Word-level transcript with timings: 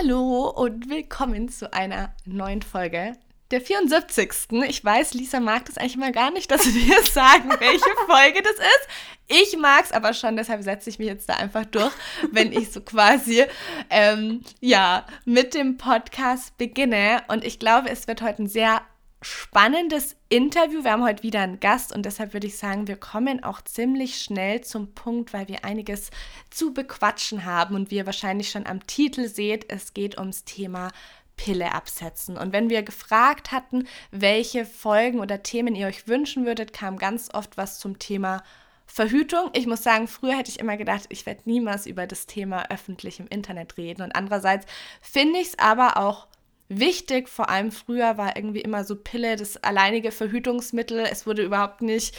Hallo 0.00 0.50
und 0.50 0.88
willkommen 0.88 1.48
zu 1.48 1.72
einer 1.72 2.14
neuen 2.24 2.62
Folge 2.62 3.14
der 3.50 3.60
74. 3.60 4.30
Ich 4.68 4.84
weiß, 4.84 5.14
Lisa 5.14 5.40
mag 5.40 5.64
das 5.64 5.76
eigentlich 5.76 5.96
mal 5.96 6.12
gar 6.12 6.30
nicht, 6.30 6.48
dass 6.52 6.72
wir 6.72 7.02
sagen, 7.12 7.50
welche 7.58 7.90
Folge 8.06 8.40
das 8.40 8.52
ist. 8.52 8.88
Ich 9.26 9.58
mag 9.58 9.86
es 9.86 9.90
aber 9.90 10.14
schon, 10.14 10.36
deshalb 10.36 10.62
setze 10.62 10.88
ich 10.88 11.00
mich 11.00 11.08
jetzt 11.08 11.28
da 11.28 11.34
einfach 11.34 11.64
durch, 11.64 11.92
wenn 12.30 12.52
ich 12.52 12.70
so 12.70 12.80
quasi 12.80 13.44
ähm, 13.90 14.42
ja 14.60 15.04
mit 15.24 15.54
dem 15.54 15.78
Podcast 15.78 16.56
beginne. 16.58 17.22
Und 17.26 17.44
ich 17.44 17.58
glaube, 17.58 17.90
es 17.90 18.06
wird 18.06 18.22
heute 18.22 18.44
ein 18.44 18.48
sehr 18.48 18.82
spannendes 19.20 20.16
Interview. 20.28 20.84
Wir 20.84 20.92
haben 20.92 21.04
heute 21.04 21.22
wieder 21.22 21.40
einen 21.40 21.60
Gast 21.60 21.92
und 21.94 22.06
deshalb 22.06 22.32
würde 22.32 22.46
ich 22.46 22.56
sagen, 22.56 22.86
wir 22.86 22.96
kommen 22.96 23.42
auch 23.42 23.60
ziemlich 23.62 24.20
schnell 24.20 24.60
zum 24.60 24.94
Punkt, 24.94 25.32
weil 25.32 25.48
wir 25.48 25.64
einiges 25.64 26.10
zu 26.50 26.72
bequatschen 26.72 27.44
haben 27.44 27.74
und 27.74 27.90
wie 27.90 27.96
ihr 27.96 28.06
wahrscheinlich 28.06 28.50
schon 28.50 28.66
am 28.66 28.86
Titel 28.86 29.26
seht, 29.26 29.70
es 29.72 29.92
geht 29.92 30.18
ums 30.18 30.44
Thema 30.44 30.90
Pille 31.36 31.72
absetzen. 31.72 32.36
Und 32.36 32.52
wenn 32.52 32.70
wir 32.70 32.82
gefragt 32.82 33.50
hatten, 33.50 33.88
welche 34.10 34.64
Folgen 34.64 35.20
oder 35.20 35.42
Themen 35.42 35.74
ihr 35.74 35.86
euch 35.86 36.06
wünschen 36.06 36.46
würdet, 36.46 36.72
kam 36.72 36.98
ganz 36.98 37.30
oft 37.32 37.56
was 37.56 37.78
zum 37.78 37.98
Thema 37.98 38.42
Verhütung. 38.86 39.50
Ich 39.52 39.66
muss 39.66 39.82
sagen, 39.82 40.08
früher 40.08 40.36
hätte 40.36 40.50
ich 40.50 40.58
immer 40.58 40.76
gedacht, 40.76 41.04
ich 41.10 41.26
werde 41.26 41.42
niemals 41.44 41.86
über 41.86 42.06
das 42.06 42.26
Thema 42.26 42.70
öffentlich 42.70 43.20
im 43.20 43.28
Internet 43.28 43.76
reden. 43.76 44.02
Und 44.02 44.14
andererseits 44.14 44.66
finde 45.00 45.38
ich 45.38 45.48
es 45.48 45.58
aber 45.58 45.96
auch 45.96 46.26
wichtig. 46.68 47.28
Vor 47.28 47.48
allem 47.48 47.72
früher 47.72 48.16
war 48.18 48.36
irgendwie 48.36 48.60
immer 48.60 48.84
so 48.84 48.96
Pille 48.96 49.36
das 49.36 49.56
alleinige 49.62 50.10
Verhütungsmittel. 50.10 51.00
Es 51.00 51.26
wurde 51.26 51.42
überhaupt 51.42 51.82
nicht, 51.82 52.16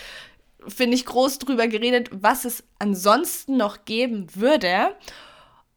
finde 0.67 0.95
ich, 0.95 1.05
groß 1.05 1.39
drüber 1.39 1.67
geredet, 1.67 2.09
was 2.11 2.45
es 2.45 2.63
ansonsten 2.79 3.57
noch 3.57 3.85
geben 3.85 4.27
würde. 4.35 4.95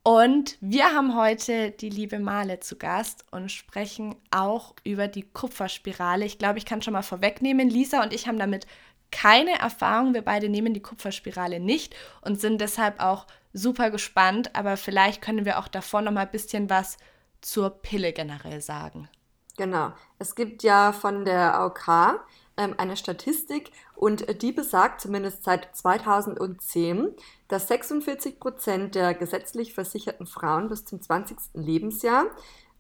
Und 0.05 0.59
wir 0.61 0.87
haben 0.87 1.17
heute 1.17 1.71
die 1.71 1.91
liebe 1.91 2.19
Male 2.19 2.59
zu 2.59 2.77
Gast 2.77 3.25
und 3.31 3.53
sprechen 3.53 4.17
auch 4.33 4.75
über 4.83 5.07
die 5.07 5.23
Kupferspirale. 5.23 6.25
Ich 6.25 6.39
glaube, 6.39 6.59
ich 6.59 6.65
kann 6.65 6.83
schon 6.83 6.95
mal 6.95 7.03
vorwegnehmen, 7.03 7.71
Lisa 7.71 8.03
und 8.03 8.13
ich 8.13 8.27
haben 8.27 8.39
damit 8.39 8.67
keine 9.13 9.61
Erfahrung. 9.61 10.13
Wir 10.13 10.23
beide 10.23 10.49
nehmen 10.49 10.75
die 10.75 10.83
Kupferspirale 10.83 11.61
nicht 11.61 11.95
und 12.23 12.41
sind 12.41 12.61
deshalb 12.61 13.01
auch 13.01 13.29
super 13.53 13.93
gespannt. 13.93 14.57
Aber 14.57 14.77
vielleicht 14.77 15.23
können 15.23 15.45
wir 15.45 15.61
auch 15.61 15.69
davor 15.69 16.03
noch 16.03 16.11
mal 16.11 16.23
ein 16.23 16.33
bisschen 16.33 16.69
was 16.69 16.97
zur 17.43 17.71
Pille 17.71 18.13
generell 18.13 18.61
sagen? 18.61 19.09
Genau. 19.57 19.93
Es 20.19 20.35
gibt 20.35 20.63
ja 20.63 20.93
von 20.93 21.25
der 21.25 21.55
AOK 21.55 22.21
ähm, 22.57 22.75
eine 22.79 22.97
Statistik 22.97 23.71
und 23.95 24.43
die 24.43 24.53
besagt 24.53 25.01
zumindest 25.01 25.45
seit 25.45 25.77
2010, 25.77 27.11
dass 27.49 27.69
46 27.69 28.41
Prozent 28.41 28.95
der 28.95 29.15
gesetzlich 29.15 29.75
versicherten 29.75 30.27
Frauen 30.27 30.69
bis 30.69 30.85
zum 30.85 31.01
20. 31.01 31.37
Lebensjahr 31.55 32.27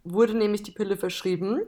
wurde 0.05 0.35
nämlich 0.35 0.63
die 0.63 0.73
Pille 0.73 0.97
verschrieben 0.97 1.61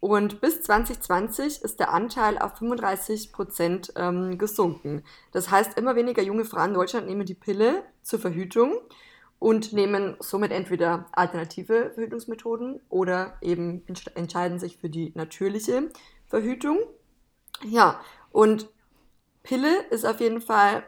und 0.00 0.40
bis 0.40 0.62
2020 0.62 1.62
ist 1.62 1.78
der 1.78 1.92
Anteil 1.92 2.38
auf 2.38 2.56
35 2.58 3.32
Prozent 3.32 3.92
ähm, 3.94 4.38
gesunken. 4.38 5.04
Das 5.30 5.50
heißt, 5.50 5.78
immer 5.78 5.94
weniger 5.94 6.22
junge 6.22 6.44
Frauen 6.44 6.70
in 6.70 6.74
Deutschland 6.74 7.06
nehmen 7.06 7.24
die 7.24 7.34
Pille 7.34 7.84
zur 8.02 8.18
Verhütung 8.18 8.74
und 9.42 9.72
nehmen 9.72 10.16
somit 10.20 10.52
entweder 10.52 11.06
alternative 11.10 11.90
Verhütungsmethoden 11.94 12.80
oder 12.88 13.34
eben 13.40 13.84
entscheiden 14.14 14.60
sich 14.60 14.78
für 14.78 14.88
die 14.88 15.10
natürliche 15.16 15.90
Verhütung. 16.28 16.78
Ja, 17.64 18.00
und 18.30 18.68
Pille 19.42 19.82
ist 19.90 20.06
auf 20.06 20.20
jeden 20.20 20.40
Fall 20.40 20.84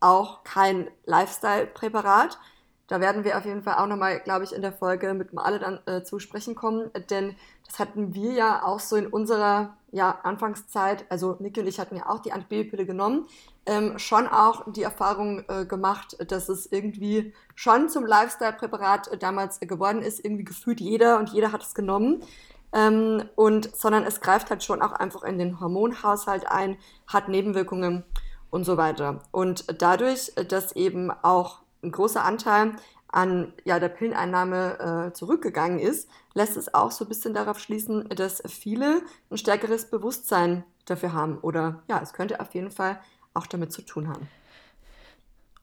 auch 0.00 0.42
kein 0.42 0.90
Lifestyle-Präparat. 1.04 2.38
Da 2.86 3.00
werden 3.02 3.24
wir 3.24 3.36
auf 3.36 3.44
jeden 3.44 3.62
Fall 3.62 3.74
auch 3.74 3.86
nochmal, 3.86 4.20
glaube 4.20 4.44
ich, 4.44 4.54
in 4.54 4.62
der 4.62 4.72
Folge 4.72 5.12
mit 5.12 5.34
Male 5.34 5.58
dann 5.58 5.80
äh, 5.84 6.02
zu 6.02 6.18
sprechen 6.18 6.54
kommen, 6.54 6.90
denn 7.10 7.36
das 7.66 7.78
hatten 7.78 8.14
wir 8.14 8.32
ja 8.32 8.64
auch 8.64 8.80
so 8.80 8.96
in 8.96 9.06
unserer 9.06 9.76
ja, 9.92 10.18
Anfangszeit, 10.22 11.04
also 11.10 11.36
Niki 11.40 11.60
und 11.60 11.66
ich 11.66 11.78
hatten 11.78 11.96
ja 11.96 12.08
auch 12.08 12.20
die 12.20 12.32
Antibabypille 12.32 12.86
genommen, 12.86 13.26
ähm, 13.68 13.98
schon 13.98 14.26
auch 14.26 14.64
die 14.72 14.82
Erfahrung 14.82 15.44
äh, 15.48 15.66
gemacht, 15.66 16.16
dass 16.30 16.48
es 16.48 16.66
irgendwie 16.72 17.34
schon 17.54 17.90
zum 17.90 18.06
Lifestyle-Präparat 18.06 19.08
äh, 19.08 19.18
damals 19.18 19.60
geworden 19.60 20.00
ist, 20.00 20.24
irgendwie 20.24 20.44
gefühlt 20.44 20.80
jeder 20.80 21.18
und 21.18 21.28
jeder 21.28 21.52
hat 21.52 21.62
es 21.62 21.74
genommen. 21.74 22.22
Ähm, 22.72 23.24
und 23.36 23.76
sondern 23.76 24.04
es 24.04 24.20
greift 24.20 24.50
halt 24.50 24.64
schon 24.64 24.80
auch 24.80 24.92
einfach 24.92 25.22
in 25.22 25.38
den 25.38 25.60
Hormonhaushalt 25.60 26.50
ein, 26.50 26.78
hat 27.06 27.28
Nebenwirkungen 27.28 28.04
und 28.50 28.64
so 28.64 28.78
weiter. 28.78 29.20
Und 29.32 29.66
dadurch, 29.80 30.32
dass 30.48 30.72
eben 30.72 31.10
auch 31.10 31.60
ein 31.82 31.92
großer 31.92 32.24
Anteil 32.24 32.72
an 33.08 33.52
ja, 33.64 33.78
der 33.78 33.88
Pilleneinnahme 33.88 35.08
äh, 35.08 35.12
zurückgegangen 35.12 35.78
ist, 35.78 36.08
lässt 36.34 36.56
es 36.56 36.72
auch 36.72 36.90
so 36.90 37.04
ein 37.04 37.08
bisschen 37.08 37.34
darauf 37.34 37.58
schließen, 37.58 38.08
dass 38.10 38.42
viele 38.46 39.02
ein 39.30 39.38
stärkeres 39.38 39.90
Bewusstsein 39.90 40.64
dafür 40.86 41.12
haben. 41.12 41.38
Oder 41.38 41.82
ja, 41.88 42.00
es 42.02 42.12
könnte 42.12 42.40
auf 42.40 42.54
jeden 42.54 42.70
Fall 42.70 43.00
auch 43.38 43.46
damit 43.46 43.72
zu 43.72 43.82
tun 43.82 44.08
haben. 44.08 44.28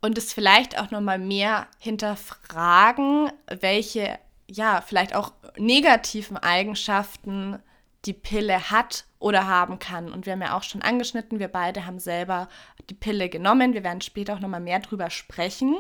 Und 0.02 0.18
es 0.18 0.34
vielleicht 0.34 0.80
auch 0.80 0.92
nochmal 0.92 1.20
mehr 1.20 1.68
hinterfragen, 1.80 3.32
welche, 3.60 4.20
ja, 4.48 4.82
vielleicht 4.82 5.16
auch 5.16 5.34
negativen 5.58 6.38
Eigenschaften 6.38 7.60
die 8.06 8.14
Pille 8.14 8.70
hat 8.70 9.06
oder 9.20 9.48
haben 9.48 9.80
kann. 9.80 10.12
Und 10.12 10.26
wir 10.26 10.34
haben 10.34 10.42
ja 10.42 10.56
auch 10.56 10.64
schon 10.64 10.82
angeschnitten, 10.82 11.40
wir 11.40 11.48
beide 11.48 11.86
haben 11.86 12.00
selber 12.00 12.48
die 12.90 12.94
Pille 12.94 13.30
genommen. 13.30 13.74
Wir 13.74 13.84
werden 13.84 14.02
später 14.02 14.36
auch 14.36 14.40
nochmal 14.40 14.60
mehr 14.60 14.80
drüber 14.80 15.10
sprechen. 15.10 15.78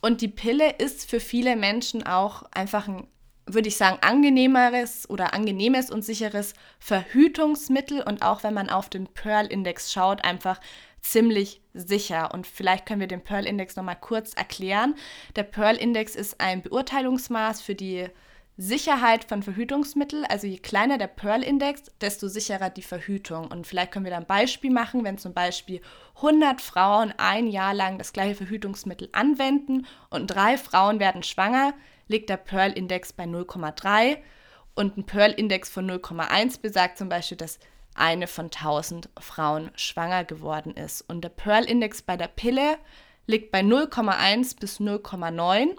Und 0.00 0.20
die 0.20 0.28
Pille 0.28 0.70
ist 0.78 1.10
für 1.10 1.20
viele 1.20 1.56
Menschen 1.56 2.06
auch 2.06 2.44
einfach 2.52 2.86
ein, 2.86 3.08
würde 3.46 3.68
ich 3.68 3.76
sagen, 3.76 3.98
angenehmeres 4.00 5.10
oder 5.10 5.34
angenehmes 5.34 5.90
und 5.90 6.04
sicheres 6.04 6.54
Verhütungsmittel. 6.78 8.02
Und 8.02 8.22
auch 8.22 8.44
wenn 8.44 8.54
man 8.54 8.70
auf 8.70 8.88
den 8.88 9.08
Pearl-Index 9.08 9.92
schaut, 9.92 10.24
einfach 10.24 10.60
ziemlich 11.10 11.60
sicher. 11.74 12.32
Und 12.32 12.46
vielleicht 12.46 12.86
können 12.86 13.00
wir 13.00 13.06
den 13.06 13.22
Pearl-Index 13.24 13.76
nochmal 13.76 13.98
kurz 14.00 14.34
erklären. 14.34 14.94
Der 15.36 15.44
Pearl-Index 15.44 16.16
ist 16.16 16.40
ein 16.40 16.62
Beurteilungsmaß 16.62 17.60
für 17.60 17.74
die 17.74 18.08
Sicherheit 18.58 19.24
von 19.24 19.42
Verhütungsmitteln, 19.42 20.24
also 20.24 20.46
je 20.46 20.56
kleiner 20.56 20.96
der 20.96 21.08
Pearl-Index, 21.08 21.84
desto 22.00 22.26
sicherer 22.26 22.70
die 22.70 22.82
Verhütung. 22.82 23.48
Und 23.48 23.66
vielleicht 23.66 23.92
können 23.92 24.06
wir 24.06 24.12
da 24.12 24.16
ein 24.16 24.26
Beispiel 24.26 24.70
machen, 24.70 25.04
wenn 25.04 25.18
zum 25.18 25.34
Beispiel 25.34 25.82
100 26.16 26.62
Frauen 26.62 27.12
ein 27.18 27.48
Jahr 27.48 27.74
lang 27.74 27.98
das 27.98 28.14
gleiche 28.14 28.34
Verhütungsmittel 28.34 29.10
anwenden 29.12 29.86
und 30.08 30.28
drei 30.28 30.56
Frauen 30.56 31.00
werden 31.00 31.22
schwanger, 31.22 31.74
liegt 32.08 32.30
der 32.30 32.38
Pearl-Index 32.38 33.12
bei 33.12 33.24
0,3 33.24 34.16
und 34.74 34.96
ein 34.96 35.04
Pearl-Index 35.04 35.68
von 35.68 35.90
0,1 35.90 36.60
besagt 36.60 36.96
zum 36.96 37.10
Beispiel, 37.10 37.36
dass 37.36 37.58
eine 37.98 38.26
von 38.26 38.46
1000 38.46 39.08
Frauen 39.18 39.70
schwanger 39.74 40.24
geworden 40.24 40.74
ist. 40.74 41.02
Und 41.02 41.22
der 41.22 41.30
Pearl-Index 41.30 42.02
bei 42.02 42.16
der 42.16 42.28
Pille 42.28 42.78
liegt 43.26 43.50
bei 43.50 43.60
0,1 43.60 44.58
bis 44.58 44.80
0,9 44.80 45.76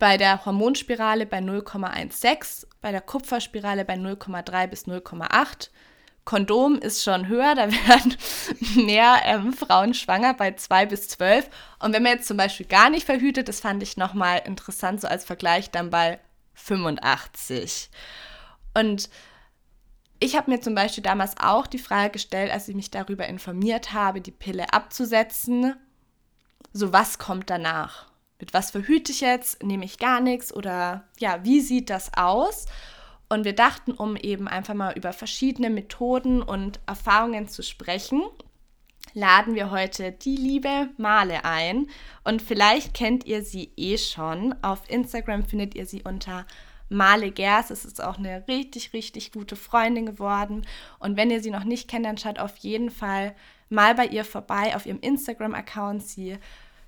bei 0.00 0.16
der 0.16 0.44
Hormonspirale 0.44 1.26
bei 1.26 1.38
0,16, 1.38 2.66
bei 2.80 2.90
der 2.90 3.02
Kupferspirale 3.02 3.84
bei 3.84 3.94
0,3 3.94 4.66
bis 4.66 4.86
0,8. 4.86 5.68
Kondom 6.24 6.78
ist 6.78 7.04
schon 7.04 7.28
höher, 7.28 7.54
da 7.54 7.70
werden 7.88 8.16
mehr 8.74 9.20
ähm, 9.24 9.52
Frauen 9.52 9.94
schwanger 9.94 10.34
bei 10.34 10.52
2 10.52 10.86
bis 10.86 11.08
12. 11.08 11.48
Und 11.78 11.92
wenn 11.92 12.02
man 12.02 12.12
jetzt 12.12 12.26
zum 12.26 12.36
Beispiel 12.36 12.66
gar 12.66 12.90
nicht 12.90 13.06
verhütet, 13.06 13.48
das 13.48 13.60
fand 13.60 13.82
ich 13.82 13.96
nochmal 13.96 14.42
interessant, 14.44 15.00
so 15.02 15.08
als 15.08 15.24
Vergleich, 15.24 15.70
dann 15.70 15.90
bei 15.90 16.18
85. 16.54 17.90
Und 18.74 19.10
ich 20.20 20.36
habe 20.36 20.50
mir 20.50 20.60
zum 20.60 20.74
Beispiel 20.74 21.02
damals 21.02 21.34
auch 21.38 21.66
die 21.66 21.78
Frage 21.78 22.12
gestellt, 22.12 22.52
als 22.52 22.68
ich 22.68 22.76
mich 22.76 22.90
darüber 22.90 23.26
informiert 23.26 23.92
habe, 23.92 24.20
die 24.20 24.30
Pille 24.30 24.72
abzusetzen, 24.72 25.74
so 26.72 26.92
was 26.92 27.18
kommt 27.18 27.50
danach? 27.50 28.10
mit 28.40 28.54
was 28.54 28.70
verhüte 28.70 29.12
ich 29.12 29.20
jetzt, 29.20 29.62
nehme 29.62 29.84
ich 29.84 29.98
gar 29.98 30.20
nichts 30.20 30.52
oder 30.52 31.04
ja, 31.18 31.44
wie 31.44 31.60
sieht 31.60 31.90
das 31.90 32.12
aus? 32.16 32.66
Und 33.28 33.44
wir 33.44 33.54
dachten, 33.54 33.92
um 33.92 34.16
eben 34.16 34.48
einfach 34.48 34.74
mal 34.74 34.96
über 34.96 35.12
verschiedene 35.12 35.70
Methoden 35.70 36.42
und 36.42 36.80
Erfahrungen 36.86 37.46
zu 37.46 37.62
sprechen, 37.62 38.22
laden 39.14 39.54
wir 39.54 39.70
heute 39.70 40.10
die 40.10 40.36
liebe 40.36 40.88
Male 40.96 41.44
ein. 41.44 41.86
Und 42.24 42.42
vielleicht 42.42 42.92
kennt 42.92 43.26
ihr 43.26 43.44
sie 43.44 43.72
eh 43.76 43.98
schon. 43.98 44.54
Auf 44.62 44.88
Instagram 44.90 45.44
findet 45.44 45.76
ihr 45.76 45.86
sie 45.86 46.02
unter 46.02 46.44
Male 46.90 47.30
Gers. 47.30 47.70
Es 47.70 47.86
ist 47.86 48.02
auch 48.02 48.18
eine 48.18 48.46
richtig, 48.46 48.92
richtig 48.92 49.32
gute 49.32 49.56
Freundin 49.56 50.04
geworden. 50.04 50.66
Und 50.98 51.16
wenn 51.16 51.30
ihr 51.30 51.42
sie 51.42 51.50
noch 51.50 51.64
nicht 51.64 51.88
kennt, 51.88 52.04
dann 52.04 52.18
schaut 52.18 52.38
auf 52.38 52.56
jeden 52.58 52.90
Fall 52.90 53.34
mal 53.70 53.94
bei 53.94 54.06
ihr 54.06 54.24
vorbei 54.24 54.76
auf 54.76 54.84
ihrem 54.84 55.00
Instagram-Account. 55.00 56.02
Sie 56.02 56.36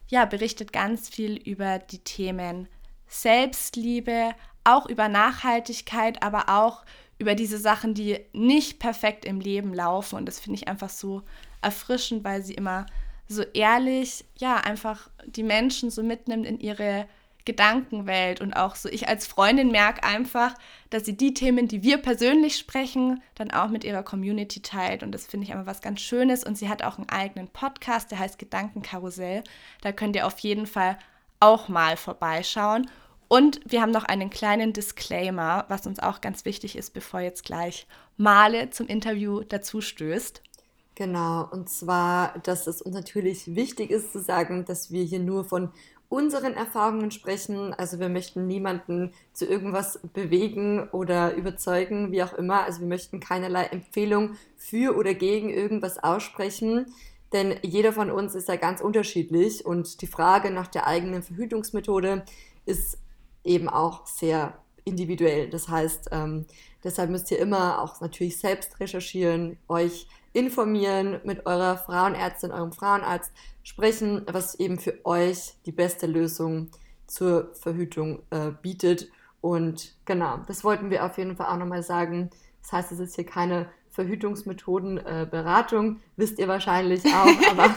ja, 0.08 0.26
berichtet 0.26 0.72
ganz 0.72 1.08
viel 1.08 1.36
über 1.36 1.78
die 1.78 2.00
Themen 2.00 2.68
Selbstliebe, 3.06 4.34
auch 4.64 4.86
über 4.86 5.08
Nachhaltigkeit, 5.08 6.22
aber 6.22 6.48
auch 6.48 6.84
über 7.18 7.34
diese 7.34 7.58
Sachen, 7.58 7.94
die 7.94 8.18
nicht 8.32 8.78
perfekt 8.78 9.24
im 9.24 9.40
Leben 9.40 9.72
laufen. 9.72 10.16
Und 10.16 10.26
das 10.26 10.40
finde 10.40 10.58
ich 10.58 10.68
einfach 10.68 10.90
so 10.90 11.22
erfrischend, 11.62 12.24
weil 12.24 12.42
sie 12.42 12.54
immer 12.54 12.86
so 13.28 13.42
ehrlich, 13.54 14.24
ja, 14.36 14.56
einfach 14.56 15.08
die 15.26 15.44
Menschen 15.44 15.90
so 15.90 16.02
mitnimmt 16.02 16.46
in 16.46 16.58
ihre 16.58 17.06
Gedankenwelt 17.44 18.40
und 18.40 18.52
auch 18.54 18.76
so 18.76 18.88
ich 18.88 19.08
als 19.08 19.26
Freundin 19.26 19.70
merke 19.70 20.04
einfach, 20.04 20.54
dass 20.90 21.04
sie 21.04 21.16
die 21.16 21.34
Themen, 21.34 21.68
die 21.68 21.82
wir 21.82 21.98
persönlich 21.98 22.56
sprechen, 22.56 23.22
dann 23.34 23.50
auch 23.50 23.68
mit 23.68 23.84
ihrer 23.84 24.02
Community 24.02 24.60
teilt 24.62 25.02
und 25.02 25.12
das 25.12 25.26
finde 25.26 25.46
ich 25.46 25.52
einfach 25.52 25.66
was 25.66 25.80
ganz 25.80 26.00
Schönes 26.00 26.44
und 26.44 26.56
sie 26.56 26.68
hat 26.68 26.82
auch 26.82 26.98
einen 26.98 27.08
eigenen 27.08 27.48
Podcast, 27.48 28.10
der 28.10 28.18
heißt 28.18 28.38
Gedankenkarussell. 28.38 29.42
Da 29.80 29.92
könnt 29.92 30.16
ihr 30.16 30.26
auf 30.26 30.38
jeden 30.40 30.66
Fall 30.66 30.98
auch 31.40 31.68
mal 31.68 31.96
vorbeischauen. 31.96 32.88
Und 33.28 33.60
wir 33.64 33.80
haben 33.80 33.92
noch 33.92 34.04
einen 34.04 34.28
kleinen 34.28 34.74
Disclaimer, 34.74 35.64
was 35.68 35.86
uns 35.86 35.98
auch 35.98 36.20
ganz 36.20 36.44
wichtig 36.44 36.76
ist, 36.76 36.92
bevor 36.92 37.20
jetzt 37.20 37.44
gleich 37.44 37.86
Male 38.18 38.68
zum 38.68 38.86
Interview 38.86 39.42
dazu 39.42 39.80
stößt. 39.80 40.42
Genau, 40.94 41.48
und 41.50 41.70
zwar, 41.70 42.38
dass 42.40 42.66
es 42.66 42.82
uns 42.82 42.94
natürlich 42.94 43.54
wichtig 43.54 43.90
ist 43.90 44.12
zu 44.12 44.20
sagen, 44.20 44.66
dass 44.66 44.90
wir 44.90 45.02
hier 45.02 45.20
nur 45.20 45.44
von 45.44 45.72
unseren 46.12 46.52
Erfahrungen 46.52 47.10
sprechen. 47.10 47.72
Also 47.72 47.98
wir 47.98 48.10
möchten 48.10 48.46
niemanden 48.46 49.14
zu 49.32 49.46
irgendwas 49.46 49.98
bewegen 50.12 50.90
oder 50.90 51.34
überzeugen, 51.34 52.12
wie 52.12 52.22
auch 52.22 52.34
immer. 52.34 52.64
Also 52.64 52.80
wir 52.80 52.86
möchten 52.86 53.18
keinerlei 53.18 53.64
Empfehlung 53.64 54.36
für 54.58 54.94
oder 54.94 55.14
gegen 55.14 55.48
irgendwas 55.48 56.04
aussprechen. 56.04 56.92
Denn 57.32 57.54
jeder 57.62 57.94
von 57.94 58.10
uns 58.10 58.34
ist 58.34 58.48
ja 58.48 58.56
ganz 58.56 58.82
unterschiedlich 58.82 59.64
und 59.64 60.02
die 60.02 60.06
Frage 60.06 60.50
nach 60.50 60.66
der 60.66 60.86
eigenen 60.86 61.22
Verhütungsmethode 61.22 62.26
ist 62.66 62.98
eben 63.42 63.70
auch 63.70 64.06
sehr 64.06 64.58
individuell. 64.84 65.48
Das 65.48 65.68
heißt, 65.68 66.10
ähm, 66.12 66.44
deshalb 66.84 67.08
müsst 67.08 67.30
ihr 67.30 67.38
immer 67.38 67.80
auch 67.80 68.02
natürlich 68.02 68.38
selbst 68.38 68.80
recherchieren, 68.80 69.56
euch 69.66 70.08
informieren, 70.32 71.20
mit 71.24 71.46
eurer 71.46 71.76
Frauenärztin, 71.76 72.52
eurem 72.52 72.72
Frauenarzt 72.72 73.32
sprechen, 73.62 74.24
was 74.30 74.54
eben 74.54 74.78
für 74.78 75.04
euch 75.04 75.54
die 75.66 75.72
beste 75.72 76.06
Lösung 76.06 76.70
zur 77.06 77.54
Verhütung 77.54 78.22
äh, 78.30 78.50
bietet. 78.50 79.10
Und 79.40 79.94
genau, 80.04 80.38
das 80.46 80.64
wollten 80.64 80.90
wir 80.90 81.04
auf 81.04 81.18
jeden 81.18 81.36
Fall 81.36 81.48
auch 81.48 81.58
nochmal 81.58 81.82
sagen. 81.82 82.30
Das 82.62 82.72
heißt, 82.72 82.92
es 82.92 83.00
ist 83.00 83.16
hier 83.16 83.26
keine 83.26 83.68
Verhütungsmethodenberatung, 83.90 85.96
äh, 85.96 85.98
wisst 86.16 86.38
ihr 86.38 86.48
wahrscheinlich 86.48 87.04
auch, 87.06 87.28
aber 87.50 87.74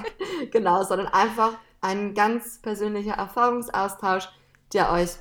genau, 0.52 0.84
sondern 0.84 1.08
einfach 1.08 1.54
ein 1.82 2.14
ganz 2.14 2.62
persönlicher 2.62 3.16
Erfahrungsaustausch, 3.16 4.30
der 4.74 4.92
euch 4.92 5.12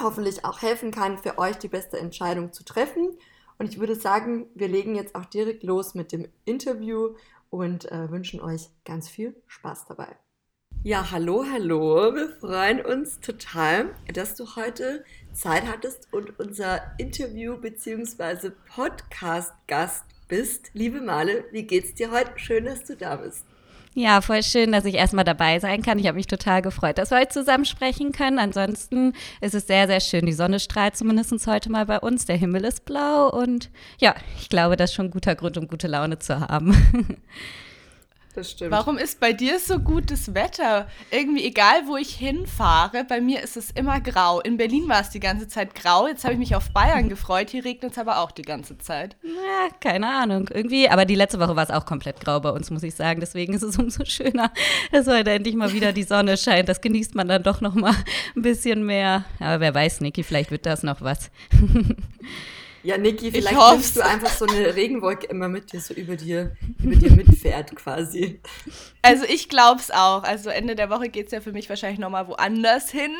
hoffentlich 0.00 0.44
auch 0.44 0.62
helfen 0.62 0.90
kann, 0.90 1.18
für 1.18 1.38
euch 1.38 1.58
die 1.58 1.68
beste 1.68 1.98
Entscheidung 1.98 2.52
zu 2.52 2.64
treffen. 2.64 3.10
Und 3.62 3.68
ich 3.68 3.78
würde 3.78 3.94
sagen, 3.94 4.46
wir 4.56 4.66
legen 4.66 4.96
jetzt 4.96 5.14
auch 5.14 5.24
direkt 5.24 5.62
los 5.62 5.94
mit 5.94 6.10
dem 6.10 6.26
Interview 6.44 7.14
und 7.48 7.84
äh, 7.92 8.10
wünschen 8.10 8.40
euch 8.40 8.70
ganz 8.84 9.08
viel 9.08 9.40
Spaß 9.46 9.86
dabei. 9.86 10.08
Ja, 10.82 11.12
hallo, 11.12 11.44
hallo. 11.48 12.12
Wir 12.12 12.28
freuen 12.40 12.84
uns 12.84 13.20
total, 13.20 13.94
dass 14.12 14.34
du 14.34 14.56
heute 14.56 15.04
Zeit 15.32 15.62
hattest 15.68 16.12
und 16.12 16.40
unser 16.40 16.80
Interview- 16.98 17.56
bzw. 17.56 18.50
Podcast-Gast 18.74 20.06
bist. 20.26 20.70
Liebe 20.72 21.00
Male, 21.00 21.44
wie 21.52 21.62
geht's 21.62 21.94
dir 21.94 22.10
heute? 22.10 22.36
Schön, 22.40 22.64
dass 22.64 22.82
du 22.82 22.96
da 22.96 23.14
bist. 23.14 23.46
Ja, 23.94 24.22
voll 24.22 24.42
schön, 24.42 24.72
dass 24.72 24.86
ich 24.86 24.94
erstmal 24.94 25.24
dabei 25.24 25.58
sein 25.58 25.82
kann. 25.82 25.98
Ich 25.98 26.06
habe 26.06 26.16
mich 26.16 26.26
total 26.26 26.62
gefreut, 26.62 26.96
dass 26.96 27.10
wir 27.10 27.18
heute 27.18 27.28
zusammen 27.28 27.66
sprechen 27.66 28.12
können. 28.12 28.38
Ansonsten 28.38 29.12
ist 29.42 29.54
es 29.54 29.66
sehr, 29.66 29.86
sehr 29.86 30.00
schön. 30.00 30.24
Die 30.24 30.32
Sonne 30.32 30.60
strahlt 30.60 30.96
zumindest 30.96 31.46
heute 31.46 31.70
mal 31.70 31.84
bei 31.84 31.98
uns. 31.98 32.24
Der 32.24 32.36
Himmel 32.36 32.64
ist 32.64 32.86
blau 32.86 33.28
und 33.28 33.70
ja, 33.98 34.14
ich 34.40 34.48
glaube, 34.48 34.76
das 34.76 34.90
ist 34.90 34.96
schon 34.96 35.06
ein 35.06 35.10
guter 35.10 35.34
Grund, 35.34 35.58
um 35.58 35.68
gute 35.68 35.88
Laune 35.88 36.18
zu 36.18 36.40
haben. 36.40 36.74
Das 38.34 38.50
stimmt. 38.50 38.70
Warum 38.70 38.96
ist 38.96 39.20
bei 39.20 39.34
dir 39.34 39.58
so 39.58 39.78
gutes 39.78 40.34
Wetter? 40.34 40.86
Irgendwie 41.10 41.44
egal, 41.44 41.82
wo 41.86 41.98
ich 41.98 42.14
hinfahre, 42.14 43.04
bei 43.04 43.20
mir 43.20 43.42
ist 43.42 43.58
es 43.58 43.70
immer 43.72 44.00
grau. 44.00 44.40
In 44.40 44.56
Berlin 44.56 44.88
war 44.88 45.02
es 45.02 45.10
die 45.10 45.20
ganze 45.20 45.48
Zeit 45.48 45.74
grau. 45.74 46.06
Jetzt 46.06 46.24
habe 46.24 46.32
ich 46.32 46.38
mich 46.38 46.56
auf 46.56 46.70
Bayern 46.70 47.10
gefreut. 47.10 47.50
Hier 47.50 47.62
regnet 47.62 47.92
es 47.92 47.98
aber 47.98 48.20
auch 48.20 48.30
die 48.30 48.42
ganze 48.42 48.78
Zeit. 48.78 49.16
Ja, 49.22 49.68
keine 49.80 50.08
Ahnung. 50.08 50.48
Irgendwie, 50.48 50.88
aber 50.88 51.04
die 51.04 51.14
letzte 51.14 51.40
Woche 51.40 51.56
war 51.56 51.64
es 51.64 51.70
auch 51.70 51.84
komplett 51.84 52.20
grau 52.20 52.40
bei 52.40 52.50
uns, 52.50 52.70
muss 52.70 52.82
ich 52.82 52.94
sagen. 52.94 53.20
Deswegen 53.20 53.52
ist 53.52 53.62
es 53.62 53.78
umso 53.78 54.06
schöner, 54.06 54.50
dass 54.92 55.06
heute 55.06 55.32
endlich 55.32 55.54
mal 55.54 55.74
wieder 55.74 55.92
die 55.92 56.02
Sonne 56.02 56.38
scheint. 56.38 56.70
Das 56.70 56.80
genießt 56.80 57.14
man 57.14 57.28
dann 57.28 57.42
doch 57.42 57.60
noch 57.60 57.74
mal 57.74 57.94
ein 58.34 58.42
bisschen 58.42 58.86
mehr. 58.86 59.26
Aber 59.40 59.60
wer 59.60 59.74
weiß, 59.74 60.00
Niki, 60.00 60.22
vielleicht 60.22 60.50
wird 60.50 60.64
das 60.64 60.82
noch 60.82 61.02
was. 61.02 61.30
Ja, 62.84 62.98
Niki, 62.98 63.30
vielleicht 63.30 63.56
nimmst 63.56 63.96
du 63.96 64.00
einfach 64.00 64.30
so 64.30 64.44
eine 64.44 64.74
Regenwolke 64.74 65.26
immer 65.26 65.48
mit 65.48 65.72
dir 65.72 65.80
so 65.80 65.94
über 65.94 66.16
dir, 66.16 66.56
über 66.82 66.96
dir 66.96 67.12
mitfährt 67.12 67.74
quasi. 67.76 68.40
Also 69.02 69.24
ich 69.24 69.48
glaube 69.48 69.80
es 69.80 69.90
auch. 69.90 70.24
Also 70.24 70.50
Ende 70.50 70.74
der 70.74 70.90
Woche 70.90 71.08
geht 71.08 71.26
es 71.26 71.32
ja 71.32 71.40
für 71.40 71.52
mich 71.52 71.68
wahrscheinlich 71.68 72.00
nochmal 72.00 72.26
woanders 72.26 72.90
hin. 72.90 73.12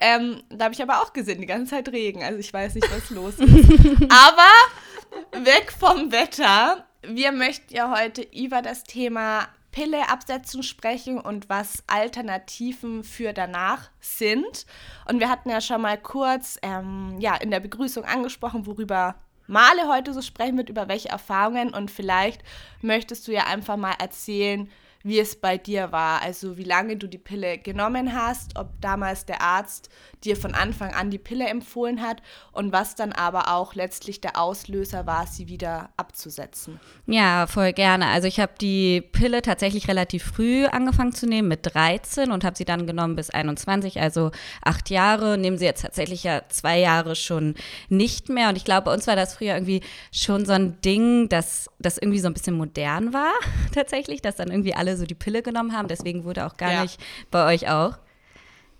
Ähm, 0.00 0.42
da 0.50 0.64
habe 0.64 0.74
ich 0.74 0.82
aber 0.82 1.02
auch 1.02 1.12
gesehen, 1.12 1.40
die 1.40 1.46
ganze 1.46 1.70
Zeit 1.70 1.88
Regen. 1.90 2.24
Also 2.24 2.38
ich 2.38 2.52
weiß 2.52 2.74
nicht, 2.74 2.90
was 2.90 3.10
los 3.10 3.34
ist. 3.34 3.48
aber 4.08 5.44
weg 5.44 5.72
vom 5.78 6.10
Wetter. 6.10 6.84
Wir 7.02 7.30
möchten 7.30 7.72
ja 7.72 7.96
heute 7.96 8.22
über 8.22 8.60
das 8.60 8.82
Thema 8.82 9.48
Pille 9.76 10.08
absetzen 10.08 10.62
sprechen 10.62 11.20
und 11.20 11.50
was 11.50 11.84
Alternativen 11.86 13.04
für 13.04 13.34
danach 13.34 13.90
sind. 14.00 14.64
Und 15.06 15.20
wir 15.20 15.28
hatten 15.28 15.50
ja 15.50 15.60
schon 15.60 15.82
mal 15.82 15.98
kurz 15.98 16.58
ähm, 16.62 17.16
ja, 17.18 17.36
in 17.36 17.50
der 17.50 17.60
Begrüßung 17.60 18.06
angesprochen, 18.06 18.64
worüber 18.64 19.16
Male 19.46 19.86
heute 19.86 20.14
so 20.14 20.22
sprechen 20.22 20.56
wird, 20.56 20.70
über 20.70 20.88
welche 20.88 21.10
Erfahrungen. 21.10 21.74
Und 21.74 21.90
vielleicht 21.90 22.42
möchtest 22.80 23.28
du 23.28 23.32
ja 23.32 23.44
einfach 23.44 23.76
mal 23.76 23.92
erzählen, 24.00 24.70
wie 25.06 25.20
es 25.20 25.36
bei 25.36 25.56
dir 25.56 25.92
war. 25.92 26.20
Also 26.22 26.58
wie 26.58 26.64
lange 26.64 26.96
du 26.96 27.06
die 27.06 27.18
Pille 27.18 27.58
genommen 27.58 28.12
hast, 28.12 28.58
ob 28.58 28.80
damals 28.80 29.24
der 29.24 29.40
Arzt 29.40 29.88
dir 30.24 30.36
von 30.36 30.54
Anfang 30.54 30.92
an 30.92 31.10
die 31.10 31.18
Pille 31.18 31.46
empfohlen 31.46 32.02
hat 32.02 32.22
und 32.50 32.72
was 32.72 32.96
dann 32.96 33.12
aber 33.12 33.54
auch 33.54 33.74
letztlich 33.74 34.20
der 34.20 34.36
Auslöser 34.40 35.06
war, 35.06 35.28
sie 35.28 35.46
wieder 35.46 35.90
abzusetzen. 35.96 36.80
Ja, 37.06 37.46
voll 37.46 37.72
gerne. 37.72 38.06
Also 38.06 38.26
ich 38.26 38.40
habe 38.40 38.52
die 38.60 39.00
Pille 39.00 39.42
tatsächlich 39.42 39.86
relativ 39.86 40.24
früh 40.24 40.66
angefangen 40.66 41.12
zu 41.12 41.26
nehmen, 41.26 41.46
mit 41.46 41.60
13 41.62 42.32
und 42.32 42.42
habe 42.42 42.56
sie 42.56 42.64
dann 42.64 42.88
genommen 42.88 43.14
bis 43.14 43.30
21, 43.30 44.00
also 44.00 44.32
acht 44.62 44.90
Jahre. 44.90 45.38
Nehmen 45.38 45.58
sie 45.58 45.66
jetzt 45.66 45.82
tatsächlich 45.82 46.24
ja 46.24 46.42
zwei 46.48 46.80
Jahre 46.80 47.14
schon 47.14 47.54
nicht 47.88 48.28
mehr. 48.28 48.48
Und 48.48 48.56
ich 48.56 48.64
glaube, 48.64 48.86
bei 48.86 48.94
uns 48.94 49.06
war 49.06 49.14
das 49.14 49.34
früher 49.36 49.54
irgendwie 49.54 49.82
schon 50.10 50.44
so 50.44 50.52
ein 50.52 50.80
Ding, 50.80 51.28
dass 51.28 51.70
das 51.78 51.98
irgendwie 51.98 52.18
so 52.18 52.26
ein 52.26 52.34
bisschen 52.34 52.56
modern 52.56 53.12
war, 53.12 53.32
tatsächlich, 53.74 54.20
dass 54.22 54.36
dann 54.36 54.50
irgendwie 54.50 54.74
alle 54.74 54.95
so 54.96 55.06
die 55.06 55.14
Pille 55.14 55.42
genommen 55.42 55.72
haben. 55.76 55.88
Deswegen 55.88 56.24
wurde 56.24 56.46
auch 56.46 56.56
gar 56.56 56.72
ja. 56.72 56.82
nicht 56.82 57.00
bei 57.30 57.46
euch 57.52 57.68
auch 57.68 57.98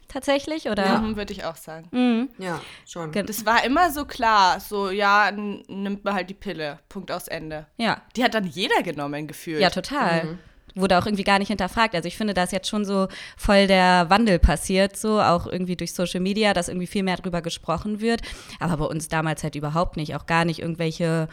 tatsächlich, 0.08 0.68
oder? 0.68 0.84
Ja, 0.84 1.16
würde 1.16 1.32
ich 1.32 1.44
auch 1.44 1.56
sagen. 1.56 1.88
Mhm. 1.90 2.28
Ja, 2.38 2.60
schon. 2.86 3.12
Das 3.12 3.44
war 3.44 3.64
immer 3.64 3.90
so 3.90 4.04
klar, 4.04 4.60
so, 4.60 4.90
ja, 4.90 5.30
nimmt 5.30 6.04
man 6.04 6.14
halt 6.14 6.30
die 6.30 6.34
Pille, 6.34 6.78
Punkt 6.88 7.10
aus 7.10 7.28
Ende. 7.28 7.66
Ja. 7.76 8.02
Die 8.16 8.24
hat 8.24 8.34
dann 8.34 8.46
jeder 8.46 8.82
genommen, 8.82 9.26
gefühlt. 9.26 9.60
Ja, 9.60 9.70
total. 9.70 10.24
Mhm. 10.24 10.38
Wurde 10.74 10.98
auch 10.98 11.06
irgendwie 11.06 11.24
gar 11.24 11.38
nicht 11.38 11.48
hinterfragt. 11.48 11.94
Also 11.94 12.06
ich 12.06 12.18
finde, 12.18 12.34
da 12.34 12.42
ist 12.42 12.52
jetzt 12.52 12.68
schon 12.68 12.84
so 12.84 13.08
voll 13.38 13.66
der 13.66 14.10
Wandel 14.10 14.38
passiert, 14.38 14.96
so 14.96 15.22
auch 15.22 15.46
irgendwie 15.46 15.74
durch 15.76 15.94
Social 15.94 16.20
Media, 16.20 16.52
dass 16.52 16.68
irgendwie 16.68 16.86
viel 16.86 17.02
mehr 17.02 17.16
drüber 17.16 17.40
gesprochen 17.40 18.00
wird. 18.00 18.20
Aber 18.60 18.76
bei 18.76 18.84
uns 18.84 19.08
damals 19.08 19.42
halt 19.42 19.54
überhaupt 19.54 19.96
nicht, 19.96 20.14
auch 20.14 20.26
gar 20.26 20.44
nicht 20.44 20.60
irgendwelche 20.60 21.28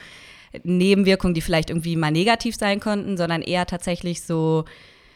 Nebenwirkungen, 0.64 1.34
die 1.34 1.42
vielleicht 1.42 1.70
irgendwie 1.70 1.96
mal 1.96 2.12
negativ 2.12 2.56
sein 2.56 2.80
konnten, 2.80 3.18
sondern 3.18 3.42
eher 3.42 3.66
tatsächlich 3.66 4.24
so 4.24 4.66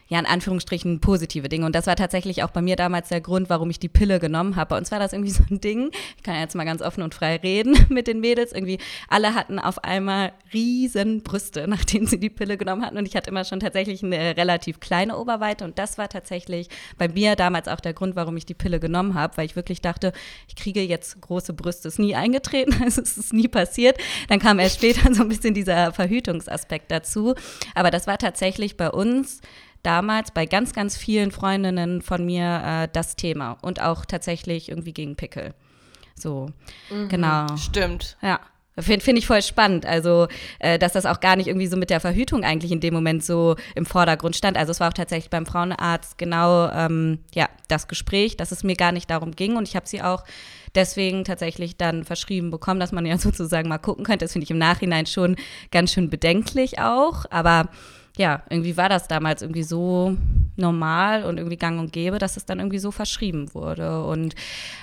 ja, 0.07 0.19
in 0.19 0.25
Anführungsstrichen 0.25 1.01
positive 1.01 1.49
Dinge. 1.49 1.65
Und 1.65 1.75
das 1.75 1.87
war 1.87 1.95
tatsächlich 1.95 2.43
auch 2.43 2.51
bei 2.51 2.61
mir 2.61 2.75
damals 2.75 3.09
der 3.09 3.21
Grund, 3.21 3.49
warum 3.49 3.69
ich 3.69 3.79
die 3.79 3.89
Pille 3.89 4.19
genommen 4.19 4.55
habe. 4.55 4.69
Bei 4.69 4.77
uns 4.77 4.91
war 4.91 4.99
das 4.99 5.13
irgendwie 5.13 5.31
so 5.31 5.43
ein 5.49 5.59
Ding. 5.59 5.91
Ich 6.15 6.23
kann 6.23 6.39
jetzt 6.39 6.55
mal 6.55 6.63
ganz 6.63 6.81
offen 6.81 7.03
und 7.03 7.13
frei 7.13 7.37
reden 7.37 7.77
mit 7.89 8.07
den 8.07 8.19
Mädels. 8.21 8.53
Irgendwie 8.53 8.77
alle 9.09 9.35
hatten 9.35 9.59
auf 9.59 9.83
einmal 9.83 10.31
riesen 10.53 11.23
Brüste, 11.23 11.67
nachdem 11.67 12.05
sie 12.05 12.19
die 12.19 12.29
Pille 12.29 12.57
genommen 12.57 12.85
hatten. 12.85 12.97
Und 12.97 13.05
ich 13.05 13.15
hatte 13.15 13.29
immer 13.29 13.43
schon 13.43 13.59
tatsächlich 13.59 14.03
eine 14.03 14.37
relativ 14.37 14.79
kleine 14.79 15.17
Oberweite. 15.17 15.65
Und 15.65 15.77
das 15.77 15.97
war 15.97 16.07
tatsächlich 16.07 16.69
bei 16.97 17.09
mir 17.09 17.35
damals 17.35 17.67
auch 17.67 17.81
der 17.81 17.93
Grund, 17.93 18.15
warum 18.15 18.37
ich 18.37 18.45
die 18.45 18.53
Pille 18.53 18.79
genommen 18.79 19.13
habe, 19.13 19.35
weil 19.37 19.45
ich 19.45 19.55
wirklich 19.55 19.81
dachte, 19.81 20.13
ich 20.47 20.55
kriege 20.55 20.81
jetzt 20.81 21.19
große 21.19 21.53
Brüste. 21.53 21.89
Ist 21.89 21.99
nie 21.99 22.15
eingetreten, 22.15 22.75
also 22.83 23.01
es 23.01 23.17
ist 23.17 23.33
nie 23.33 23.49
passiert. 23.49 23.97
Dann 24.29 24.39
kam 24.39 24.59
erst 24.59 24.77
später 24.77 25.13
so 25.13 25.23
ein 25.23 25.29
bisschen 25.29 25.53
dieser 25.53 25.91
Verhütungsaspekt 25.91 26.91
dazu. 26.91 27.35
Aber 27.75 27.91
das 27.91 28.07
war 28.07 28.17
tatsächlich 28.17 28.77
bei 28.77 28.89
uns 28.89 29.41
damals 29.84 30.31
bei 30.31 30.46
ganz, 30.46 30.74
ganz 30.74 30.98
vielen 30.98 31.31
Freundinnen 31.31 32.01
von 32.01 32.25
mir 32.25 32.62
äh, 32.65 32.88
das 32.91 33.15
Thema 33.15 33.57
und 33.62 33.81
auch 33.81 34.05
tatsächlich 34.05 34.69
irgendwie 34.69 34.93
gegen 34.93 35.15
Pickel. 35.15 35.53
So, 36.15 36.50
mhm. 36.89 37.10
genau. 37.10 37.55
Stimmt. 37.57 38.17
Ja. 38.22 38.39
Finde 38.79 39.03
find 39.03 39.17
ich 39.17 39.25
voll 39.25 39.41
spannend. 39.41 39.88
Also, 39.88 40.27
äh, 40.60 40.77
dass 40.77 40.93
das 40.93 41.07
auch 41.07 41.19
gar 41.19 41.36
nicht 41.36 41.48
irgendwie 41.48 41.65
so 41.65 41.77
mit 41.77 41.89
der 41.89 42.00
Verhütung 42.00 42.43
eigentlich 42.43 42.72
in 42.72 42.79
dem 42.79 42.93
Moment 42.93 43.24
so 43.24 43.55
im 43.74 43.88
Vordergrund 43.88 44.36
stand. 44.36 44.55
Also, 44.55 44.69
es 44.72 44.79
war 44.79 44.89
auch 44.89 44.93
tatsächlich 44.93 45.31
beim 45.31 45.48
Frauenarzt 45.48 46.19
genau 46.19 46.69
ähm, 46.69 47.19
ja, 47.34 47.50
das 47.69 47.88
Gespräch, 47.88 48.38
dass 48.38 48.51
es 48.51 48.63
mir 48.63 48.75
gar 48.75 48.91
nicht 48.91 49.10
darum 49.10 49.31
ging. 49.31 49.55
Und 49.55 49.67
ich 49.67 49.75
habe 49.75 49.88
sie 49.88 50.03
auch 50.03 50.24
deswegen 50.75 51.24
tatsächlich 51.24 51.77
dann 51.77 52.03
verschrieben 52.03 52.51
bekommen, 52.51 52.79
dass 52.79 52.91
man 52.91 53.07
ja 53.07 53.17
sozusagen 53.17 53.67
mal 53.67 53.79
gucken 53.79 54.05
könnte. 54.05 54.25
Das 54.25 54.34
finde 54.34 54.43
ich 54.43 54.51
im 54.51 54.60
Nachhinein 54.60 55.07
schon 55.07 55.38
ganz 55.72 55.91
schön 55.91 56.12
bedenklich 56.12 56.77
auch. 56.77 57.25
Aber 57.31 57.69
ja, 58.17 58.43
irgendwie 58.50 58.77
war 58.77 58.89
das 58.89 59.07
damals 59.07 59.41
irgendwie 59.41 59.63
so, 59.63 60.17
normal 60.57 61.24
und 61.24 61.38
irgendwie 61.38 61.57
gang 61.57 61.79
und 61.79 61.93
gäbe, 61.93 62.17
dass 62.17 62.36
es 62.36 62.45
dann 62.45 62.59
irgendwie 62.59 62.79
so 62.79 62.91
verschrieben 62.91 63.53
wurde. 63.53 64.03
Und 64.03 64.36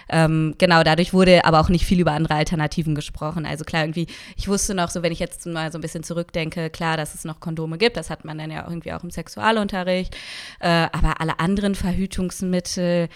ähm, 0.08 0.54
genau, 0.58 0.82
dadurch 0.82 1.12
wurde 1.12 1.44
aber 1.44 1.60
auch 1.60 1.68
nicht 1.68 1.84
viel 1.84 2.00
über 2.00 2.12
andere 2.12 2.34
Alternativen 2.34 2.94
gesprochen. 2.94 3.44
Also 3.44 3.64
klar, 3.64 3.82
irgendwie, 3.82 4.06
ich 4.36 4.48
wusste 4.48 4.74
noch 4.74 4.90
so, 4.90 5.02
wenn 5.02 5.12
ich 5.12 5.18
jetzt 5.18 5.44
mal 5.46 5.70
so 5.70 5.78
ein 5.78 5.82
bisschen 5.82 6.04
zurückdenke, 6.04 6.70
klar, 6.70 6.96
dass 6.96 7.14
es 7.14 7.24
noch 7.24 7.40
Kondome 7.40 7.78
gibt, 7.78 7.96
das 7.96 8.10
hat 8.10 8.24
man 8.24 8.38
dann 8.38 8.50
ja 8.50 8.64
irgendwie 8.66 8.92
auch 8.92 9.02
im 9.02 9.10
Sexualunterricht. 9.10 10.16
Äh, 10.60 10.88
aber 10.92 11.20
alle 11.20 11.40
anderen 11.40 11.74
Verhütungsmittel, 11.74 13.08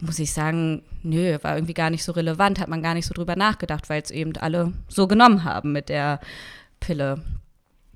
muss 0.00 0.18
ich 0.18 0.32
sagen, 0.32 0.82
nö, 1.02 1.38
war 1.42 1.56
irgendwie 1.56 1.74
gar 1.74 1.90
nicht 1.90 2.04
so 2.04 2.12
relevant, 2.12 2.60
hat 2.60 2.68
man 2.68 2.82
gar 2.82 2.94
nicht 2.94 3.06
so 3.06 3.14
drüber 3.14 3.34
nachgedacht, 3.34 3.88
weil 3.88 4.02
es 4.02 4.10
eben 4.10 4.36
alle 4.36 4.72
so 4.88 5.06
genommen 5.06 5.44
haben 5.44 5.72
mit 5.72 5.88
der 5.88 6.20
Pille. 6.80 7.22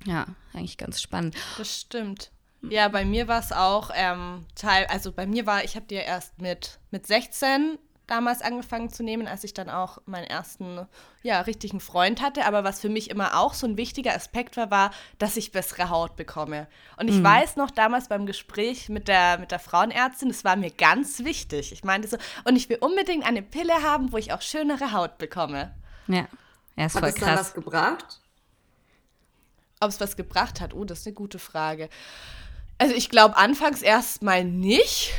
Ja, 0.05 0.25
eigentlich 0.53 0.77
ganz 0.77 1.01
spannend. 1.01 1.35
Das 1.57 1.81
stimmt. 1.81 2.31
Ja, 2.69 2.87
bei 2.89 3.05
mir 3.05 3.27
war 3.27 3.39
es 3.39 3.51
auch 3.51 3.89
ähm, 3.95 4.45
Teil, 4.55 4.85
also 4.85 5.11
bei 5.11 5.25
mir 5.25 5.45
war, 5.45 5.63
ich 5.63 5.75
habe 5.75 5.87
die 5.87 5.95
ja 5.95 6.01
erst 6.01 6.39
mit, 6.39 6.79
mit 6.91 7.07
16 7.07 7.79
damals 8.11 8.41
angefangen 8.41 8.89
zu 8.89 9.03
nehmen, 9.03 9.25
als 9.25 9.45
ich 9.45 9.53
dann 9.53 9.69
auch 9.69 9.99
meinen 10.05 10.25
ersten, 10.25 10.85
ja, 11.23 11.39
richtigen 11.41 11.79
Freund 11.79 12.21
hatte. 12.21 12.45
Aber 12.45 12.65
was 12.65 12.81
für 12.81 12.89
mich 12.89 13.09
immer 13.09 13.39
auch 13.39 13.53
so 13.53 13.65
ein 13.65 13.77
wichtiger 13.77 14.13
Aspekt 14.13 14.57
war, 14.57 14.69
war, 14.69 14.91
dass 15.17 15.37
ich 15.37 15.53
bessere 15.53 15.89
Haut 15.89 16.17
bekomme. 16.17 16.67
Und 16.97 17.07
ich 17.07 17.15
mhm. 17.15 17.23
weiß 17.23 17.55
noch 17.55 17.71
damals 17.71 18.09
beim 18.09 18.25
Gespräch 18.25 18.89
mit 18.89 19.07
der, 19.07 19.39
mit 19.39 19.51
der 19.51 19.59
Frauenärztin, 19.59 20.27
das 20.27 20.43
war 20.43 20.57
mir 20.57 20.71
ganz 20.71 21.23
wichtig. 21.23 21.71
Ich 21.71 21.85
meinte 21.85 22.09
so, 22.09 22.17
und 22.43 22.57
ich 22.57 22.67
will 22.67 22.77
unbedingt 22.81 23.25
eine 23.25 23.41
Pille 23.41 23.81
haben, 23.81 24.11
wo 24.11 24.17
ich 24.17 24.33
auch 24.33 24.41
schönere 24.41 24.91
Haut 24.91 25.17
bekomme. 25.17 25.73
Ja, 26.07 26.27
ja 26.75 26.85
ist 26.87 26.95
Hat 26.95 27.01
voll 27.01 27.09
es 27.09 27.15
krass. 27.15 27.27
dann 27.27 27.39
was 27.39 27.53
gebracht? 27.53 28.20
Ob 29.81 29.89
es 29.89 29.99
was 29.99 30.15
gebracht 30.15 30.61
hat? 30.61 30.73
Oh, 30.73 30.85
das 30.85 30.99
ist 30.99 31.07
eine 31.07 31.15
gute 31.15 31.39
Frage. 31.39 31.89
Also 32.77 32.95
ich 32.95 33.09
glaube 33.09 33.35
anfangs 33.37 33.81
erstmal 33.81 34.45
nicht. 34.45 35.13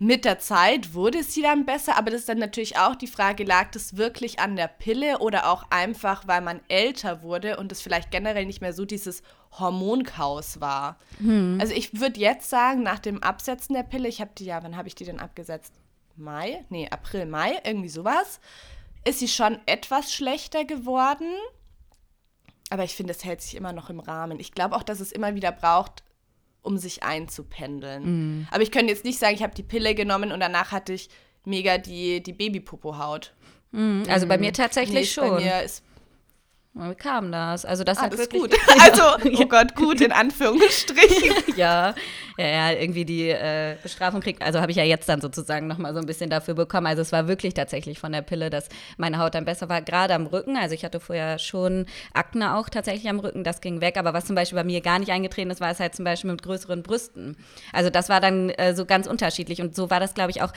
Mit 0.00 0.24
der 0.24 0.40
Zeit 0.40 0.92
wurde 0.92 1.22
sie 1.22 1.40
dann 1.40 1.64
besser, 1.64 1.96
aber 1.96 2.10
das 2.10 2.20
ist 2.20 2.28
dann 2.28 2.38
natürlich 2.38 2.76
auch 2.76 2.96
die 2.96 3.06
Frage, 3.06 3.44
lag 3.44 3.70
das 3.70 3.96
wirklich 3.96 4.40
an 4.40 4.56
der 4.56 4.66
Pille 4.66 5.20
oder 5.20 5.48
auch 5.48 5.64
einfach, 5.70 6.26
weil 6.26 6.40
man 6.40 6.60
älter 6.66 7.22
wurde 7.22 7.56
und 7.56 7.70
es 7.70 7.80
vielleicht 7.80 8.10
generell 8.10 8.44
nicht 8.44 8.60
mehr 8.60 8.72
so 8.72 8.84
dieses 8.84 9.22
Hormonchaos 9.52 10.60
war. 10.60 10.98
Hm. 11.18 11.58
Also 11.60 11.74
ich 11.74 12.00
würde 12.00 12.18
jetzt 12.18 12.50
sagen, 12.50 12.82
nach 12.82 12.98
dem 12.98 13.22
Absetzen 13.22 13.74
der 13.74 13.84
Pille, 13.84 14.08
ich 14.08 14.20
habe 14.20 14.32
die 14.36 14.46
ja, 14.46 14.62
wann 14.64 14.76
habe 14.76 14.88
ich 14.88 14.96
die 14.96 15.04
denn 15.04 15.20
abgesetzt? 15.20 15.72
Mai? 16.16 16.64
Nee, 16.70 16.88
April, 16.90 17.26
Mai, 17.26 17.60
irgendwie 17.64 17.88
sowas. 17.88 18.40
Ist 19.04 19.20
sie 19.20 19.28
schon 19.28 19.58
etwas 19.66 20.12
schlechter 20.12 20.64
geworden. 20.64 21.32
Aber 22.70 22.84
ich 22.84 22.94
finde, 22.94 23.12
es 23.12 23.24
hält 23.24 23.42
sich 23.42 23.56
immer 23.56 23.72
noch 23.72 23.90
im 23.90 24.00
Rahmen. 24.00 24.40
Ich 24.40 24.52
glaube 24.52 24.74
auch, 24.76 24.82
dass 24.82 25.00
es 25.00 25.12
immer 25.12 25.34
wieder 25.34 25.52
braucht, 25.52 26.02
um 26.62 26.78
sich 26.78 27.02
einzupendeln. 27.02 28.40
Mm. 28.40 28.48
Aber 28.50 28.62
ich 28.62 28.70
könnte 28.70 28.92
jetzt 28.92 29.04
nicht 29.04 29.18
sagen, 29.18 29.34
ich 29.34 29.42
habe 29.42 29.54
die 29.54 29.62
Pille 29.62 29.94
genommen 29.94 30.32
und 30.32 30.40
danach 30.40 30.72
hatte 30.72 30.94
ich 30.94 31.10
mega 31.44 31.78
die, 31.78 32.22
die 32.22 32.32
Babypopo-Haut. 32.32 33.34
Mm, 33.72 34.04
also 34.08 34.26
bei 34.26 34.38
mir 34.38 34.48
mhm. 34.48 34.54
tatsächlich 34.54 34.94
nee, 34.94 35.04
schon. 35.04 35.30
Bei 35.30 35.40
mir 35.40 35.62
ist 35.62 35.84
wie 36.76 36.94
kam 36.96 37.30
das? 37.30 37.64
Also 37.64 37.84
das 37.84 37.98
ah, 37.98 38.02
hat 38.02 38.12
das 38.12 38.18
wirklich 38.18 38.42
gut. 38.42 38.54
Also, 38.80 39.02
oh 39.42 39.46
Gott, 39.46 39.76
gut 39.76 40.00
in 40.00 40.10
Anführungsstrichen. 40.10 41.34
ja, 41.56 41.94
ja, 42.36 42.46
ja, 42.46 42.72
irgendwie 42.72 43.04
die 43.04 43.28
äh, 43.28 43.76
Bestrafung 43.80 44.20
kriegt, 44.20 44.42
also 44.42 44.60
habe 44.60 44.72
ich 44.72 44.76
ja 44.76 44.82
jetzt 44.82 45.08
dann 45.08 45.20
sozusagen 45.20 45.68
nochmal 45.68 45.94
so 45.94 46.00
ein 46.00 46.06
bisschen 46.06 46.30
dafür 46.30 46.54
bekommen. 46.54 46.88
Also 46.88 47.02
es 47.02 47.12
war 47.12 47.28
wirklich 47.28 47.54
tatsächlich 47.54 48.00
von 48.00 48.10
der 48.10 48.22
Pille, 48.22 48.50
dass 48.50 48.68
meine 48.96 49.18
Haut 49.18 49.36
dann 49.36 49.44
besser 49.44 49.68
war, 49.68 49.82
gerade 49.82 50.14
am 50.14 50.26
Rücken. 50.26 50.56
Also 50.56 50.74
ich 50.74 50.84
hatte 50.84 50.98
vorher 50.98 51.38
schon 51.38 51.86
Akne 52.12 52.56
auch 52.56 52.68
tatsächlich 52.68 53.08
am 53.08 53.20
Rücken, 53.20 53.44
das 53.44 53.60
ging 53.60 53.80
weg. 53.80 53.96
Aber 53.96 54.12
was 54.12 54.24
zum 54.24 54.34
Beispiel 54.34 54.56
bei 54.56 54.64
mir 54.64 54.80
gar 54.80 54.98
nicht 54.98 55.12
eingetreten 55.12 55.50
ist, 55.50 55.60
war 55.60 55.70
es 55.70 55.78
halt 55.78 55.94
zum 55.94 56.04
Beispiel 56.04 56.32
mit 56.32 56.42
größeren 56.42 56.82
Brüsten. 56.82 57.36
Also 57.72 57.88
das 57.88 58.08
war 58.08 58.20
dann 58.20 58.50
äh, 58.50 58.74
so 58.74 58.84
ganz 58.84 59.06
unterschiedlich. 59.06 59.60
Und 59.60 59.76
so 59.76 59.90
war 59.90 60.00
das, 60.00 60.14
glaube 60.14 60.32
ich, 60.32 60.42
auch 60.42 60.52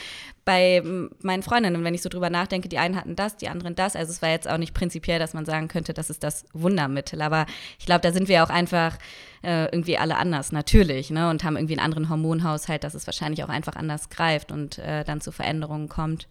bei 0.46 0.82
meinen 1.22 1.44
Freundinnen, 1.44 1.84
wenn 1.84 1.94
ich 1.94 2.02
so 2.02 2.10
drüber 2.10 2.32
nachdenke, 2.32 2.70
die 2.70 2.80
einen 2.80 2.96
hatten 2.96 3.16
das, 3.16 3.38
die 3.38 3.50
anderen 3.50 3.76
das. 3.76 3.96
Also 3.96 4.12
es 4.12 4.22
war 4.24 4.30
jetzt 4.30 4.50
auch 4.50 4.58
nicht 4.58 4.74
prinzipiell, 4.74 5.20
dass 5.20 5.36
man 5.36 5.46
sagen 5.46 5.68
könnte, 5.68 5.94
das 6.10 6.18
ist 6.18 6.24
das 6.24 6.46
Wundermittel. 6.54 7.22
Aber 7.22 7.46
ich 7.80 7.86
glaube, 7.86 8.02
da 8.02 8.12
sind 8.12 8.28
wir 8.28 8.44
auch 8.44 8.50
einfach 8.50 8.98
äh, 9.44 9.66
irgendwie 9.66 9.98
alle 9.98 10.18
anders, 10.18 10.52
natürlich, 10.52 11.10
ne? 11.10 11.30
Und 11.30 11.44
haben 11.44 11.56
irgendwie 11.56 11.78
einen 11.78 11.86
anderen 11.86 12.10
Hormonhaushalt, 12.10 12.84
dass 12.84 12.94
es 12.94 13.08
wahrscheinlich 13.08 13.44
auch 13.44 13.50
einfach 13.50 13.76
anders 13.76 14.10
greift 14.10 14.52
und 14.52 14.80
äh, 14.80 15.04
dann 15.04 15.22
zu 15.22 15.32
Veränderungen 15.32 15.90
kommt. 15.90 16.28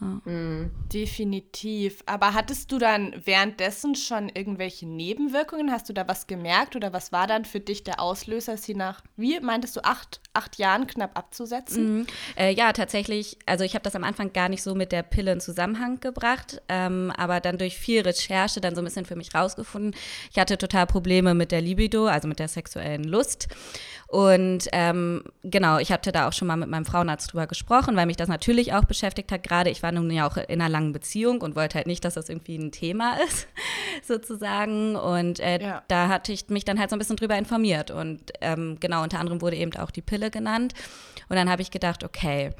Mhm. 0.00 0.70
Definitiv. 0.92 2.02
Aber 2.06 2.34
hattest 2.34 2.70
du 2.72 2.78
dann 2.78 3.14
währenddessen 3.24 3.94
schon 3.94 4.28
irgendwelche 4.28 4.86
Nebenwirkungen? 4.86 5.70
Hast 5.70 5.88
du 5.88 5.92
da 5.92 6.06
was 6.08 6.26
gemerkt 6.26 6.76
oder 6.76 6.92
was 6.92 7.12
war 7.12 7.26
dann 7.26 7.44
für 7.44 7.60
dich 7.60 7.84
der 7.84 8.00
Auslöser, 8.00 8.56
sie 8.56 8.74
nach, 8.74 9.02
wie 9.16 9.38
meintest 9.40 9.76
du, 9.76 9.84
acht, 9.84 10.20
acht 10.32 10.58
Jahren 10.58 10.86
knapp 10.86 11.16
abzusetzen? 11.16 11.98
Mhm. 11.98 12.06
Äh, 12.36 12.52
ja, 12.52 12.72
tatsächlich. 12.72 13.38
Also 13.46 13.64
ich 13.64 13.74
habe 13.74 13.82
das 13.82 13.96
am 13.96 14.04
Anfang 14.04 14.32
gar 14.32 14.48
nicht 14.48 14.62
so 14.62 14.74
mit 14.74 14.92
der 14.92 15.02
Pille 15.02 15.32
in 15.32 15.40
Zusammenhang 15.40 16.00
gebracht, 16.00 16.60
ähm, 16.68 17.12
aber 17.16 17.40
dann 17.40 17.58
durch 17.58 17.76
viel 17.76 18.02
Recherche 18.02 18.60
dann 18.60 18.74
so 18.74 18.80
ein 18.80 18.84
bisschen 18.84 19.06
für 19.06 19.16
mich 19.16 19.34
rausgefunden. 19.34 19.94
Ich 20.30 20.38
hatte 20.38 20.58
total 20.58 20.86
Probleme 20.86 21.34
mit 21.34 21.52
der 21.52 21.60
Libido, 21.60 22.06
also 22.06 22.28
mit 22.28 22.38
der 22.38 22.48
sexuellen 22.48 23.04
Lust. 23.04 23.48
Und 24.08 24.68
ähm, 24.72 25.24
genau, 25.42 25.78
ich 25.78 25.90
hatte 25.90 26.12
da 26.12 26.28
auch 26.28 26.32
schon 26.32 26.48
mal 26.48 26.56
mit 26.56 26.68
meinem 26.68 26.84
Frauenarzt 26.84 27.32
drüber 27.32 27.46
gesprochen, 27.46 27.96
weil 27.96 28.06
mich 28.06 28.16
das 28.16 28.28
natürlich 28.28 28.72
auch 28.72 28.84
beschäftigt 28.84 29.32
hat. 29.32 29.42
Gerade 29.42 29.70
ich 29.70 29.82
war 29.82 29.92
nun 29.92 30.10
ja 30.10 30.26
auch 30.26 30.36
in 30.36 30.60
einer 30.60 30.68
langen 30.68 30.92
Beziehung 30.92 31.40
und 31.40 31.56
wollte 31.56 31.76
halt 31.76 31.86
nicht, 31.86 32.04
dass 32.04 32.14
das 32.14 32.28
irgendwie 32.28 32.56
ein 32.56 32.70
Thema 32.70 33.16
ist, 33.26 33.48
sozusagen. 34.02 34.96
Und 34.96 35.40
äh, 35.40 35.60
ja. 35.60 35.82
da 35.88 36.08
hatte 36.08 36.32
ich 36.32 36.48
mich 36.48 36.64
dann 36.64 36.78
halt 36.78 36.90
so 36.90 36.96
ein 36.96 36.98
bisschen 36.98 37.16
drüber 37.16 37.36
informiert. 37.36 37.90
Und 37.90 38.32
ähm, 38.40 38.78
genau, 38.80 39.02
unter 39.02 39.20
anderem 39.20 39.40
wurde 39.40 39.56
eben 39.56 39.74
auch 39.76 39.90
die 39.90 40.02
Pille 40.02 40.30
genannt. 40.30 40.74
Und 41.28 41.36
dann 41.36 41.50
habe 41.50 41.62
ich 41.62 41.70
gedacht, 41.70 42.04
okay, 42.04 42.50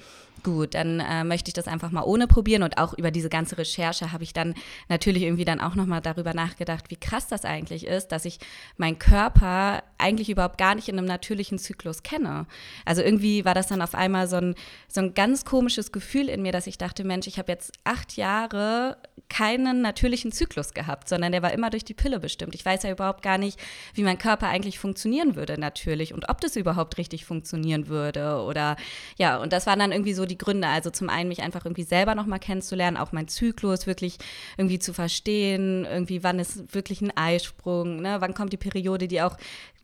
gut, 0.45 0.75
dann 0.75 1.01
äh, 1.01 1.25
möchte 1.25 1.49
ich 1.49 1.55
das 1.55 1.67
einfach 1.67 1.91
mal 1.91 2.05
ohne 2.05 2.29
probieren. 2.29 2.63
Und 2.63 2.79
auch 2.79 2.95
über 2.97 3.11
diese 3.11 3.29
ganze 3.29 3.59
Recherche 3.59 4.13
habe 4.13 4.23
ich 4.23 4.33
dann 4.33 4.55
natürlich 4.89 5.25
irgendwie 5.25 5.45
dann 5.45 5.61
auch 5.61 5.75
nochmal 5.75 6.01
darüber 6.01 6.35
nachgedacht, 6.35 6.91
wie 6.91 6.97
krass 6.97 7.27
das 7.27 7.45
eigentlich 7.45 7.87
ist, 7.87 8.09
dass 8.09 8.25
ich 8.25 8.39
meinen 8.77 8.99
Körper 8.99 9.83
eigentlich 9.99 10.31
überhaupt 10.31 10.59
gar 10.59 10.77
nicht 10.77 10.89
in 10.89 10.99
einem 10.99 11.09
natürlichen 11.09 11.59
Zyklus 11.59 12.05
kenne. 12.05 12.47
Also 12.85 13.03
irgendwie 13.03 13.45
war 13.45 13.55
das 13.55 13.67
dann 13.67 13.83
auf 13.83 13.95
einmal 13.95 14.29
so 14.29 14.37
ein, 14.37 14.55
so 14.87 15.01
ein 15.01 15.15
ganz 15.15 15.45
komisches 15.45 15.91
Gefühl 15.91 16.29
in 16.29 16.43
mir, 16.43 16.53
dass 16.53 16.67
ich 16.67 16.79
dachte, 16.79 17.03
Mensch, 17.03 17.27
ich 17.27 17.39
habe 17.39 17.51
jetzt 17.51 17.73
acht 17.85 18.17
Jahre 18.17 18.99
keinen 19.29 19.81
natürlichen 19.81 20.33
Zyklus 20.33 20.75
gehabt, 20.75 21.09
sondern 21.09 21.33
der 21.33 21.43
war 21.43 21.53
immer 21.53 21.71
durch 21.71 21.85
die 21.85 21.95
Pille 21.95 22.21
bestimmt. 22.21 22.55
Ich 22.55 22.65
weiß 22.65 22.83
ja 22.83 22.91
überhaupt 22.91 23.23
gar 23.23 23.39
nicht, 23.39 23.59
wie 23.95 24.03
mein 24.03 24.19
Körper 24.19 24.49
eigentlich 24.49 24.79
funktionieren 24.79 25.35
würde 25.35 25.59
natürlich 25.59 26.13
und 26.15 26.29
ob 26.29 26.41
das 26.41 26.57
überhaupt 26.57 26.99
richtig 26.99 27.25
funktionieren 27.25 27.89
würde 27.89 28.43
oder 28.43 28.77
ja, 29.17 29.39
und 29.39 29.53
das 29.53 29.67
waren 29.67 29.79
dann 29.79 29.93
irgendwie 29.93 30.15
so 30.15 30.27
die 30.27 30.34
Gründe. 30.37 30.69
Also 30.69 30.91
zum 30.91 31.09
einen 31.09 31.29
mich 31.29 31.43
einfach 31.43 31.65
irgendwie 31.65 31.83
selber 31.83 32.15
nochmal 32.15 32.39
kennenzulernen, 32.39 32.97
auch 32.97 33.13
mein 33.13 33.29
Zyklus 33.29 33.87
wirklich 33.87 34.19
irgendwie 34.57 34.79
zu 34.79 34.93
verstehen, 34.93 35.85
irgendwie 35.85 36.23
wann 36.23 36.39
ist 36.39 36.75
wirklich 36.75 37.01
ein 37.01 37.17
Eisprung, 37.17 38.01
ne? 38.01 38.17
wann 38.21 38.35
kommt 38.35 38.53
die 38.53 38.59
Periode, 38.59 39.09
die 39.09 39.23
auch 39.23 39.37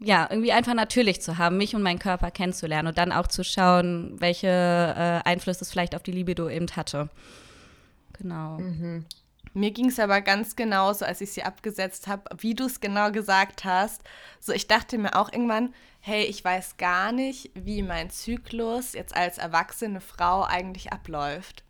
ja, 0.03 0.27
irgendwie 0.31 0.53
einfach 0.53 0.75
natürlich 0.75 1.21
zu 1.21 1.37
haben, 1.37 1.59
mich 1.59 1.75
und 1.75 1.83
meinen 1.83 1.99
Körper 1.99 2.31
kennenzulernen 2.31 2.89
und 2.89 2.99
dann 2.99 3.13
auch 3.13 3.27
zu 3.27 3.45
schauen, 3.45 4.17
welche 4.19 4.49
äh, 4.49 5.29
Einflüsse 5.29 5.63
es 5.63 5.71
vielleicht 5.71 5.95
auf 5.95 6.03
die 6.03 6.13
Libido 6.13 6.49
eben 6.49 6.67
hatte. 6.75 7.11
Genau. 8.15 8.59
Mhm. 8.59 9.05
Mir 9.53 9.73
ging 9.73 9.89
es 9.89 9.99
aber 9.99 10.21
ganz 10.21 10.55
genauso, 10.55 11.05
als 11.05 11.21
ich 11.21 11.33
sie 11.33 11.43
abgesetzt 11.43 12.07
habe, 12.07 12.25
wie 12.39 12.55
du 12.55 12.65
es 12.65 12.81
genau 12.81 13.11
gesagt 13.11 13.65
hast. 13.65 14.03
So, 14.39 14.53
ich 14.53 14.69
dachte 14.69 14.97
mir 14.97 15.17
auch 15.17 15.33
irgendwann, 15.33 15.75
hey, 16.01 16.25
ich 16.25 16.45
weiß 16.45 16.77
gar 16.77 17.13
nicht, 17.13 17.51
wie 17.55 17.83
mein 17.83 18.11
Zyklus 18.11 18.93
jetzt 18.93 19.15
als 19.15 19.39
erwachsene 19.39 20.01
Frau 20.01 20.45
eigentlich 20.45 20.93
abläuft. 20.93 21.65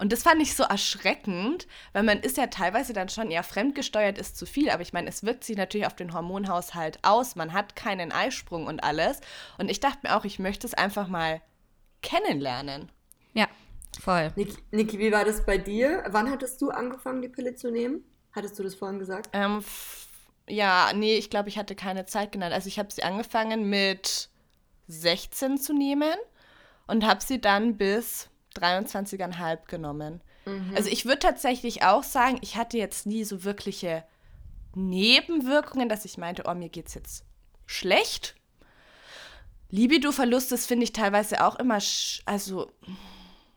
Und 0.00 0.14
das 0.14 0.22
fand 0.22 0.40
ich 0.40 0.56
so 0.56 0.62
erschreckend, 0.62 1.66
weil 1.92 2.04
man 2.04 2.20
ist 2.20 2.38
ja 2.38 2.46
teilweise 2.46 2.94
dann 2.94 3.10
schon 3.10 3.30
eher 3.30 3.42
fremdgesteuert, 3.42 4.16
ist 4.16 4.38
zu 4.38 4.46
viel, 4.46 4.70
aber 4.70 4.80
ich 4.80 4.94
meine, 4.94 5.10
es 5.10 5.24
wirkt 5.24 5.44
sich 5.44 5.58
natürlich 5.58 5.86
auf 5.86 5.94
den 5.94 6.14
Hormonhaushalt 6.14 6.98
aus. 7.02 7.36
Man 7.36 7.52
hat 7.52 7.76
keinen 7.76 8.10
Eisprung 8.10 8.66
und 8.66 8.82
alles. 8.82 9.20
Und 9.58 9.70
ich 9.70 9.78
dachte 9.78 9.98
mir 10.04 10.16
auch, 10.16 10.24
ich 10.24 10.38
möchte 10.38 10.66
es 10.66 10.72
einfach 10.72 11.06
mal 11.06 11.42
kennenlernen. 12.00 12.90
Ja, 13.34 13.46
voll. 14.00 14.32
Niki, 14.36 14.56
Niki, 14.70 14.98
wie 14.98 15.12
war 15.12 15.24
das 15.24 15.44
bei 15.44 15.58
dir? 15.58 16.04
Wann 16.08 16.30
hattest 16.30 16.60
du 16.62 16.70
angefangen, 16.70 17.22
die 17.22 17.28
Pille 17.28 17.54
zu 17.54 17.70
nehmen? 17.70 18.04
Hattest 18.32 18.58
du 18.58 18.62
das 18.62 18.74
vorhin 18.74 18.98
gesagt? 18.98 19.30
Ähm, 19.32 19.62
ja, 20.48 20.92
nee, 20.94 21.16
ich 21.16 21.30
glaube, 21.30 21.48
ich 21.48 21.58
hatte 21.58 21.74
keine 21.74 22.06
Zeit 22.06 22.32
genannt. 22.32 22.52
Also 22.52 22.68
ich 22.68 22.78
habe 22.78 22.92
sie 22.92 23.02
angefangen 23.02 23.68
mit 23.68 24.28
16 24.88 25.58
zu 25.58 25.72
nehmen 25.72 26.14
und 26.86 27.06
habe 27.06 27.22
sie 27.22 27.40
dann 27.40 27.76
bis 27.76 28.28
23,5 28.56 29.66
genommen. 29.66 30.20
Mhm. 30.46 30.72
Also 30.74 30.90
ich 30.90 31.04
würde 31.04 31.20
tatsächlich 31.20 31.82
auch 31.82 32.02
sagen, 32.02 32.38
ich 32.42 32.56
hatte 32.56 32.78
jetzt 32.78 33.06
nie 33.06 33.24
so 33.24 33.44
wirkliche 33.44 34.04
Nebenwirkungen, 34.74 35.88
dass 35.88 36.04
ich 36.04 36.18
meinte, 36.18 36.44
oh, 36.46 36.54
mir 36.54 36.68
geht's 36.68 36.94
jetzt 36.94 37.24
schlecht. 37.66 38.34
Libido-Verlust, 39.70 40.50
das 40.50 40.66
finde 40.66 40.84
ich 40.84 40.92
teilweise 40.92 41.44
auch 41.44 41.56
immer, 41.56 41.78
also, 42.24 42.70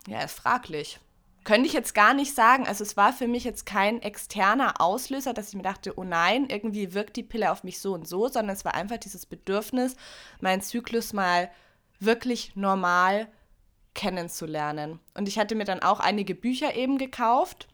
ja, 0.06 0.22
ist 0.22 0.38
fraglich. 0.38 1.00
Könnte 1.44 1.66
ich 1.66 1.74
jetzt 1.74 1.94
gar 1.94 2.14
nicht 2.14 2.34
sagen. 2.34 2.66
Also 2.66 2.82
es 2.82 2.96
war 2.96 3.12
für 3.12 3.28
mich 3.28 3.44
jetzt 3.44 3.66
kein 3.66 4.00
externer 4.00 4.80
Auslöser, 4.80 5.34
dass 5.34 5.48
ich 5.48 5.54
mir 5.54 5.62
dachte, 5.62 5.98
oh 5.98 6.04
nein, 6.04 6.46
irgendwie 6.48 6.94
wirkt 6.94 7.16
die 7.16 7.22
Pille 7.22 7.52
auf 7.52 7.64
mich 7.64 7.80
so 7.80 7.92
und 7.92 8.08
so, 8.08 8.28
sondern 8.28 8.56
es 8.56 8.64
war 8.64 8.74
einfach 8.74 8.96
dieses 8.96 9.26
Bedürfnis, 9.26 9.94
meinen 10.40 10.62
Zyklus 10.62 11.12
mal 11.12 11.50
wirklich 12.00 12.56
normal 12.56 13.28
kennenzulernen. 13.94 15.00
Und 15.14 15.28
ich 15.28 15.38
hatte 15.38 15.54
mir 15.54 15.64
dann 15.64 15.80
auch 15.80 16.00
einige 16.00 16.34
Bücher 16.34 16.74
eben 16.74 16.96
gekauft. 16.98 17.68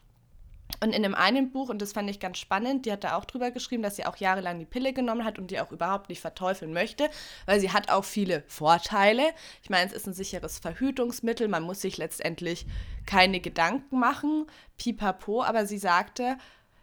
Und 0.83 0.95
in 0.95 1.03
dem 1.03 1.15
einen 1.15 1.53
Buch, 1.53 1.69
und 1.69 1.83
das 1.83 1.93
fand 1.93 2.09
ich 2.09 2.21
ganz 2.21 2.39
spannend, 2.39 2.87
die 2.87 2.93
hat 2.93 3.05
da 3.05 3.17
auch 3.17 3.27
drüber 3.27 3.51
geschrieben, 3.51 3.83
dass 3.83 3.97
sie 3.97 4.07
auch 4.07 4.17
jahrelang 4.17 4.59
die 4.59 4.65
Pille 4.65 4.93
genommen 4.95 5.25
hat 5.25 5.39
und 5.39 5.51
die 5.51 5.61
auch 5.61 5.73
überhaupt 5.73 6.09
nicht 6.09 6.21
verteufeln 6.21 6.73
möchte, 6.73 7.11
weil 7.45 7.61
sie 7.61 7.71
hat 7.71 7.91
auch 7.91 8.05
viele 8.05 8.43
Vorteile. 8.47 9.23
Ich 9.63 9.69
meine, 9.69 9.87
es 9.87 9.93
ist 9.93 10.07
ein 10.07 10.15
sicheres 10.15 10.59
Verhütungsmittel, 10.59 11.49
man 11.49 11.63
muss 11.63 11.83
sich 11.83 11.99
letztendlich 11.99 12.67
keine 13.05 13.41
Gedanken 13.41 13.99
machen, 13.99 14.47
pipapo, 14.79 15.43
aber 15.43 15.67
sie 15.67 15.79
sagte, 15.79 16.39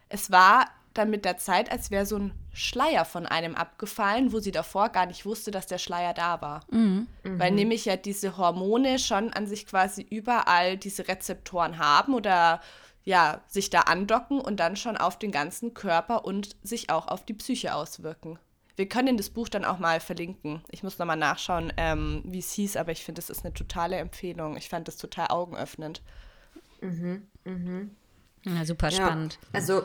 es 0.10 0.32
war 0.32 0.68
dann 0.94 1.10
mit 1.10 1.26
der 1.26 1.38
Zeit, 1.38 1.72
als 1.72 1.92
wäre 1.92 2.06
so 2.06 2.18
ein 2.18 2.32
Schleier 2.54 3.06
von 3.06 3.26
einem 3.26 3.56
abgefallen, 3.56 4.34
wo 4.34 4.40
sie 4.40 4.52
davor 4.52 4.90
gar 4.90 5.06
nicht 5.06 5.26
wusste, 5.26 5.52
dass 5.52 5.68
der 5.68 5.78
Schleier 5.78 6.14
da 6.14 6.42
war. 6.42 6.62
Mhm. 6.72 7.08
Weil 7.24 7.52
nämlich 7.52 7.86
ja 7.86 7.98
diese 7.98 8.38
Hormone 8.38 8.98
schon 8.98 9.32
an 9.34 9.46
sich 9.46 9.68
quasi 9.68 10.02
überall 10.02 10.78
diese 10.78 11.08
Rezeptoren 11.08 11.78
haben 11.78 12.16
oder 12.16 12.62
ja, 13.08 13.42
sich 13.48 13.70
da 13.70 13.84
andocken 13.84 14.42
und 14.42 14.60
dann 14.60 14.76
schon 14.76 14.98
auf 14.98 15.18
den 15.18 15.32
ganzen 15.32 15.74
Körper 15.74 16.26
und 16.26 16.58
sich 16.62 16.90
auch 16.90 17.08
auf 17.08 17.24
die 17.24 17.34
Psyche 17.34 17.74
auswirken. 17.74 18.38
Wir 18.76 18.90
können 18.90 19.16
das 19.16 19.30
Buch 19.30 19.48
dann 19.48 19.64
auch 19.64 19.80
mal 19.80 20.02
verlinken. 20.02 20.62
Ich 20.72 20.84
muss 20.84 21.00
nochmal 21.00 21.16
nachschauen, 21.16 21.72
ähm, 21.78 22.22
wie 22.26 22.40
es 22.40 22.52
hieß, 22.52 22.76
aber 22.76 22.92
ich 22.92 23.06
finde, 23.06 23.22
das 23.22 23.30
ist 23.30 23.46
eine 23.46 23.54
totale 23.54 23.96
Empfehlung. 23.96 24.58
Ich 24.58 24.68
fand 24.68 24.90
das 24.90 24.98
total 24.98 25.28
augenöffnend. 25.28 26.02
Mhm, 26.82 27.26
mhm. 27.46 27.92
Ja, 28.44 28.66
super 28.66 28.92
spannend. 28.92 29.40
Ja, 29.42 29.50
also 29.54 29.84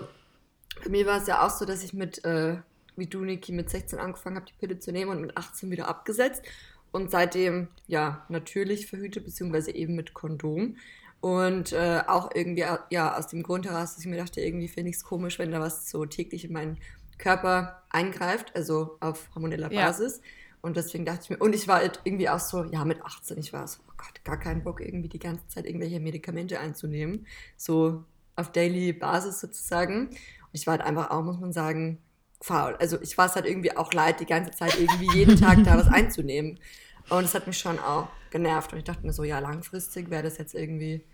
bei 0.82 0.90
mir 0.90 1.06
war 1.06 1.18
es 1.18 1.28
ja 1.28 1.46
auch 1.46 1.50
so, 1.50 1.64
dass 1.64 1.84
ich 1.84 1.92
mit, 1.92 2.24
äh, 2.24 2.56
wie 2.96 3.06
du, 3.06 3.20
Niki, 3.20 3.52
mit 3.52 3.70
16 3.70 4.00
angefangen 4.00 4.34
habe, 4.34 4.46
die 4.46 4.58
Pille 4.58 4.80
zu 4.80 4.90
nehmen 4.90 5.12
und 5.12 5.20
mit 5.20 5.36
18 5.36 5.70
wieder 5.70 5.86
abgesetzt. 5.86 6.42
Und 6.90 7.12
seitdem, 7.12 7.68
ja, 7.86 8.26
natürlich 8.28 8.88
verhütet, 8.88 9.24
beziehungsweise 9.24 9.72
eben 9.72 9.94
mit 9.94 10.12
Kondom. 10.12 10.76
Und 11.22 11.72
äh, 11.72 12.02
auch 12.06 12.30
irgendwie, 12.34 12.66
ja, 12.90 13.16
aus 13.16 13.28
dem 13.28 13.42
Grund 13.42 13.64
heraus, 13.66 13.94
dass 13.94 14.00
ich 14.00 14.10
mir 14.10 14.18
dachte, 14.18 14.42
irgendwie 14.42 14.68
finde 14.68 14.90
ich 14.90 14.96
es 14.96 15.04
komisch, 15.04 15.38
wenn 15.38 15.50
da 15.50 15.60
was 15.60 15.88
so 15.88 16.04
täglich 16.04 16.44
in 16.44 16.52
meinen 16.52 16.78
Körper 17.16 17.82
eingreift, 17.88 18.54
also 18.54 18.98
auf 19.00 19.30
hormoneller 19.34 19.70
Basis. 19.70 20.18
Ja. 20.18 20.22
Und 20.60 20.76
deswegen 20.76 21.06
dachte 21.06 21.20
ich 21.22 21.30
mir, 21.30 21.38
und 21.38 21.54
ich 21.54 21.66
war 21.66 21.76
halt 21.76 22.00
irgendwie 22.04 22.28
auch 22.28 22.40
so, 22.40 22.64
ja, 22.64 22.84
mit 22.84 23.02
18, 23.02 23.38
ich 23.38 23.54
war 23.54 23.66
so, 23.66 23.80
oh 23.88 23.92
Gott, 23.96 24.22
gar 24.24 24.38
keinen 24.38 24.62
Bock, 24.62 24.80
irgendwie 24.80 25.08
die 25.08 25.18
ganze 25.18 25.46
Zeit 25.48 25.64
irgendwelche 25.64 26.00
Medikamente 26.00 26.60
einzunehmen. 26.60 27.26
So 27.56 28.04
auf 28.36 28.52
Daily 28.52 28.92
Basis 28.92 29.40
sozusagen 29.40 30.10
ich 30.52 30.66
war 30.66 30.72
halt 30.72 30.82
einfach 30.82 31.10
auch, 31.10 31.22
muss 31.22 31.40
man 31.40 31.52
sagen, 31.52 31.98
faul. 32.40 32.76
Also 32.78 33.00
ich 33.00 33.16
war 33.18 33.26
es 33.26 33.34
halt 33.34 33.46
irgendwie 33.46 33.76
auch 33.76 33.92
leid, 33.92 34.20
die 34.20 34.26
ganze 34.26 34.52
Zeit 34.52 34.78
irgendwie 34.78 35.18
jeden 35.18 35.36
Tag 35.36 35.64
da 35.64 35.76
was 35.76 35.88
einzunehmen. 35.88 36.58
Und 37.08 37.24
es 37.24 37.34
hat 37.34 37.46
mich 37.46 37.58
schon 37.58 37.78
auch 37.78 38.08
genervt. 38.30 38.72
Und 38.72 38.78
ich 38.78 38.84
dachte 38.84 39.04
mir 39.04 39.12
so, 39.12 39.24
ja, 39.24 39.38
langfristig 39.38 40.10
wäre 40.10 40.22
das 40.22 40.38
jetzt 40.38 40.54
irgendwie 40.54 41.04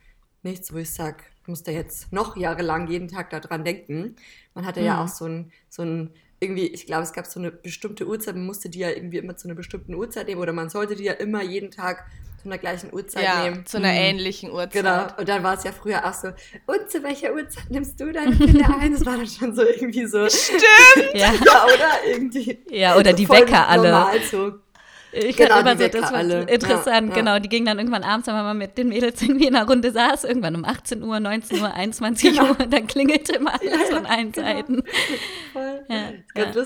nichts, 0.42 0.73
wo 0.73 0.78
ich 0.78 0.90
sage, 0.90 1.25
ich 1.42 1.49
muss 1.49 1.62
da 1.62 1.73
jetzt 1.73 2.12
noch 2.12 2.37
jahrelang 2.37 2.88
jeden 2.88 3.09
Tag 3.09 3.30
daran 3.30 3.64
denken. 3.64 4.16
Man 4.54 4.66
hatte 4.66 4.80
mhm. 4.80 4.87
ja 4.87 5.04
auch 5.04 5.09
so 5.09 5.26
ein, 5.26 5.52
so 5.68 5.83
ein 5.83 6.11
irgendwie, 6.40 6.66
ich 6.66 6.87
glaube, 6.87 7.02
es 7.02 7.12
gab 7.12 7.26
so 7.26 7.40
eine 7.40 7.50
bestimmte 7.50 8.07
Uhrzeit, 8.07 8.37
man 8.37 8.47
musste 8.47 8.68
die 8.68 8.78
ja 8.78 8.90
irgendwie 8.90 9.18
immer 9.18 9.37
zu 9.37 9.49
einer 9.49 9.57
bestimmten 9.57 9.95
Uhrzeit 9.95 10.28
nehmen 10.28 10.40
oder 10.40 10.52
man 10.52 10.68
sollte 10.68 10.95
die 10.95 11.04
ja 11.04 11.14
immer 11.14 11.42
jeden 11.42 11.71
Tag 11.71 12.07
zu 12.40 12.49
einer 12.49 12.59
gleichen 12.59 12.92
Uhrzeit 12.92 13.25
ja, 13.25 13.45
nehmen. 13.45 13.66
zu 13.66 13.78
einer 13.78 13.90
mhm. 13.90 13.99
ähnlichen 13.99 14.52
Uhrzeit. 14.52 14.73
Genau, 14.73 15.07
und 15.18 15.28
dann 15.28 15.42
war 15.42 15.54
es 15.54 15.64
ja 15.64 15.73
früher 15.73 16.07
auch 16.07 16.14
so, 16.14 16.28
und 16.66 16.88
zu 16.88 17.02
welcher 17.02 17.35
Uhrzeit 17.35 17.68
nimmst 17.71 17.99
du 17.99 18.12
deine 18.12 18.37
Pille 18.37 18.64
ein? 18.80 18.92
Das 18.92 19.04
war 19.04 19.16
dann 19.16 19.26
schon 19.26 19.54
so 19.54 19.62
irgendwie 19.62 20.07
so. 20.07 20.28
Stimmt! 20.28 20.62
ja. 21.14 21.33
ja, 21.45 21.64
oder 21.64 22.07
irgendwie. 22.07 22.59
Ja, 22.71 22.97
oder 22.97 23.12
die 23.12 23.28
Wecker 23.28 23.68
alle. 23.68 23.90
Normal, 23.90 24.21
so 24.23 24.52
ich 25.18 25.37
genau, 25.37 25.60
immer 25.60 25.76
so, 25.76 25.88
das 25.88 26.02
war 26.02 26.14
alle. 26.14 26.42
interessant, 26.42 26.87
ja, 26.87 27.14
ja. 27.14 27.14
genau. 27.14 27.38
Die 27.38 27.48
gingen 27.48 27.66
dann 27.66 27.78
irgendwann 27.78 28.04
abends, 28.04 28.26
wenn 28.26 28.34
man 28.34 28.56
mit 28.56 28.78
den 28.78 28.88
Mädels 28.88 29.20
irgendwie 29.22 29.46
in 29.46 29.56
einer 29.56 29.66
Runde 29.66 29.90
saß, 29.90 30.25
irgendwann 30.25 30.56
um 30.56 30.64
18 30.64 31.02
Uhr, 31.02 31.20
19 31.20 31.60
Uhr, 31.60 31.72
21 31.72 32.30
genau. 32.30 32.50
Uhr, 32.50 32.54
dann 32.54 32.87
klingelte 32.87 33.34
immer 33.34 33.60
alles 33.60 33.90
ja, 33.90 33.96
von 33.96 34.06
allen 34.06 34.32
genau. 34.32 34.46
Seiten. 34.46 34.82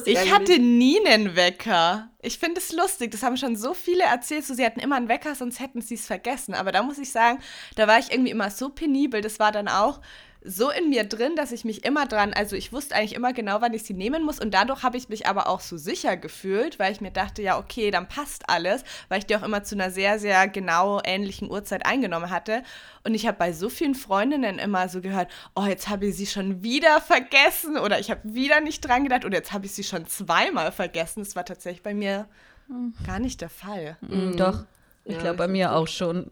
Ich 0.07 0.33
hatte 0.33 0.59
nie 0.59 0.99
einen 1.07 1.37
Wecker. 1.37 2.11
Ich 2.21 2.39
finde 2.39 2.61
es 2.61 2.73
lustig, 2.73 3.11
das 3.11 3.23
haben 3.23 3.37
schon 3.37 3.57
so 3.57 3.75
viele 3.75 4.05
erzählt, 4.05 4.45
so 4.45 4.55
sie 4.55 4.65
hatten 4.65 4.81
immer 4.81 4.97
einen 4.97 5.09
Wecker, 5.09 5.35
sonst 5.35 5.61
hätten 5.61 5.81
sie 5.81 5.95
es 5.95 6.07
vergessen. 6.07 6.55
Aber 6.55 6.71
da 6.71 6.83
muss 6.83 6.99
ich 6.99 7.11
sagen, 7.11 7.41
da 7.75 7.89
war 7.89 7.99
ich 7.99 8.13
irgendwie 8.13 8.31
immer 8.31 8.51
so 8.51 8.69
penibel. 8.69 9.21
Das 9.21 9.39
war 9.41 9.51
dann 9.51 9.69
auch 9.69 10.01
so 10.45 10.71
in 10.71 10.91
mir 10.91 11.05
drin, 11.05 11.37
dass 11.37 11.53
ich 11.53 11.65
mich 11.65 11.85
immer 11.85 12.07
dran, 12.07 12.33
also 12.33 12.57
ich 12.57 12.73
wusste 12.73 12.95
eigentlich 12.95 13.15
immer 13.15 13.33
genau, 13.33 13.61
wann 13.61 13.75
ich 13.75 13.85
sie 13.85 13.95
nehmen 13.95 14.25
muss 14.25 14.41
und 14.41 14.53
dadurch 14.53 14.83
habe 14.83 14.97
ich 14.97 15.09
mich 15.09 15.27
aber 15.27 15.49
auch 15.49 15.61
so 15.61 15.77
sicher 15.77 16.17
gefühlt, 16.17 16.79
weil 16.79 16.93
ich 16.93 17.01
mir 17.01 17.11
dachte, 17.11 17.43
ja, 17.43 17.59
okay, 17.59 17.91
dann 17.91 18.09
passt 18.09 18.49
alles, 18.49 18.83
weil 19.09 19.21
ich 19.21 19.27
die 19.27 19.37
auch 19.37 19.43
immer 19.43 19.63
zu 19.63 19.75
einer 19.75 19.91
sehr, 19.91 20.19
sehr 20.19 20.49
genau 20.49 21.01
ähnlichen 21.05 21.51
Uhrzeit 21.51 21.87
eingenommen 21.87 22.31
hatte. 22.31 22.63
Und 23.05 23.15
ich 23.15 23.27
habe 23.27 23.39
bei 23.39 23.53
so 23.53 23.69
vielen 23.69 23.95
Freundinnen 23.95 24.59
immer 24.59 24.89
so 24.89 25.01
gehört, 25.01 25.29
oh, 25.55 25.65
jetzt 25.65 25.89
habe 25.89 26.07
ich 26.07 26.17
sie 26.17 26.27
schon 26.27 26.63
wieder 26.63 27.01
vergessen 27.01 27.79
oder 27.79 27.99
ich 27.99 28.11
habe 28.11 28.21
wieder 28.25 28.61
nicht 28.61 28.81
dran 28.81 29.05
gedacht 29.05 29.25
oder 29.25 29.37
jetzt 29.37 29.53
habe 29.53 29.67
ich 29.67 29.73
sie 29.73 29.85
schon 29.85 30.07
zweimal 30.07 30.73
vergessen. 30.73 31.23
Das 31.23 31.37
war 31.37 31.45
tatsächlich 31.45 31.83
bei 31.83 31.95
mir 31.95 32.27
hm. 32.69 32.95
gar 33.07 33.19
nicht 33.19 33.41
der 33.41 33.51
Fall. 33.51 33.97
Mhm. 34.01 34.37
Doch, 34.37 34.65
ich 35.05 35.15
ja, 35.15 35.21
glaube 35.21 35.39
bei 35.39 35.49
mir 35.49 35.75
auch 35.75 35.89
schon. 35.89 36.31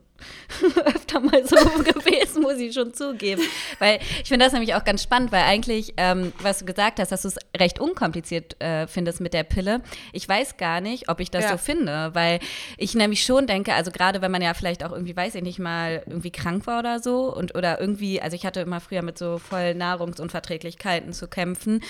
öfter 0.84 1.20
mal 1.20 1.46
so 1.46 1.56
gewesen, 1.82 2.42
muss 2.42 2.58
ich 2.58 2.74
schon 2.74 2.92
zugeben. 2.94 3.42
Weil 3.78 4.00
ich 4.22 4.28
finde 4.28 4.44
das 4.44 4.52
nämlich 4.52 4.74
auch 4.74 4.84
ganz 4.84 5.02
spannend, 5.02 5.32
weil 5.32 5.42
eigentlich, 5.42 5.94
ähm, 5.96 6.32
was 6.40 6.58
du 6.58 6.64
gesagt 6.64 6.98
hast, 6.98 7.12
dass 7.12 7.22
du 7.22 7.28
es 7.28 7.36
recht 7.56 7.78
unkompliziert 7.78 8.60
äh, 8.62 8.86
findest 8.86 9.20
mit 9.20 9.34
der 9.34 9.44
Pille. 9.44 9.82
Ich 10.12 10.28
weiß 10.28 10.56
gar 10.56 10.80
nicht, 10.80 11.08
ob 11.08 11.20
ich 11.20 11.30
das 11.30 11.44
ja. 11.44 11.50
so 11.52 11.56
finde, 11.58 12.10
weil 12.14 12.40
ich 12.76 12.94
nämlich 12.94 13.24
schon 13.24 13.46
denke, 13.46 13.74
also 13.74 13.90
gerade 13.90 14.22
wenn 14.22 14.30
man 14.30 14.42
ja 14.42 14.54
vielleicht 14.54 14.84
auch 14.84 14.92
irgendwie, 14.92 15.16
weiß 15.16 15.34
ich 15.34 15.42
nicht 15.42 15.58
mal, 15.58 16.02
irgendwie 16.06 16.30
krank 16.30 16.66
war 16.66 16.80
oder 16.80 17.00
so 17.00 17.34
und 17.34 17.54
oder 17.54 17.80
irgendwie, 17.80 18.20
also 18.20 18.34
ich 18.34 18.46
hatte 18.46 18.60
immer 18.60 18.80
früher 18.80 19.02
mit 19.02 19.18
so 19.18 19.38
voll 19.38 19.74
Nahrungsunverträglichkeiten 19.74 21.12
zu 21.12 21.28
kämpfen. 21.28 21.82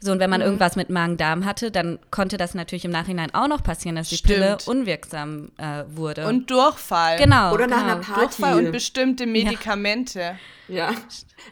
So, 0.00 0.12
und 0.12 0.20
wenn 0.20 0.30
man 0.30 0.40
mhm. 0.40 0.46
irgendwas 0.46 0.76
mit 0.76 0.90
Magen-Darm 0.90 1.44
hatte, 1.44 1.70
dann 1.70 1.98
konnte 2.10 2.36
das 2.36 2.54
natürlich 2.54 2.84
im 2.84 2.90
Nachhinein 2.90 3.34
auch 3.34 3.48
noch 3.48 3.62
passieren, 3.62 3.96
dass 3.96 4.08
die 4.08 4.16
Stimmt. 4.16 4.34
Pille 4.34 4.58
unwirksam 4.66 5.52
äh, 5.58 5.84
wurde. 5.88 6.26
Und 6.26 6.50
Durchfall. 6.50 7.18
Genau. 7.18 7.52
Oder 7.52 7.66
nach 7.76 7.84
einer 7.84 7.96
Party. 7.96 8.20
Durchfall 8.20 8.64
und 8.64 8.72
bestimmte 8.72 9.26
Medikamente. 9.26 10.38
Ja, 10.68 10.92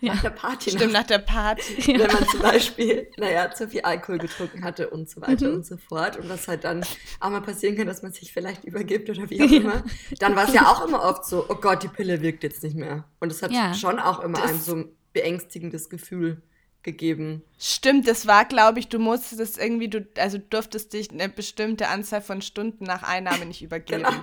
ja. 0.01 0.15
nach 0.15 0.23
der 0.23 0.31
Party. 0.31 0.71
Stimmt, 0.71 0.93
nach 0.93 1.07
der 1.07 1.19
Party. 1.19 1.99
Wenn 1.99 2.07
man 2.07 2.27
zum 2.29 2.41
Beispiel, 2.41 3.09
naja, 3.17 3.51
zu 3.51 3.69
viel 3.69 3.83
Alkohol 3.83 4.19
getrunken 4.19 4.65
hatte 4.65 4.89
und 4.91 5.11
so 5.11 5.21
weiter 5.21 5.49
mhm. 5.49 5.57
und 5.57 5.67
so 5.67 5.77
fort. 5.77 6.17
Und 6.17 6.29
das 6.29 6.49
halt 6.49 6.65
dann 6.65 6.85
auch 7.19 7.31
mal 7.31 7.43
passieren 7.43 7.77
kann, 7.77 7.87
dass 7.87 8.03
man 8.03 8.13
sich 8.13 8.33
vielleicht 8.33 8.65
übergibt 8.65 9.11
oder 9.11 9.29
wie 9.29 9.43
auch 9.43 9.51
immer. 9.51 9.85
Dann 10.19 10.37
war 10.37 10.49
es 10.49 10.55
ja 10.55 10.67
auch 10.67 10.87
immer 10.87 11.03
oft 11.03 11.25
so, 11.25 11.45
oh 11.49 11.57
Gott, 11.57 11.83
die 11.83 11.89
Pille 11.89 12.23
wirkt 12.23 12.43
jetzt 12.45 12.63
nicht 12.63 12.77
mehr. 12.77 13.05
Und 13.19 13.33
es 13.33 13.43
hat 13.43 13.53
schon 13.77 13.99
auch 13.99 14.21
immer 14.21 14.41
das 14.41 14.51
ein 14.51 14.61
so 14.61 14.75
ein 14.77 14.89
beängstigendes 15.13 15.91
Gefühl 15.91 16.43
gegeben. 16.83 17.43
Stimmt, 17.59 18.09
das 18.09 18.27
war, 18.27 18.45
glaube 18.45 18.79
ich, 18.79 18.89
du 18.89 18.99
musstest 18.99 19.41
es 19.41 19.59
irgendwie, 19.59 19.89
du, 19.89 20.07
also 20.17 20.39
durftest 20.39 20.93
dich 20.93 21.11
eine 21.11 21.29
bestimmte 21.29 21.89
Anzahl 21.89 22.23
von 22.23 22.41
Stunden 22.41 22.85
nach 22.85 23.03
Einnahme 23.03 23.47
nicht 23.47 23.63
übergeben. 23.63 24.03
Genau. 24.03 24.15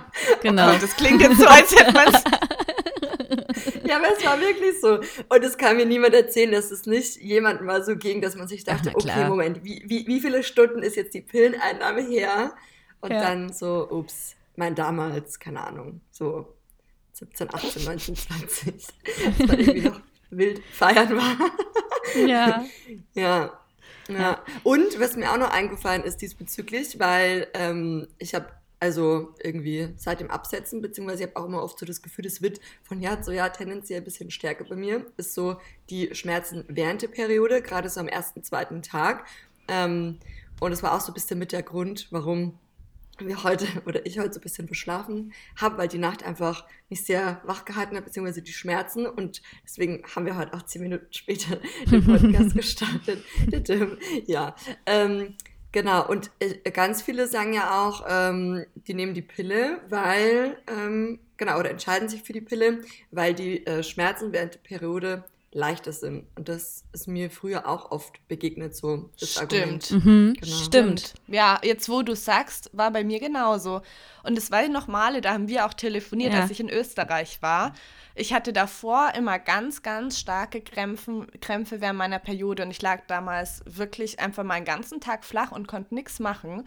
genau. 0.42 0.72
Und 0.72 0.82
das 0.82 0.96
klingt 0.96 1.20
jetzt 1.22 1.38
so, 1.38 1.46
als 1.46 1.74
hätte 1.78 1.92
man 1.92 2.08
es. 2.08 2.24
ja, 3.84 3.96
aber 3.96 4.12
es 4.16 4.24
war 4.24 4.40
wirklich 4.40 4.80
so. 4.80 5.00
Und 5.28 5.44
es 5.44 5.56
kann 5.56 5.76
mir 5.76 5.86
niemand 5.86 6.14
erzählen, 6.14 6.50
dass 6.50 6.70
es 6.70 6.86
nicht 6.86 7.16
jemandem 7.16 7.66
mal 7.66 7.84
so 7.84 7.96
ging, 7.96 8.20
dass 8.20 8.34
man 8.34 8.48
sich 8.48 8.64
dachte, 8.64 8.92
okay, 8.94 9.28
Moment, 9.28 9.62
wie, 9.64 9.84
wie, 9.86 10.06
wie 10.06 10.20
viele 10.20 10.42
Stunden 10.42 10.82
ist 10.82 10.96
jetzt 10.96 11.14
die 11.14 11.20
Pilleneinnahme 11.20 12.02
her? 12.02 12.52
Und 13.00 13.12
ja. 13.12 13.20
dann 13.20 13.52
so, 13.52 13.88
ups, 13.88 14.34
mein 14.56 14.74
damals, 14.74 15.38
keine 15.38 15.64
Ahnung, 15.64 16.00
so 16.10 16.52
17, 17.12 17.54
18, 17.54 17.84
19, 17.84 18.16
20. 18.16 18.74
Das 19.38 19.48
war 19.48 19.58
irgendwie 19.58 19.88
noch 19.88 20.00
wild 20.30 20.62
feiern 20.72 21.16
war. 21.16 21.36
Ja. 22.26 22.64
ja. 23.12 23.60
Ja. 24.08 24.42
Und 24.62 24.98
was 24.98 25.14
mir 25.14 25.30
auch 25.30 25.36
noch 25.36 25.50
eingefallen 25.50 26.02
ist 26.04 26.22
diesbezüglich, 26.22 26.98
weil 26.98 27.48
ähm, 27.52 28.08
ich 28.18 28.34
habe 28.34 28.46
also 28.80 29.34
irgendwie 29.42 29.88
seit 29.96 30.20
dem 30.20 30.30
Absetzen, 30.30 30.80
beziehungsweise 30.80 31.24
ich 31.24 31.28
habe 31.28 31.38
auch 31.38 31.46
immer 31.46 31.62
oft 31.62 31.78
so 31.78 31.84
das 31.84 32.00
Gefühl, 32.00 32.24
das 32.24 32.40
wird 32.40 32.60
von 32.82 33.00
Jahr 33.00 33.22
zu 33.22 33.32
Jahr 33.32 33.52
tendenziell 33.52 34.00
ein 34.00 34.04
bisschen 34.04 34.30
stärker 34.30 34.64
bei 34.64 34.76
mir, 34.76 35.04
ist 35.16 35.34
so 35.34 35.56
die 35.90 36.14
Schmerzen 36.14 36.64
während 36.68 37.02
der 37.02 37.08
Periode, 37.08 37.60
gerade 37.60 37.88
so 37.88 38.00
am 38.00 38.08
ersten, 38.08 38.42
zweiten 38.42 38.82
Tag. 38.82 39.26
Ähm, 39.66 40.18
und 40.60 40.72
es 40.72 40.82
war 40.82 40.94
auch 40.94 41.00
so 41.00 41.10
ein 41.12 41.14
bisschen 41.14 41.38
mit 41.38 41.52
der 41.52 41.62
Grund, 41.62 42.06
warum 42.10 42.58
wir 43.26 43.42
heute 43.42 43.66
oder 43.86 44.04
ich 44.06 44.18
heute 44.18 44.34
so 44.34 44.40
ein 44.40 44.42
bisschen 44.42 44.66
verschlafen 44.66 45.32
habe, 45.56 45.78
weil 45.78 45.88
die 45.88 45.98
Nacht 45.98 46.22
einfach 46.24 46.66
nicht 46.88 47.04
sehr 47.04 47.40
wach 47.44 47.64
gehalten 47.64 47.96
hat, 47.96 48.04
beziehungsweise 48.04 48.42
die 48.42 48.52
Schmerzen. 48.52 49.06
Und 49.06 49.42
deswegen 49.64 50.02
haben 50.14 50.26
wir 50.26 50.36
heute 50.36 50.54
auch 50.54 50.62
zehn 50.62 50.82
Minuten 50.82 51.06
später 51.10 51.58
den 51.90 52.04
Podcast 52.04 52.54
gestartet. 52.54 53.24
ja, 54.26 54.54
ähm, 54.86 55.34
genau. 55.72 56.06
Und 56.06 56.30
äh, 56.40 56.70
ganz 56.70 57.02
viele 57.02 57.26
sagen 57.26 57.52
ja 57.52 57.86
auch, 57.86 58.04
ähm, 58.08 58.64
die 58.74 58.94
nehmen 58.94 59.14
die 59.14 59.22
Pille, 59.22 59.80
weil, 59.88 60.58
ähm, 60.68 61.18
genau, 61.36 61.58
oder 61.58 61.70
entscheiden 61.70 62.08
sich 62.08 62.22
für 62.22 62.32
die 62.32 62.40
Pille, 62.40 62.82
weil 63.10 63.34
die 63.34 63.66
äh, 63.66 63.82
Schmerzen 63.82 64.32
während 64.32 64.54
der 64.54 64.60
Periode 64.60 65.24
leichter 65.50 65.92
sind. 65.92 66.26
Und 66.36 66.48
das 66.48 66.84
ist 66.92 67.08
mir 67.08 67.30
früher 67.30 67.66
auch 67.66 67.90
oft 67.90 68.26
begegnet, 68.28 68.76
so 68.76 69.10
das 69.18 69.34
Stimmt. 69.34 69.90
Mhm. 69.90 70.34
Genau. 70.38 70.56
Stimmt. 70.56 71.14
Ja, 71.26 71.58
jetzt 71.62 71.88
wo 71.88 72.02
du 72.02 72.14
sagst, 72.14 72.70
war 72.72 72.90
bei 72.90 73.02
mir 73.02 73.18
genauso. 73.18 73.80
Und 74.22 74.36
es 74.36 74.50
war 74.50 74.66
noch 74.68 74.88
Male, 74.88 75.20
da 75.20 75.32
haben 75.32 75.48
wir 75.48 75.64
auch 75.64 75.72
telefoniert, 75.74 76.32
Ja. 76.34 76.42
als 76.42 76.50
ich 76.50 76.60
in 76.60 76.68
Österreich 76.68 77.40
war. 77.40 77.72
Ich 78.14 78.32
hatte 78.34 78.52
davor 78.52 79.12
immer 79.16 79.38
ganz, 79.38 79.82
ganz 79.82 80.18
starke 80.18 80.60
Krämpfen, 80.60 81.26
Krämpfe 81.40 81.80
während 81.80 81.98
meiner 81.98 82.18
Periode 82.18 82.64
und 82.64 82.70
ich 82.70 82.82
lag 82.82 83.06
damals 83.06 83.62
wirklich 83.64 84.18
einfach 84.18 84.44
mal 84.44 84.54
einen 84.54 84.64
ganzen 84.66 85.00
Tag 85.00 85.24
flach 85.24 85.52
und 85.52 85.68
konnte 85.68 85.94
nichts 85.94 86.18
machen. 86.18 86.64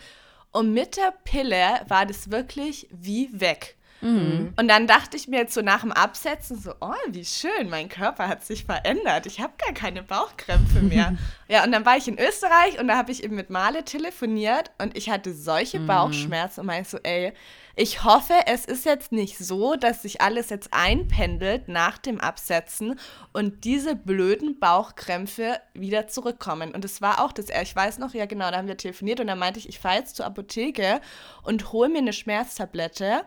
Und 0.52 0.74
mit 0.74 0.98
der 0.98 1.14
Pille 1.24 1.82
war 1.88 2.06
das 2.06 2.32
wirklich 2.32 2.88
wie 2.92 3.30
weg. 3.32 3.78
Mhm. 4.02 4.54
Und 4.58 4.68
dann 4.68 4.88
dachte 4.88 5.16
ich 5.18 5.28
mir 5.28 5.42
jetzt 5.42 5.54
so 5.54 5.62
nach 5.62 5.82
dem 5.82 5.92
Absetzen 5.92 6.60
so, 6.60 6.74
oh, 6.82 6.94
wie 7.10 7.26
schön, 7.26 7.70
mein 7.70 7.90
Körper 7.90 8.28
hat 8.28 8.44
sich 8.46 8.66
verändert. 8.66 9.26
Ich 9.26 9.40
habe 9.40 9.54
gar 9.58 9.74
keine 9.74 10.04
Bauchkrämpfe 10.04 10.82
mehr. 10.82 11.16
ja, 11.48 11.64
und 11.64 11.72
dann 11.72 11.86
war 11.86 11.98
ich 11.98 12.08
in 12.08 12.20
Österreich 12.20 12.80
und 12.80 12.88
da 12.88 12.98
habe 12.98 13.12
ich 13.12 13.24
eben 13.24 13.36
mit 13.36 13.50
Male 13.50 13.86
telefoniert 13.86 14.72
und 14.80 14.98
ich 14.98 15.10
hatte 15.10 15.34
solche 15.34 15.80
Bauchschmerzen 15.80 16.62
und 16.62 16.66
meinte 16.68 16.90
so, 16.90 16.98
ey, 17.04 17.34
ich 17.76 18.04
hoffe, 18.04 18.34
es 18.48 18.66
ist 18.66 18.86
jetzt 18.86 19.12
nicht 19.12 19.38
so, 19.38 19.76
dass 19.76 20.02
sich 20.02 20.22
alles 20.22 20.50
jetzt 20.50 20.74
einpendelt 20.74 21.70
nach 21.70 21.98
dem 21.98 22.20
Absetzen 22.20 23.00
und 23.32 23.64
diese 23.64 23.96
blöden 23.96 24.60
Bauchkrämpfe 24.60 25.60
wieder 25.74 26.08
zurückkommen. 26.08 26.74
Und 26.74 26.84
es 26.84 27.02
war 27.02 27.24
auch 27.24 27.32
das, 27.32 27.46
ich 27.50 27.76
weiß 27.76 28.00
noch, 28.00 28.14
ja 28.14 28.26
genau, 28.26 28.52
da 28.52 28.58
haben 28.58 28.68
wir 28.68 28.78
telefoniert 28.78 29.20
und 29.20 29.28
dann 29.28 29.40
meinte 29.40 29.60
ich, 29.60 29.70
ich 29.70 29.80
fahre 29.80 30.00
jetzt 30.00 30.18
zur 30.18 30.26
Apotheke 30.26 31.00
und 31.44 31.72
hole 31.72 31.90
mir 31.90 32.00
eine 32.00 32.14
Schmerztablette. 32.14 33.24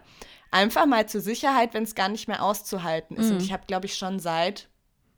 Einfach 0.55 0.87
mal 0.87 1.09
zur 1.09 1.21
Sicherheit, 1.21 1.75
wenn 1.75 1.83
es 1.83 1.97
gar 1.97 2.09
nicht 2.09 2.29
mehr 2.29 2.41
auszuhalten 2.41 3.17
ist. 3.17 3.33
Und 3.33 3.43
ich 3.43 3.53
habe, 3.53 3.65
glaube 3.67 3.87
ich, 3.87 3.97
schon 3.97 4.21
seit, 4.21 4.69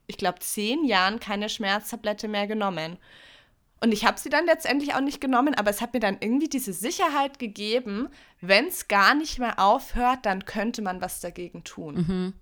ich 0.06 0.16
glaube, 0.16 0.38
zehn 0.38 0.86
Jahren 0.86 1.20
keine 1.20 1.50
Schmerztablette 1.50 2.26
mehr 2.26 2.46
genommen. 2.46 2.96
Und 3.82 3.92
ich 3.92 4.06
habe 4.06 4.18
sie 4.18 4.30
dann 4.30 4.46
letztendlich 4.46 4.94
auch 4.94 5.02
nicht 5.02 5.20
genommen, 5.20 5.54
aber 5.54 5.68
es 5.68 5.82
hat 5.82 5.92
mir 5.92 6.00
dann 6.00 6.16
irgendwie 6.20 6.48
diese 6.48 6.72
Sicherheit 6.72 7.38
gegeben, 7.38 8.08
wenn 8.40 8.68
es 8.68 8.88
gar 8.88 9.14
nicht 9.14 9.38
mehr 9.38 9.58
aufhört, 9.58 10.20
dann 10.22 10.46
könnte 10.46 10.80
man 10.80 11.02
was 11.02 11.20
dagegen 11.20 11.64
tun. 11.64 12.32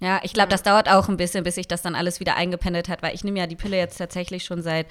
Ja, 0.00 0.20
ich 0.22 0.32
glaube, 0.32 0.48
das 0.48 0.62
dauert 0.62 0.88
auch 0.88 1.10
ein 1.10 1.18
bisschen, 1.18 1.44
bis 1.44 1.56
sich 1.56 1.68
das 1.68 1.82
dann 1.82 1.94
alles 1.94 2.20
wieder 2.20 2.36
eingependelt 2.36 2.88
hat, 2.88 3.02
weil 3.02 3.14
ich 3.14 3.22
nehme 3.22 3.38
ja 3.38 3.46
die 3.46 3.54
Pille 3.54 3.76
jetzt 3.76 3.98
tatsächlich 3.98 4.44
schon 4.44 4.62
seit 4.62 4.86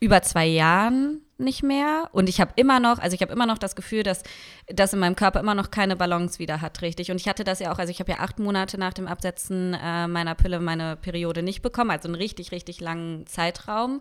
über 0.00 0.22
zwei 0.22 0.46
Jahren 0.46 1.20
nicht 1.38 1.62
mehr. 1.62 2.08
Und 2.12 2.28
ich 2.28 2.40
habe 2.40 2.52
immer 2.56 2.80
noch, 2.80 2.98
also 2.98 3.14
ich 3.14 3.22
habe 3.22 3.32
immer 3.32 3.46
noch 3.46 3.58
das 3.58 3.74
Gefühl, 3.74 4.02
dass 4.02 4.22
das 4.68 4.92
in 4.92 4.98
meinem 4.98 5.16
Körper 5.16 5.40
immer 5.40 5.54
noch 5.54 5.70
keine 5.70 5.96
Balance 5.96 6.38
wieder 6.38 6.60
hat, 6.60 6.80
richtig. 6.82 7.10
Und 7.10 7.20
ich 7.20 7.28
hatte 7.28 7.44
das 7.44 7.58
ja 7.58 7.72
auch, 7.72 7.78
also 7.78 7.90
ich 7.90 8.00
habe 8.00 8.12
ja 8.12 8.18
acht 8.20 8.38
Monate 8.38 8.78
nach 8.78 8.92
dem 8.92 9.06
Absetzen 9.08 9.74
äh, 9.74 10.06
meiner 10.06 10.34
Pille 10.34 10.60
meine 10.60 10.96
Periode 10.96 11.42
nicht 11.42 11.62
bekommen, 11.62 11.90
also 11.90 12.08
einen 12.08 12.14
richtig, 12.14 12.52
richtig 12.52 12.80
langen 12.80 13.26
Zeitraum. 13.26 14.00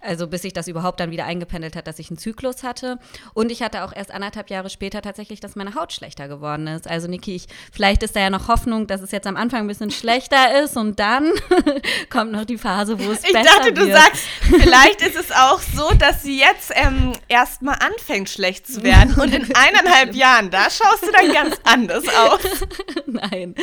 Also 0.00 0.26
bis 0.26 0.42
sich 0.42 0.52
das 0.52 0.66
überhaupt 0.66 0.98
dann 1.00 1.10
wieder 1.12 1.24
eingependelt 1.24 1.76
hat, 1.76 1.86
dass 1.86 1.98
ich 1.98 2.10
einen 2.10 2.18
Zyklus 2.18 2.62
hatte. 2.62 2.98
Und 3.34 3.52
ich 3.52 3.62
hatte 3.62 3.84
auch 3.84 3.92
erst 3.94 4.10
anderthalb 4.10 4.50
Jahre 4.50 4.68
später 4.68 5.02
tatsächlich, 5.02 5.40
dass 5.40 5.54
meine 5.54 5.74
Haut 5.74 5.92
schlechter 5.92 6.26
geworden 6.26 6.66
ist. 6.66 6.88
Also 6.88 7.06
Niki, 7.08 7.36
ich, 7.36 7.46
vielleicht 7.72 8.02
ist 8.02 8.16
da 8.16 8.20
ja 8.20 8.30
noch 8.30 8.48
Hoffnung, 8.48 8.86
dass 8.88 9.00
es 9.00 9.12
jetzt 9.12 9.26
am 9.26 9.36
Anfang 9.36 9.60
ein 9.60 9.68
bisschen 9.68 9.90
schlechter 9.92 10.62
ist 10.62 10.76
und 10.76 10.98
dann 10.98 11.30
kommt 12.10 12.32
noch 12.32 12.44
die 12.44 12.58
Phase, 12.58 12.98
wo 12.98 13.12
es 13.12 13.24
Ich 13.24 13.32
besser 13.32 13.44
dachte, 13.58 13.72
du 13.72 13.86
wird. 13.86 13.96
sagst, 13.96 14.24
vielleicht 14.42 15.00
ist 15.02 15.16
es 15.16 15.30
auch 15.30 15.60
so, 15.60 15.90
dass 15.94 16.22
sie 16.22 16.38
jetzt 16.38 16.71
ähm, 16.74 17.12
erstmal 17.28 17.76
anfängt, 17.76 18.28
schlecht 18.28 18.66
zu 18.66 18.82
werden. 18.82 19.14
Und 19.20 19.34
in 19.34 19.48
eineinhalb 19.54 20.14
Jahren, 20.14 20.50
da 20.50 20.70
schaust 20.70 21.02
du 21.02 21.12
dann 21.12 21.32
ganz 21.32 21.56
anders 21.64 22.04
aus. 22.08 22.40
Nein, 23.06 23.54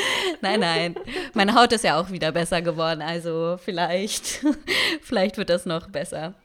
nein, 0.41 0.59
nein. 0.59 0.95
Meine 1.33 1.55
Haut 1.55 1.73
ist 1.73 1.83
ja 1.83 1.99
auch 1.99 2.11
wieder 2.11 2.31
besser 2.31 2.61
geworden, 2.61 3.01
also 3.01 3.57
vielleicht, 3.63 4.45
vielleicht 5.01 5.37
wird 5.37 5.49
das 5.49 5.65
noch 5.65 5.89
besser. 5.89 6.35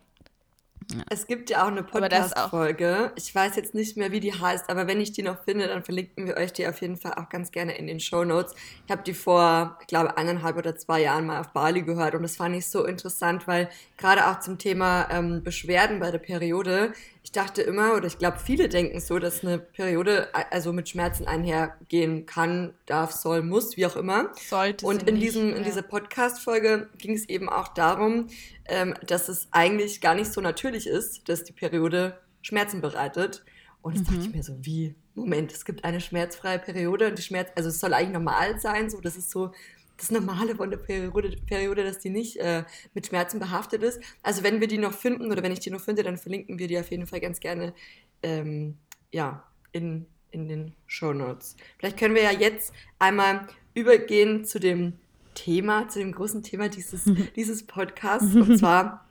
Es 1.10 1.26
gibt 1.26 1.50
ja 1.50 1.64
auch 1.64 1.68
eine. 1.68 1.82
Podcast-Folge. 1.82 3.12
Ich 3.16 3.34
weiß 3.34 3.56
jetzt 3.56 3.74
nicht 3.74 3.96
mehr, 3.96 4.12
wie 4.12 4.20
die 4.20 4.32
heißt, 4.32 4.68
aber 4.68 4.86
wenn 4.86 5.00
ich 5.00 5.12
die 5.12 5.22
noch 5.22 5.42
finde, 5.44 5.68
dann 5.68 5.82
verlinken 5.82 6.26
wir 6.26 6.36
euch 6.36 6.52
die 6.52 6.66
auf 6.66 6.80
jeden 6.80 6.96
Fall 6.96 7.14
auch 7.14 7.28
ganz 7.28 7.50
gerne 7.50 7.76
in 7.76 7.86
den 7.86 8.00
Show 8.00 8.24
Notes. 8.24 8.54
Ich 8.86 8.90
habe 8.90 9.02
die 9.02 9.14
vor, 9.14 9.78
ich 9.80 9.86
glaube, 9.86 10.16
eineinhalb 10.16 10.56
oder 10.56 10.76
zwei 10.76 11.02
Jahren 11.02 11.26
mal 11.26 11.40
auf 11.40 11.48
Bali 11.48 11.82
gehört 11.82 12.14
und 12.14 12.22
das 12.22 12.36
fand 12.36 12.56
ich 12.56 12.66
so 12.66 12.84
interessant, 12.84 13.46
weil 13.46 13.68
gerade 13.96 14.26
auch 14.28 14.40
zum 14.40 14.58
Thema 14.58 15.08
ähm, 15.10 15.42
Beschwerden 15.42 16.00
bei 16.00 16.10
der 16.10 16.18
Periode, 16.18 16.92
ich 17.24 17.32
dachte 17.32 17.62
immer, 17.62 17.94
oder 17.96 18.06
ich 18.06 18.18
glaube, 18.18 18.38
viele 18.38 18.68
denken 18.68 19.00
so, 19.00 19.18
dass 19.18 19.42
eine 19.42 19.58
Periode 19.58 20.28
also 20.50 20.74
mit 20.74 20.90
Schmerzen 20.90 21.26
einhergehen 21.26 22.26
kann, 22.26 22.74
darf, 22.84 23.12
soll, 23.12 23.40
muss, 23.42 23.78
wie 23.78 23.86
auch 23.86 23.96
immer. 23.96 24.30
Sollte 24.46 24.84
Und 24.84 25.08
in, 25.08 25.14
nicht, 25.14 25.28
diesem, 25.28 25.48
in 25.48 25.56
ja. 25.56 25.62
dieser 25.62 25.80
Podcast-Folge 25.80 26.90
ging 26.98 27.14
es 27.14 27.26
eben 27.26 27.48
auch 27.48 27.68
darum, 27.68 28.26
ähm, 28.66 28.92
dass 29.06 29.30
es 29.30 29.48
eigentlich 29.52 30.02
gar 30.02 30.14
nicht 30.14 30.34
so 30.34 30.42
natürlich 30.42 30.86
ist, 30.86 31.26
dass 31.30 31.44
die 31.44 31.54
Periode 31.54 32.20
Schmerzen 32.42 32.82
bereitet. 32.82 33.42
Und 33.80 33.96
das 33.96 34.04
dachte 34.04 34.20
ich 34.20 34.34
mir 34.34 34.42
so, 34.42 34.58
wie? 34.60 34.94
Moment, 35.14 35.50
es 35.50 35.64
gibt 35.64 35.82
eine 35.84 36.02
schmerzfreie 36.02 36.58
Periode 36.58 37.08
und 37.08 37.16
die 37.16 37.22
Schmerz, 37.22 37.48
also 37.54 37.70
es 37.70 37.80
soll 37.80 37.94
eigentlich 37.94 38.12
normal 38.12 38.60
sein, 38.60 38.90
so 38.90 39.00
das 39.00 39.16
ist 39.16 39.30
so 39.30 39.52
das 39.96 40.10
Normale 40.10 40.56
von 40.56 40.70
der 40.70 40.78
Periode, 40.78 41.36
Periode 41.46 41.84
dass 41.84 41.98
die 41.98 42.10
nicht 42.10 42.36
äh, 42.36 42.64
mit 42.94 43.06
Schmerzen 43.06 43.38
behaftet 43.38 43.82
ist. 43.82 44.00
Also 44.22 44.42
wenn 44.42 44.60
wir 44.60 44.68
die 44.68 44.78
noch 44.78 44.92
finden 44.92 45.30
oder 45.30 45.42
wenn 45.42 45.52
ich 45.52 45.60
die 45.60 45.70
noch 45.70 45.80
finde, 45.80 46.02
dann 46.02 46.18
verlinken 46.18 46.58
wir 46.58 46.68
die 46.68 46.78
auf 46.78 46.90
jeden 46.90 47.06
Fall 47.06 47.20
ganz 47.20 47.40
gerne 47.40 47.74
ähm, 48.22 48.76
ja, 49.12 49.44
in, 49.72 50.06
in 50.30 50.48
den 50.48 50.74
Show 50.86 51.12
Notes. 51.12 51.56
Vielleicht 51.78 51.98
können 51.98 52.14
wir 52.14 52.22
ja 52.22 52.32
jetzt 52.32 52.72
einmal 52.98 53.46
übergehen 53.74 54.44
zu 54.44 54.58
dem 54.58 54.94
Thema, 55.34 55.88
zu 55.88 55.98
dem 55.98 56.12
großen 56.12 56.42
Thema 56.42 56.68
dieses, 56.68 57.04
dieses 57.36 57.66
Podcasts, 57.66 58.34
und 58.34 58.58
zwar 58.58 59.06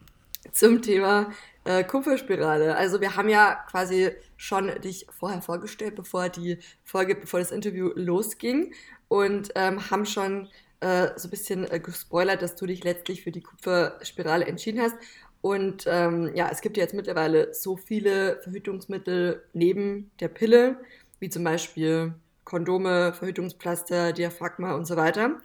zum 0.51 0.81
Thema 0.81 1.31
äh, 1.63 1.83
Kupferspirale. 1.83 2.75
Also 2.75 2.99
wir 2.99 3.15
haben 3.15 3.29
ja 3.29 3.55
quasi 3.69 4.11
schon 4.35 4.69
dich 4.81 5.07
vorher 5.09 5.41
vorgestellt, 5.41 5.95
bevor 5.95 6.29
die 6.29 6.59
Folge, 6.83 7.15
bevor 7.15 7.39
das 7.39 7.51
Interview 7.51 7.91
losging 7.95 8.73
und 9.07 9.51
ähm, 9.55 9.89
haben 9.89 10.05
schon 10.05 10.49
äh, 10.83 11.17
so 11.17 11.27
ein 11.27 11.31
bisschen 11.31 11.71
äh, 11.71 11.79
gespoilert, 11.79 12.41
dass 12.41 12.55
du 12.55 12.65
dich 12.65 12.83
letztlich 12.83 13.23
für 13.23 13.31
die 13.31 13.41
Kupferspirale 13.41 14.45
entschieden 14.45 14.81
hast. 14.81 14.95
Und 15.41 15.85
ähm, 15.87 16.31
ja, 16.35 16.49
es 16.51 16.61
gibt 16.61 16.77
ja 16.77 16.83
jetzt 16.83 16.93
mittlerweile 16.93 17.53
so 17.53 17.77
viele 17.77 18.41
Verhütungsmittel 18.43 19.43
neben 19.53 20.11
der 20.19 20.27
Pille, 20.27 20.77
wie 21.19 21.29
zum 21.29 21.43
Beispiel 21.43 22.13
Kondome, 22.43 23.13
Verhütungspflaster, 23.13 24.13
Diaphragma 24.13 24.73
und 24.75 24.85
so 24.85 24.97
weiter. 24.97 25.41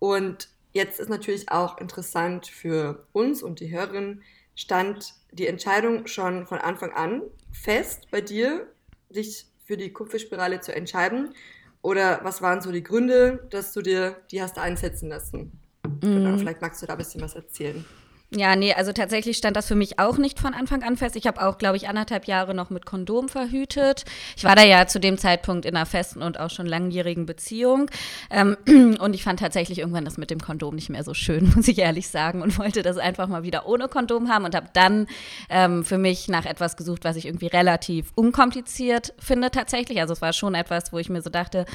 Und 0.00 0.48
jetzt 0.72 0.98
ist 0.98 1.08
natürlich 1.08 1.50
auch 1.50 1.78
interessant 1.78 2.46
für 2.46 3.06
uns 3.12 3.42
und 3.42 3.60
die 3.60 3.70
Hörerin, 3.70 4.22
stand 4.56 5.14
die 5.32 5.46
Entscheidung 5.46 6.06
schon 6.06 6.46
von 6.46 6.58
Anfang 6.58 6.92
an 6.92 7.22
fest 7.52 8.08
bei 8.10 8.20
dir, 8.20 8.66
dich 9.10 9.46
für 9.64 9.76
die 9.76 9.92
Kupferspirale 9.92 10.60
zu 10.60 10.74
entscheiden? 10.74 11.34
Oder 11.82 12.20
was 12.22 12.42
waren 12.42 12.60
so 12.60 12.70
die 12.72 12.82
Gründe, 12.82 13.46
dass 13.50 13.72
du 13.72 13.80
dir 13.80 14.16
die 14.30 14.42
hast 14.42 14.58
einsetzen 14.58 15.08
lassen? 15.08 15.52
Genau, 16.00 16.36
vielleicht 16.36 16.60
magst 16.60 16.82
du 16.82 16.86
da 16.86 16.92
ein 16.92 16.98
bisschen 16.98 17.20
was 17.22 17.34
erzählen. 17.34 17.84
Ja, 18.32 18.54
nee, 18.54 18.72
also 18.72 18.92
tatsächlich 18.92 19.36
stand 19.36 19.56
das 19.56 19.66
für 19.66 19.74
mich 19.74 19.98
auch 19.98 20.16
nicht 20.16 20.38
von 20.38 20.54
Anfang 20.54 20.84
an 20.84 20.96
fest. 20.96 21.16
Ich 21.16 21.26
habe 21.26 21.42
auch, 21.42 21.58
glaube 21.58 21.76
ich, 21.76 21.88
anderthalb 21.88 22.26
Jahre 22.26 22.54
noch 22.54 22.70
mit 22.70 22.86
Kondom 22.86 23.28
verhütet. 23.28 24.04
Ich 24.36 24.44
war 24.44 24.54
da 24.54 24.62
ja 24.62 24.86
zu 24.86 25.00
dem 25.00 25.18
Zeitpunkt 25.18 25.66
in 25.66 25.74
einer 25.74 25.84
festen 25.84 26.22
und 26.22 26.38
auch 26.38 26.48
schon 26.48 26.66
langjährigen 26.66 27.26
Beziehung. 27.26 27.90
Ähm, 28.30 28.56
und 29.00 29.14
ich 29.14 29.24
fand 29.24 29.40
tatsächlich 29.40 29.80
irgendwann 29.80 30.04
das 30.04 30.16
mit 30.16 30.30
dem 30.30 30.40
Kondom 30.40 30.76
nicht 30.76 30.90
mehr 30.90 31.02
so 31.02 31.12
schön, 31.12 31.52
muss 31.56 31.66
ich 31.66 31.78
ehrlich 31.78 32.06
sagen, 32.06 32.40
und 32.40 32.56
wollte 32.56 32.82
das 32.82 32.98
einfach 32.98 33.26
mal 33.26 33.42
wieder 33.42 33.66
ohne 33.66 33.88
Kondom 33.88 34.28
haben 34.28 34.44
und 34.44 34.54
habe 34.54 34.68
dann 34.74 35.08
ähm, 35.48 35.84
für 35.84 35.98
mich 35.98 36.28
nach 36.28 36.44
etwas 36.44 36.76
gesucht, 36.76 37.02
was 37.02 37.16
ich 37.16 37.26
irgendwie 37.26 37.48
relativ 37.48 38.12
unkompliziert 38.14 39.12
finde 39.18 39.50
tatsächlich. 39.50 40.00
Also 40.00 40.12
es 40.12 40.22
war 40.22 40.32
schon 40.32 40.54
etwas, 40.54 40.92
wo 40.92 40.98
ich 40.98 41.08
mir 41.08 41.20
so 41.20 41.30
dachte, 41.30 41.66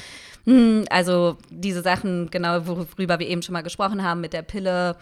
hm, 0.46 0.86
also 0.88 1.36
diese 1.50 1.82
Sachen, 1.82 2.30
genau 2.30 2.66
worüber 2.66 3.18
wir 3.18 3.28
eben 3.28 3.42
schon 3.42 3.52
mal 3.52 3.62
gesprochen 3.62 4.02
haben 4.02 4.22
mit 4.22 4.32
der 4.32 4.40
Pille, 4.40 4.96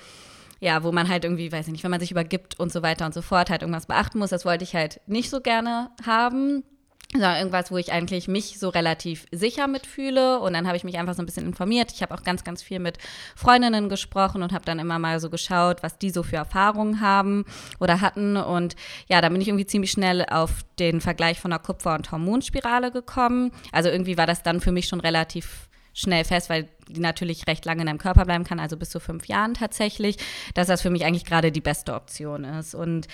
ja, 0.64 0.82
wo 0.82 0.92
man 0.92 1.08
halt 1.10 1.24
irgendwie, 1.24 1.52
weiß 1.52 1.66
ich 1.66 1.72
nicht, 1.72 1.84
wenn 1.84 1.90
man 1.90 2.00
sich 2.00 2.10
übergibt 2.10 2.58
und 2.58 2.72
so 2.72 2.82
weiter 2.82 3.04
und 3.04 3.12
so 3.12 3.20
fort, 3.20 3.50
halt 3.50 3.60
irgendwas 3.60 3.84
beachten 3.84 4.18
muss. 4.18 4.30
Das 4.30 4.46
wollte 4.46 4.64
ich 4.64 4.74
halt 4.74 4.98
nicht 5.06 5.28
so 5.28 5.42
gerne 5.42 5.90
haben. 6.06 6.64
Sondern 7.12 7.36
irgendwas, 7.36 7.70
wo 7.70 7.76
ich 7.76 7.92
eigentlich 7.92 8.26
mich 8.28 8.58
so 8.58 8.70
relativ 8.70 9.26
sicher 9.30 9.68
mitfühle. 9.68 10.40
Und 10.40 10.54
dann 10.54 10.66
habe 10.66 10.78
ich 10.78 10.82
mich 10.82 10.98
einfach 10.98 11.14
so 11.14 11.22
ein 11.22 11.26
bisschen 11.26 11.46
informiert. 11.46 11.92
Ich 11.92 12.02
habe 12.02 12.14
auch 12.14 12.22
ganz, 12.22 12.44
ganz 12.44 12.62
viel 12.62 12.78
mit 12.80 12.96
Freundinnen 13.36 13.90
gesprochen 13.90 14.42
und 14.42 14.52
habe 14.52 14.64
dann 14.64 14.78
immer 14.78 14.98
mal 14.98 15.20
so 15.20 15.28
geschaut, 15.28 15.82
was 15.82 15.98
die 15.98 16.10
so 16.10 16.22
für 16.22 16.36
Erfahrungen 16.36 17.00
haben 17.02 17.44
oder 17.78 18.00
hatten. 18.00 18.38
Und 18.38 18.74
ja, 19.06 19.20
da 19.20 19.28
bin 19.28 19.42
ich 19.42 19.48
irgendwie 19.48 19.66
ziemlich 19.66 19.90
schnell 19.90 20.24
auf 20.28 20.64
den 20.78 21.02
Vergleich 21.02 21.38
von 21.38 21.52
einer 21.52 21.62
Kupfer- 21.62 21.94
und 21.94 22.10
Hormonspirale 22.10 22.90
gekommen. 22.90 23.52
Also 23.70 23.90
irgendwie 23.90 24.16
war 24.16 24.26
das 24.26 24.42
dann 24.42 24.62
für 24.62 24.72
mich 24.72 24.88
schon 24.88 25.00
relativ 25.00 25.68
schnell 25.94 26.24
fest, 26.24 26.50
weil 26.50 26.68
die 26.88 27.00
natürlich 27.00 27.46
recht 27.46 27.64
lange 27.64 27.82
in 27.82 27.86
deinem 27.86 27.98
Körper 27.98 28.24
bleiben 28.24 28.44
kann, 28.44 28.60
also 28.60 28.76
bis 28.76 28.90
zu 28.90 29.00
fünf 29.00 29.26
Jahren 29.26 29.54
tatsächlich, 29.54 30.16
dass 30.54 30.66
das 30.66 30.82
für 30.82 30.90
mich 30.90 31.04
eigentlich 31.04 31.24
gerade 31.24 31.52
die 31.52 31.60
beste 31.60 31.94
Option 31.94 32.44
ist. 32.44 32.74
Und 32.74 33.06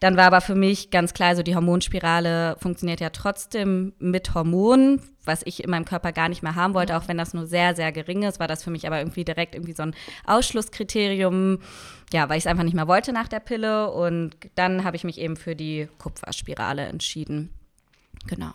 dann 0.00 0.16
war 0.16 0.26
aber 0.26 0.40
für 0.40 0.54
mich 0.54 0.90
ganz 0.90 1.12
klar, 1.12 1.36
so 1.36 1.42
die 1.42 1.54
Hormonspirale 1.54 2.56
funktioniert 2.58 3.00
ja 3.00 3.10
trotzdem 3.10 3.92
mit 3.98 4.34
Hormonen, 4.34 5.02
was 5.24 5.42
ich 5.44 5.62
in 5.62 5.70
meinem 5.70 5.84
Körper 5.84 6.12
gar 6.12 6.28
nicht 6.28 6.42
mehr 6.42 6.54
haben 6.54 6.74
wollte, 6.74 6.96
auch 6.96 7.08
wenn 7.08 7.18
das 7.18 7.34
nur 7.34 7.46
sehr, 7.46 7.74
sehr 7.74 7.92
gering 7.92 8.22
ist, 8.22 8.40
war 8.40 8.48
das 8.48 8.62
für 8.62 8.70
mich 8.70 8.86
aber 8.86 8.98
irgendwie 8.98 9.24
direkt 9.24 9.54
irgendwie 9.54 9.74
so 9.74 9.82
ein 9.82 9.94
Ausschlusskriterium, 10.24 11.58
ja, 12.12 12.28
weil 12.28 12.38
ich 12.38 12.44
es 12.44 12.46
einfach 12.46 12.64
nicht 12.64 12.74
mehr 12.74 12.88
wollte 12.88 13.12
nach 13.12 13.28
der 13.28 13.40
Pille. 13.40 13.90
Und 13.90 14.36
dann 14.54 14.84
habe 14.84 14.96
ich 14.96 15.04
mich 15.04 15.18
eben 15.18 15.36
für 15.36 15.54
die 15.54 15.88
Kupferspirale 15.98 16.86
entschieden. 16.86 17.50
Genau. 18.26 18.52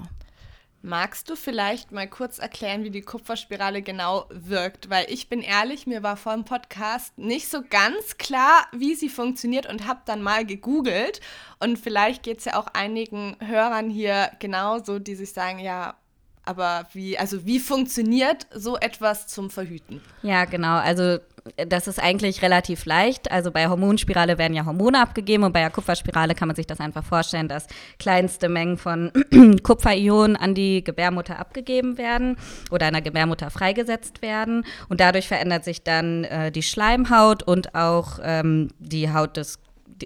Magst 0.86 1.30
du 1.30 1.38
vielleicht 1.38 1.94
mal 1.94 2.10
kurz 2.10 2.40
erklären, 2.40 2.84
wie 2.84 2.90
die 2.90 3.04
Kupferspirale 3.04 3.82
genau 3.82 4.26
wirkt? 4.30 4.90
Weil 4.90 5.06
ich 5.08 5.30
bin 5.30 5.40
ehrlich, 5.40 5.88
mir 5.88 6.04
war 6.04 6.18
vor 6.18 6.34
dem 6.34 6.44
Podcast 6.44 7.18
nicht 7.18 7.48
so 7.48 7.62
ganz 7.70 8.18
klar, 8.18 8.68
wie 8.74 8.94
sie 8.94 9.08
funktioniert 9.08 9.66
und 9.66 9.88
habe 9.88 10.02
dann 10.04 10.22
mal 10.22 10.46
gegoogelt. 10.46 11.22
Und 11.62 11.80
vielleicht 11.80 12.22
geht 12.22 12.40
es 12.40 12.46
ja 12.46 12.60
auch 12.60 12.68
einigen 12.74 13.38
Hörern 13.40 13.90
hier 13.90 14.32
genauso, 14.40 15.00
die 15.00 15.16
sich 15.16 15.32
sagen, 15.32 15.60
ja, 15.60 15.96
aber 16.44 16.86
wie, 16.92 17.18
also 17.18 17.46
wie 17.46 17.62
funktioniert 17.62 18.46
so 18.54 18.76
etwas 18.76 19.28
zum 19.28 19.50
Verhüten? 19.50 20.02
Ja, 20.22 20.44
genau. 20.44 20.76
Also 20.76 21.20
das 21.58 21.88
ist 21.88 22.02
eigentlich 22.02 22.42
relativ 22.42 22.86
leicht. 22.86 23.32
Also 23.32 23.52
bei 23.52 23.68
Hormonspirale 23.68 24.38
werden 24.38 24.54
ja 24.54 24.66
Hormone 24.66 25.02
abgegeben 25.02 25.44
und 25.44 25.52
bei 25.52 25.60
der 25.60 25.70
Kupferspirale 25.70 26.36
kann 26.36 26.48
man 26.48 26.56
sich 26.56 26.68
das 26.68 26.80
einfach 26.80 27.04
vorstellen, 27.04 27.48
dass 27.48 27.68
kleinste 28.00 28.48
Mengen 28.48 28.78
von 28.78 29.12
Kupferionen 29.64 30.36
an 30.36 30.56
die 30.56 30.84
Gebärmutter 30.84 31.40
abgegeben 31.40 31.98
werden 31.98 32.38
oder 32.72 32.90
der 32.92 33.02
Gebärmutter 33.02 33.50
freigesetzt 33.50 34.22
werden. 34.22 34.66
Und 34.88 35.02
dadurch 35.02 35.28
verändert 35.28 35.66
sich 35.66 35.84
dann 35.84 36.24
äh, 36.26 36.52
die 36.52 36.64
Schleimhaut 36.64 37.44
und 37.44 37.76
auch 37.76 38.20
ähm, 38.24 38.70
die 38.80 39.12
Haut 39.12 39.38
des 39.38 39.60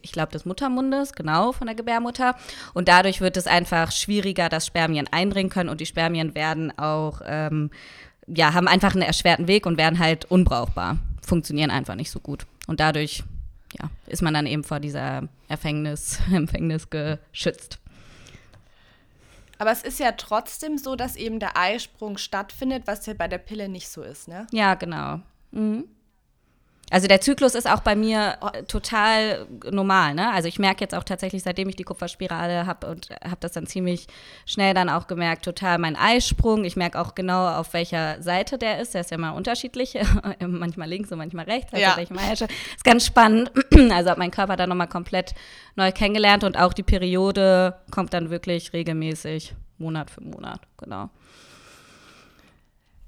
ich 0.04 0.12
glaube, 0.12 0.32
des 0.32 0.46
Muttermundes, 0.46 1.14
genau, 1.14 1.54
von 1.54 1.66
der 1.66 1.76
Gebärmutter. 1.76 2.36
Und 2.74 2.88
dadurch 2.88 3.22
wird 3.22 3.38
es 3.38 3.48
einfach 3.48 3.92
schwieriger, 3.92 4.50
dass 4.50 4.68
Spermien 4.68 5.08
eindringen 5.12 5.50
können 5.50 5.70
und 5.70 5.82
die 5.82 5.86
Spermien 5.86 6.36
werden 6.36 6.78
auch, 6.78 7.22
ähm, 7.26 7.72
ja, 8.28 8.54
haben 8.54 8.68
einfach 8.68 8.94
einen 8.94 9.04
erschwerten 9.04 9.48
Weg 9.48 9.66
und 9.66 9.78
werden 9.78 9.98
halt 9.98 10.26
unbrauchbar, 10.26 10.98
funktionieren 11.28 11.70
einfach 11.70 11.96
nicht 11.96 12.10
so 12.10 12.20
gut. 12.20 12.48
Und 12.68 12.80
dadurch, 12.80 13.24
ja, 13.80 13.90
ist 14.08 14.22
man 14.22 14.34
dann 14.34 14.48
eben 14.48 14.64
vor 14.64 14.80
dieser 14.80 15.28
Erfängnis, 15.48 16.20
Empfängnis 16.34 16.90
geschützt. 16.90 17.80
Aber 19.60 19.72
es 19.72 19.82
ist 19.82 20.00
ja 20.00 20.12
trotzdem 20.12 20.78
so, 20.78 20.96
dass 20.96 21.16
eben 21.16 21.40
der 21.40 21.58
Eisprung 21.58 22.18
stattfindet, 22.18 22.84
was 22.86 23.06
ja 23.08 23.14
bei 23.14 23.28
der 23.28 23.40
Pille 23.40 23.70
nicht 23.70 23.90
so 23.90 24.04
ist, 24.04 24.28
ne? 24.28 24.46
Ja, 24.52 24.76
genau. 24.76 25.20
Mhm. 25.52 25.86
Also 26.90 27.08
der 27.08 27.20
Zyklus 27.20 27.54
ist 27.54 27.70
auch 27.70 27.82
bei 27.82 27.96
mir 27.96 28.38
äh, 28.54 28.64
total 28.64 29.46
normal. 29.72 30.14
Ne? 30.14 30.32
Also 30.32 30.48
ich 30.48 30.58
merke 30.58 30.82
jetzt 30.82 30.96
auch 30.96 31.04
tatsächlich, 31.04 31.44
seitdem 31.44 31.68
ich 31.68 31.76
die 31.76 31.84
Kupferspirale 31.84 32.66
habe 32.66 32.88
und 32.88 33.10
habe 33.24 33.38
das 33.42 33.52
dann 33.52 33.68
ziemlich 33.68 34.08
schnell 34.46 34.74
dann 34.74 34.90
auch 34.90 35.08
gemerkt, 35.08 35.44
total 35.44 35.80
mein 35.80 35.98
Eisprung. 35.98 36.64
Ich 36.64 36.78
merke 36.78 37.00
auch 37.00 37.14
genau, 37.14 37.50
auf 37.50 37.74
welcher 37.74 38.22
Seite 38.22 38.58
der 38.58 38.80
ist. 38.80 38.94
Der 38.94 39.02
ist 39.02 39.12
ja 39.12 39.18
mal 39.18 39.32
unterschiedlich, 39.32 39.98
manchmal 40.40 40.88
links 40.88 41.12
und 41.12 41.18
manchmal 41.18 41.46
rechts. 41.46 41.74
Also 41.74 41.84
ja. 41.84 41.96
Ist 42.76 42.84
ganz 42.84 43.06
spannend. 43.06 43.52
Also 43.98 44.10
habe 44.10 44.20
mein 44.20 44.32
Körper 44.32 44.58
dann 44.58 44.70
nochmal 44.70 44.88
komplett 44.88 45.34
neu 45.76 45.92
kennengelernt 45.92 46.44
und 46.44 46.58
auch 46.58 46.74
die 46.74 46.84
Periode 46.84 47.76
kommt 47.90 48.14
dann 48.14 48.30
wirklich 48.30 48.74
regelmäßig, 48.74 49.56
Monat 49.78 50.12
für 50.12 50.22
Monat. 50.22 50.62
Genau. 50.78 51.10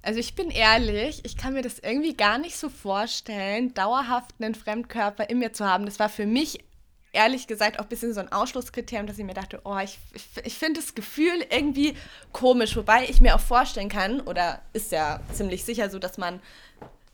Also 0.01 0.19
ich 0.19 0.33
bin 0.35 0.49
ehrlich, 0.49 1.21
ich 1.23 1.35
kann 1.35 1.53
mir 1.53 1.61
das 1.61 1.79
irgendwie 1.79 2.15
gar 2.15 2.37
nicht 2.37 2.57
so 2.57 2.69
vorstellen, 2.69 3.73
dauerhaft 3.73 4.35
einen 4.39 4.55
Fremdkörper 4.55 5.29
in 5.29 5.39
mir 5.39 5.51
zu 5.51 5.65
haben. 5.65 5.85
Das 5.85 5.99
war 5.99 6.09
für 6.09 6.25
mich 6.25 6.63
ehrlich 7.11 7.47
gesagt 7.47 7.79
auch 7.79 7.83
ein 7.83 7.89
bisschen 7.89 8.13
so 8.13 8.19
ein 8.19 8.31
Ausschlusskriterium, 8.31 9.07
dass 9.07 9.17
ich 9.17 9.25
mir 9.25 9.33
dachte, 9.33 9.61
oh, 9.63 9.77
ich, 9.77 9.99
ich, 10.13 10.45
ich 10.45 10.55
finde 10.55 10.79
das 10.79 10.95
Gefühl 10.95 11.45
irgendwie 11.49 11.95
komisch. 12.31 12.75
Wobei 12.75 13.05
ich 13.09 13.19
mir 13.19 13.35
auch 13.35 13.39
vorstellen 13.39 13.89
kann, 13.89 14.21
oder 14.21 14.61
ist 14.73 14.91
ja 14.91 15.19
ziemlich 15.33 15.65
sicher 15.65 15.89
so, 15.89 15.99
dass 15.99 16.17
man 16.17 16.39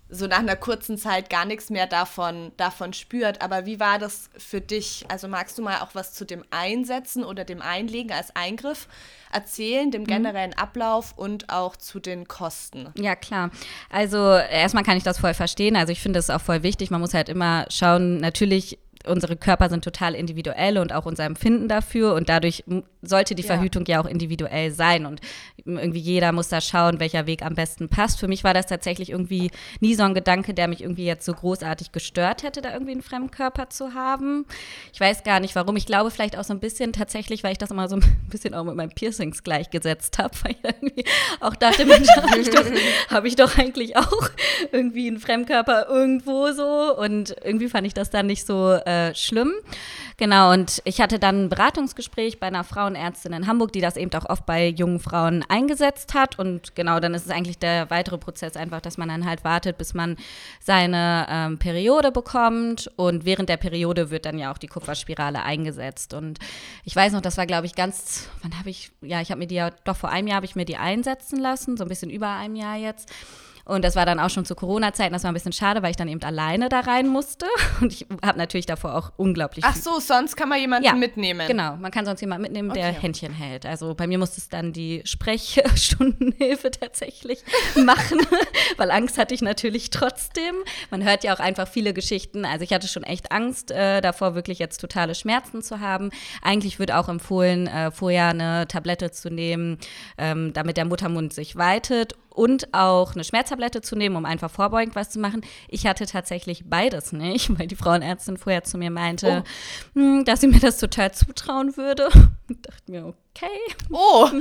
so 0.07 0.27
nach 0.27 0.39
einer 0.39 0.55
kurzen 0.55 0.97
Zeit 0.97 1.29
gar 1.29 1.45
nichts 1.45 1.69
mehr 1.69 1.87
davon, 1.87 2.51
davon 2.57 2.93
spürt. 2.93 3.41
Aber 3.41 3.65
wie 3.65 3.79
war 3.79 3.97
das 3.97 4.29
für 4.37 4.61
dich? 4.61 5.05
Also 5.09 5.27
magst 5.27 5.57
du 5.57 5.63
mal 5.63 5.79
auch 5.79 5.95
was 5.95 6.13
zu 6.13 6.25
dem 6.25 6.43
Einsetzen 6.51 7.23
oder 7.23 7.43
dem 7.43 7.61
Einlegen 7.61 8.11
als 8.11 8.35
Eingriff 8.35 8.87
erzählen, 9.33 9.89
dem 9.89 10.03
mhm. 10.03 10.07
generellen 10.07 10.53
Ablauf 10.53 11.13
und 11.17 11.49
auch 11.49 11.75
zu 11.75 11.99
den 11.99 12.27
Kosten? 12.27 12.89
Ja, 12.97 13.15
klar. 13.15 13.49
Also 13.89 14.17
erstmal 14.35 14.83
kann 14.83 14.97
ich 14.97 15.03
das 15.03 15.19
voll 15.19 15.33
verstehen. 15.33 15.75
Also 15.75 15.91
ich 15.91 16.01
finde 16.01 16.19
es 16.19 16.29
auch 16.29 16.41
voll 16.41 16.61
wichtig. 16.61 16.91
Man 16.91 17.01
muss 17.01 17.15
halt 17.15 17.27
immer 17.27 17.65
schauen, 17.69 18.17
natürlich 18.17 18.77
unsere 19.07 19.35
Körper 19.35 19.69
sind 19.69 19.83
total 19.83 20.15
individuell 20.15 20.77
und 20.77 20.93
auch 20.93 21.05
unser 21.05 21.25
Empfinden 21.25 21.67
dafür 21.67 22.13
und 22.13 22.29
dadurch 22.29 22.63
sollte 23.01 23.35
die 23.35 23.43
ja. 23.43 23.47
Verhütung 23.47 23.85
ja 23.85 24.01
auch 24.01 24.05
individuell 24.05 24.71
sein 24.71 25.05
und 25.05 25.21
irgendwie 25.65 25.99
jeder 25.99 26.31
muss 26.31 26.49
da 26.49 26.61
schauen, 26.61 26.99
welcher 26.99 27.25
Weg 27.27 27.43
am 27.43 27.55
besten 27.55 27.89
passt. 27.89 28.19
Für 28.19 28.27
mich 28.27 28.43
war 28.43 28.53
das 28.53 28.67
tatsächlich 28.67 29.11
irgendwie 29.11 29.51
nie 29.79 29.95
so 29.95 30.03
ein 30.03 30.13
Gedanke, 30.13 30.53
der 30.53 30.67
mich 30.67 30.81
irgendwie 30.81 31.05
jetzt 31.05 31.25
so 31.25 31.33
großartig 31.33 31.91
gestört 31.91 32.43
hätte, 32.43 32.61
da 32.61 32.73
irgendwie 32.73 32.93
einen 32.93 33.01
Fremdkörper 33.01 33.69
zu 33.69 33.93
haben. 33.93 34.45
Ich 34.93 34.99
weiß 34.99 35.23
gar 35.23 35.39
nicht 35.39 35.55
warum. 35.55 35.75
Ich 35.75 35.85
glaube 35.85 36.11
vielleicht 36.11 36.37
auch 36.37 36.43
so 36.43 36.53
ein 36.53 36.59
bisschen 36.59 36.93
tatsächlich, 36.93 37.43
weil 37.43 37.51
ich 37.51 37.57
das 37.57 37.71
immer 37.71 37.87
so 37.87 37.95
ein 37.97 38.27
bisschen 38.29 38.53
auch 38.53 38.63
mit 38.63 38.75
meinen 38.75 38.91
Piercings 38.91 39.43
gleichgesetzt 39.43 40.17
habe, 40.17 40.35
weil 40.43 40.51
ich 40.51 40.63
irgendwie 40.63 41.05
auch 41.39 41.55
dachte, 41.55 41.85
Mensch, 41.85 42.09
habe 42.09 42.39
ich, 42.39 42.49
doch, 42.49 42.65
hab 43.09 43.25
ich 43.25 43.35
doch 43.35 43.57
eigentlich 43.57 43.97
auch 43.97 44.29
irgendwie 44.71 45.07
einen 45.07 45.19
Fremdkörper 45.19 45.87
irgendwo 45.89 46.51
so 46.51 46.95
und 46.97 47.35
irgendwie 47.43 47.69
fand 47.69 47.87
ich 47.87 47.93
das 47.93 48.09
dann 48.09 48.27
nicht 48.27 48.45
so 48.45 48.73
äh, 48.73 48.94
äh, 48.95 49.15
schlimm. 49.15 49.53
Genau, 50.17 50.53
und 50.53 50.81
ich 50.85 51.01
hatte 51.01 51.19
dann 51.19 51.45
ein 51.45 51.49
Beratungsgespräch 51.49 52.39
bei 52.39 52.47
einer 52.47 52.63
Frauenärztin 52.63 53.33
in 53.33 53.47
Hamburg, 53.47 53.73
die 53.73 53.81
das 53.81 53.97
eben 53.97 54.13
auch 54.13 54.29
oft 54.29 54.45
bei 54.45 54.67
jungen 54.67 55.01
Frauen 55.01 55.43
eingesetzt 55.49 56.13
hat. 56.13 56.39
Und 56.39 56.73
genau, 56.73 57.01
dann 57.01 57.13
ist 57.13 57.25
es 57.25 57.31
eigentlich 57.31 57.59
der 57.59 57.89
weitere 57.89 58.17
Prozess 58.17 58.55
einfach, 58.55 58.79
dass 58.79 58.97
man 58.97 59.09
dann 59.09 59.25
halt 59.25 59.43
wartet, 59.43 59.77
bis 59.77 59.93
man 59.93 60.15
seine 60.61 61.27
ähm, 61.29 61.57
Periode 61.57 62.13
bekommt. 62.13 62.89
Und 62.95 63.25
während 63.25 63.49
der 63.49 63.57
Periode 63.57 64.09
wird 64.09 64.25
dann 64.25 64.39
ja 64.39 64.53
auch 64.53 64.57
die 64.57 64.67
Kupferspirale 64.67 65.43
eingesetzt. 65.43 66.13
Und 66.13 66.39
ich 66.85 66.95
weiß 66.95 67.11
noch, 67.11 67.21
das 67.21 67.37
war, 67.37 67.45
glaube 67.45 67.65
ich, 67.65 67.75
ganz, 67.75 68.29
wann 68.41 68.57
habe 68.57 68.69
ich, 68.69 68.91
ja, 69.01 69.19
ich 69.19 69.31
habe 69.31 69.39
mir 69.39 69.47
die 69.47 69.55
ja, 69.55 69.71
doch 69.83 69.97
vor 69.97 70.11
einem 70.11 70.29
Jahr 70.29 70.37
habe 70.37 70.45
ich 70.45 70.55
mir 70.55 70.65
die 70.65 70.77
einsetzen 70.77 71.39
lassen, 71.39 71.75
so 71.75 71.83
ein 71.83 71.89
bisschen 71.89 72.09
über 72.09 72.29
einem 72.29 72.55
Jahr 72.55 72.77
jetzt. 72.77 73.11
Und 73.65 73.83
das 73.83 73.95
war 73.95 74.05
dann 74.05 74.19
auch 74.19 74.29
schon 74.29 74.45
zu 74.45 74.53
Corona-Zeiten. 74.53 75.11
Das 75.11 75.23
war 75.23 75.31
ein 75.31 75.33
bisschen 75.33 75.51
schade, 75.51 75.81
weil 75.81 75.89
ich 75.89 75.97
dann 75.97 76.07
eben 76.07 76.21
alleine 76.21 76.69
da 76.69 76.81
rein 76.81 77.07
musste. 77.07 77.47
Und 77.81 77.91
ich 77.91 78.05
habe 78.23 78.37
natürlich 78.37 78.67
davor 78.67 78.95
auch 78.95 79.11
unglaublich. 79.17 79.65
Ach 79.67 79.75
so, 79.75 79.99
sonst 79.99 80.35
kann 80.35 80.49
man 80.49 80.59
jemanden 80.59 80.85
ja, 80.85 80.93
mitnehmen. 80.93 81.47
Genau, 81.47 81.75
man 81.75 81.91
kann 81.91 82.05
sonst 82.05 82.21
jemanden 82.21 82.43
mitnehmen, 82.43 82.69
okay. 82.69 82.81
der 82.81 82.91
Händchen 82.93 83.33
hält. 83.33 83.65
Also 83.65 83.95
bei 83.95 84.05
mir 84.05 84.19
musste 84.19 84.39
es 84.39 84.49
dann 84.49 84.71
die 84.71 85.01
Sprechstundenhilfe 85.03 86.69
tatsächlich 86.79 87.43
machen, 87.83 88.19
weil 88.77 88.91
Angst 88.91 89.17
hatte 89.17 89.33
ich 89.33 89.41
natürlich 89.41 89.89
trotzdem. 89.89 90.55
Man 90.91 91.03
hört 91.03 91.23
ja 91.23 91.33
auch 91.33 91.39
einfach 91.39 91.67
viele 91.67 91.93
Geschichten. 91.93 92.45
Also 92.45 92.63
ich 92.63 92.71
hatte 92.71 92.87
schon 92.87 93.03
echt 93.03 93.31
Angst 93.31 93.71
äh, 93.71 93.99
davor, 94.01 94.35
wirklich 94.35 94.59
jetzt 94.59 94.79
totale 94.79 95.15
Schmerzen 95.15 95.63
zu 95.63 95.79
haben. 95.79 96.11
Eigentlich 96.43 96.77
wird 96.77 96.91
auch 96.91 97.09
empfohlen, 97.09 97.65
äh, 97.65 97.89
vorher 97.89 98.27
eine 98.27 98.67
Tablette 98.67 99.11
zu 99.11 99.31
nehmen, 99.31 99.79
ähm, 100.19 100.53
damit 100.53 100.77
der 100.77 100.85
Muttermund 100.85 101.33
sich 101.33 101.55
weitet 101.55 102.13
und 102.35 102.73
auch 102.73 103.15
eine 103.15 103.23
Schmerztablette 103.23 103.81
zu 103.81 103.95
nehmen, 103.95 104.15
um 104.15 104.25
einfach 104.25 104.51
vorbeugend 104.51 104.95
was 104.95 105.09
zu 105.09 105.19
machen. 105.19 105.41
Ich 105.67 105.87
hatte 105.87 106.05
tatsächlich 106.05 106.65
beides 106.69 107.11
nicht, 107.11 107.49
weil 107.59 107.67
die 107.67 107.75
Frauenärztin 107.75 108.37
vorher 108.37 108.63
zu 108.63 108.77
mir 108.77 108.91
meinte, 108.91 109.43
oh. 109.45 109.99
Hm, 109.99 110.25
dass 110.25 110.41
sie 110.41 110.47
mir 110.47 110.59
das 110.59 110.77
total 110.77 111.13
zutrauen 111.13 111.77
würde. 111.77 112.09
Ich 112.49 112.61
dachte 112.61 112.91
mir, 112.91 113.13
okay. 113.35 113.75
Oh. 113.91 114.29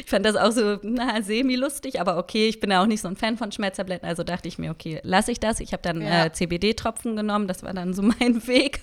ich 0.00 0.06
fand 0.06 0.24
das 0.24 0.36
auch 0.36 0.52
so 0.52 0.78
na, 0.82 1.22
semi-lustig, 1.22 2.00
aber 2.00 2.18
okay, 2.18 2.48
ich 2.48 2.60
bin 2.60 2.70
ja 2.70 2.82
auch 2.82 2.86
nicht 2.86 3.00
so 3.00 3.08
ein 3.08 3.16
Fan 3.16 3.36
von 3.36 3.52
Schmerztabletten, 3.52 4.08
also 4.08 4.24
dachte 4.24 4.48
ich 4.48 4.58
mir, 4.58 4.70
okay, 4.70 5.00
lasse 5.02 5.32
ich 5.32 5.40
das. 5.40 5.60
Ich 5.60 5.72
habe 5.72 5.82
dann 5.82 6.00
ja. 6.00 6.26
äh, 6.26 6.32
CBD-Tropfen 6.32 7.16
genommen, 7.16 7.46
das 7.46 7.62
war 7.62 7.74
dann 7.74 7.94
so 7.94 8.02
mein 8.02 8.46
Weg, 8.46 8.80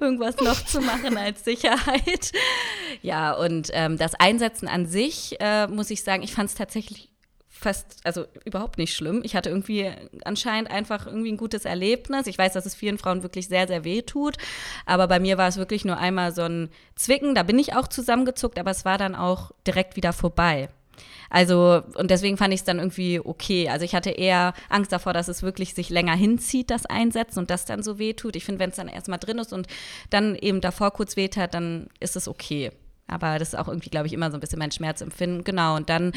irgendwas 0.00 0.36
noch 0.36 0.64
zu 0.64 0.80
machen 0.80 1.16
als 1.16 1.44
Sicherheit. 1.44 2.32
Ja, 3.02 3.32
und 3.32 3.70
ähm, 3.72 3.98
das 3.98 4.14
Einsetzen 4.14 4.68
an 4.68 4.86
sich, 4.86 5.36
äh, 5.40 5.66
muss 5.66 5.90
ich 5.90 6.02
sagen, 6.02 6.22
ich 6.22 6.34
fand 6.34 6.50
es 6.50 6.54
tatsächlich 6.54 7.10
fast, 7.58 8.00
also 8.04 8.26
überhaupt 8.44 8.78
nicht 8.78 8.94
schlimm. 8.94 9.22
Ich 9.24 9.34
hatte 9.34 9.48
irgendwie 9.48 9.90
anscheinend 10.24 10.70
einfach 10.70 11.06
irgendwie 11.06 11.32
ein 11.32 11.36
gutes 11.36 11.64
Erlebnis. 11.64 12.26
Ich 12.26 12.38
weiß, 12.38 12.52
dass 12.52 12.66
es 12.66 12.74
vielen 12.74 12.98
Frauen 12.98 13.22
wirklich 13.22 13.48
sehr, 13.48 13.66
sehr 13.66 13.84
weh 13.84 14.02
tut. 14.02 14.36
Aber 14.84 15.08
bei 15.08 15.18
mir 15.18 15.38
war 15.38 15.48
es 15.48 15.56
wirklich 15.56 15.84
nur 15.84 15.98
einmal 15.98 16.34
so 16.34 16.42
ein 16.42 16.68
Zwicken. 16.94 17.34
Da 17.34 17.42
bin 17.42 17.58
ich 17.58 17.74
auch 17.74 17.88
zusammengezuckt, 17.88 18.58
aber 18.58 18.70
es 18.70 18.84
war 18.84 18.98
dann 18.98 19.14
auch 19.14 19.52
direkt 19.66 19.96
wieder 19.96 20.12
vorbei. 20.12 20.68
Also, 21.30 21.82
und 21.96 22.10
deswegen 22.10 22.36
fand 22.36 22.54
ich 22.54 22.60
es 22.60 22.64
dann 22.64 22.78
irgendwie 22.78 23.20
okay. 23.20 23.68
Also 23.68 23.84
ich 23.84 23.94
hatte 23.94 24.10
eher 24.10 24.54
Angst 24.68 24.92
davor, 24.92 25.12
dass 25.12 25.28
es 25.28 25.42
wirklich 25.42 25.74
sich 25.74 25.90
länger 25.90 26.14
hinzieht, 26.14 26.70
das 26.70 26.86
Einsetzen 26.86 27.40
und 27.40 27.50
das 27.50 27.64
dann 27.64 27.82
so 27.82 27.98
weh 27.98 28.12
tut. 28.12 28.36
Ich 28.36 28.44
finde, 28.44 28.60
wenn 28.60 28.70
es 28.70 28.76
dann 28.76 28.88
erstmal 28.88 29.18
drin 29.18 29.38
ist 29.38 29.52
und 29.52 29.66
dann 30.10 30.36
eben 30.36 30.60
davor 30.60 30.92
kurz 30.92 31.16
weht 31.16 31.36
hat, 31.36 31.54
dann 31.54 31.88
ist 32.00 32.16
es 32.16 32.28
okay. 32.28 32.70
Aber 33.08 33.38
das 33.38 33.48
ist 33.48 33.58
auch 33.58 33.68
irgendwie, 33.68 33.90
glaube 33.90 34.06
ich, 34.06 34.12
immer 34.12 34.30
so 34.30 34.36
ein 34.36 34.40
bisschen 34.40 34.58
mein 34.58 34.72
Schmerzempfinden. 34.72 35.44
Genau. 35.44 35.76
Und 35.76 35.90
dann 35.90 36.12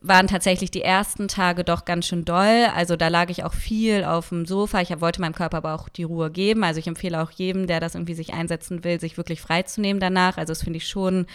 waren 0.00 0.28
tatsächlich 0.28 0.70
die 0.70 0.82
ersten 0.82 1.28
Tage 1.28 1.64
doch 1.64 1.84
ganz 1.84 2.06
schön 2.06 2.24
doll. 2.24 2.66
Also 2.74 2.96
da 2.96 3.08
lag 3.08 3.30
ich 3.30 3.44
auch 3.44 3.54
viel 3.54 4.04
auf 4.04 4.28
dem 4.28 4.46
Sofa. 4.46 4.80
Ich 4.80 5.00
wollte 5.00 5.20
meinem 5.20 5.34
Körper 5.34 5.58
aber 5.58 5.74
auch 5.74 5.88
die 5.88 6.04
Ruhe 6.04 6.30
geben. 6.30 6.64
Also 6.64 6.78
ich 6.80 6.86
empfehle 6.86 7.22
auch 7.22 7.30
jedem, 7.30 7.66
der 7.66 7.80
das 7.80 7.94
irgendwie 7.94 8.14
sich 8.14 8.32
einsetzen 8.32 8.84
will, 8.84 9.00
sich 9.00 9.16
wirklich 9.16 9.40
freizunehmen 9.40 10.00
danach. 10.00 10.36
Also 10.36 10.52
das 10.52 10.62
finde 10.62 10.78
ich 10.78 10.88
schon 10.88 11.26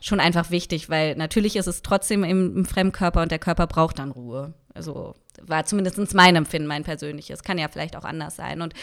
schon 0.00 0.20
einfach 0.20 0.50
wichtig, 0.50 0.90
weil 0.90 1.16
natürlich 1.16 1.56
ist 1.56 1.66
es 1.66 1.80
trotzdem 1.80 2.24
im, 2.24 2.58
im 2.58 2.64
Fremdkörper 2.66 3.22
und 3.22 3.30
der 3.30 3.38
Körper 3.38 3.66
braucht 3.66 3.98
dann 3.98 4.10
Ruhe. 4.10 4.52
Also 4.74 5.14
war 5.42 5.64
zumindest 5.66 6.14
mein 6.14 6.36
Empfinden, 6.36 6.68
mein 6.68 6.84
persönliches. 6.84 7.42
Kann 7.42 7.58
ja 7.58 7.68
vielleicht 7.68 7.96
auch 7.96 8.04
anders 8.04 8.36
sein. 8.36 8.62
Und 8.62 8.74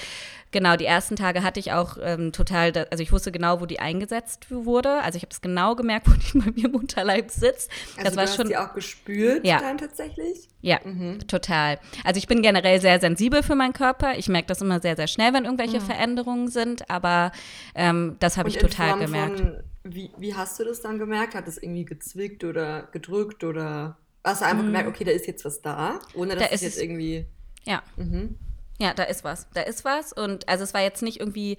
genau, 0.52 0.76
die 0.76 0.86
ersten 0.86 1.16
Tage 1.16 1.44
hatte 1.44 1.60
ich 1.60 1.72
auch 1.74 1.98
ähm, 2.02 2.32
total, 2.32 2.72
also 2.92 3.02
ich 3.04 3.12
wusste 3.12 3.32
genau, 3.32 3.62
wo 3.62 3.66
die 3.66 3.80
eingesetzt 3.80 4.48
wurde. 4.50 5.02
Also 5.02 5.18
ich 5.18 5.24
habe 5.24 5.32
es 5.32 5.42
genau 5.42 5.76
gemerkt, 5.76 6.08
wo 6.10 6.14
die 6.14 6.46
bei 6.46 6.52
mir 6.52 6.66
im 6.66 6.76
Unterleib 6.76 7.32
sitzt. 7.32 7.72
Also 7.98 8.04
das 8.04 8.12
du 8.12 8.18
war 8.18 8.24
hast 8.24 8.36
schon, 8.36 8.48
die 8.48 8.58
auch 8.58 8.74
gespürt 8.74 9.46
Ja. 9.46 9.60
dann 9.60 9.78
tatsächlich? 9.78 10.48
ja, 10.62 10.80
total. 11.28 11.80
Also 12.04 12.18
ich 12.20 12.28
bin 12.28 12.42
generell 12.42 12.80
sehr 12.80 13.00
sensibel 13.00 13.42
für 13.44 13.56
meinen 13.56 13.74
Körper. 13.74 14.18
Ich 14.18 14.30
merke 14.30 14.48
das 14.48 14.62
immer 14.62 14.80
sehr, 14.80 14.96
sehr 14.96 15.08
schnell, 15.08 15.34
wenn 15.34 15.46
irgendwelche 15.46 15.82
Veränderungen 15.82 16.50
sind. 16.50 16.90
Aber 16.90 17.32
ähm, 17.74 18.18
das 18.20 18.38
habe 18.38 18.50
ich 18.50 18.58
total 18.58 19.00
gemerkt. 19.00 19.40
Von, 19.40 19.64
wie, 19.84 20.12
wie 20.18 20.36
hast 20.36 20.60
du 20.60 20.64
das 20.64 20.82
dann 20.82 21.00
gemerkt? 21.00 21.34
Hat 21.34 21.48
es 21.48 21.58
irgendwie 21.58 21.86
gezwickt 21.86 22.44
oder 22.44 22.84
gedrückt 22.92 23.44
oder 23.44 23.98
hast 24.24 24.42
du 24.42 24.46
einfach 24.46 24.64
gemerkt, 24.64 24.88
okay, 24.90 25.04
da 25.04 25.12
ist 25.12 25.28
jetzt 25.28 25.44
was 25.46 25.62
da, 25.62 26.00
ohne 26.14 26.36
dass 26.36 26.40
Da 26.44 26.46
es 26.48 26.54
ist 26.56 26.62
jetzt 26.62 26.76
es- 26.78 26.82
irgendwie. 26.82 27.26
Ja. 27.64 27.82
Mhm. 27.98 28.38
Ja, 28.80 28.94
da 28.96 29.04
ist 29.04 29.24
was. 29.24 29.48
Da 29.54 29.62
ist 29.62 29.86
was. 29.86 30.12
Und 30.12 30.50
also 30.50 30.64
es 30.64 30.74
war 30.74 30.82
jetzt 30.82 31.04
nicht 31.04 31.20
irgendwie, 31.20 31.58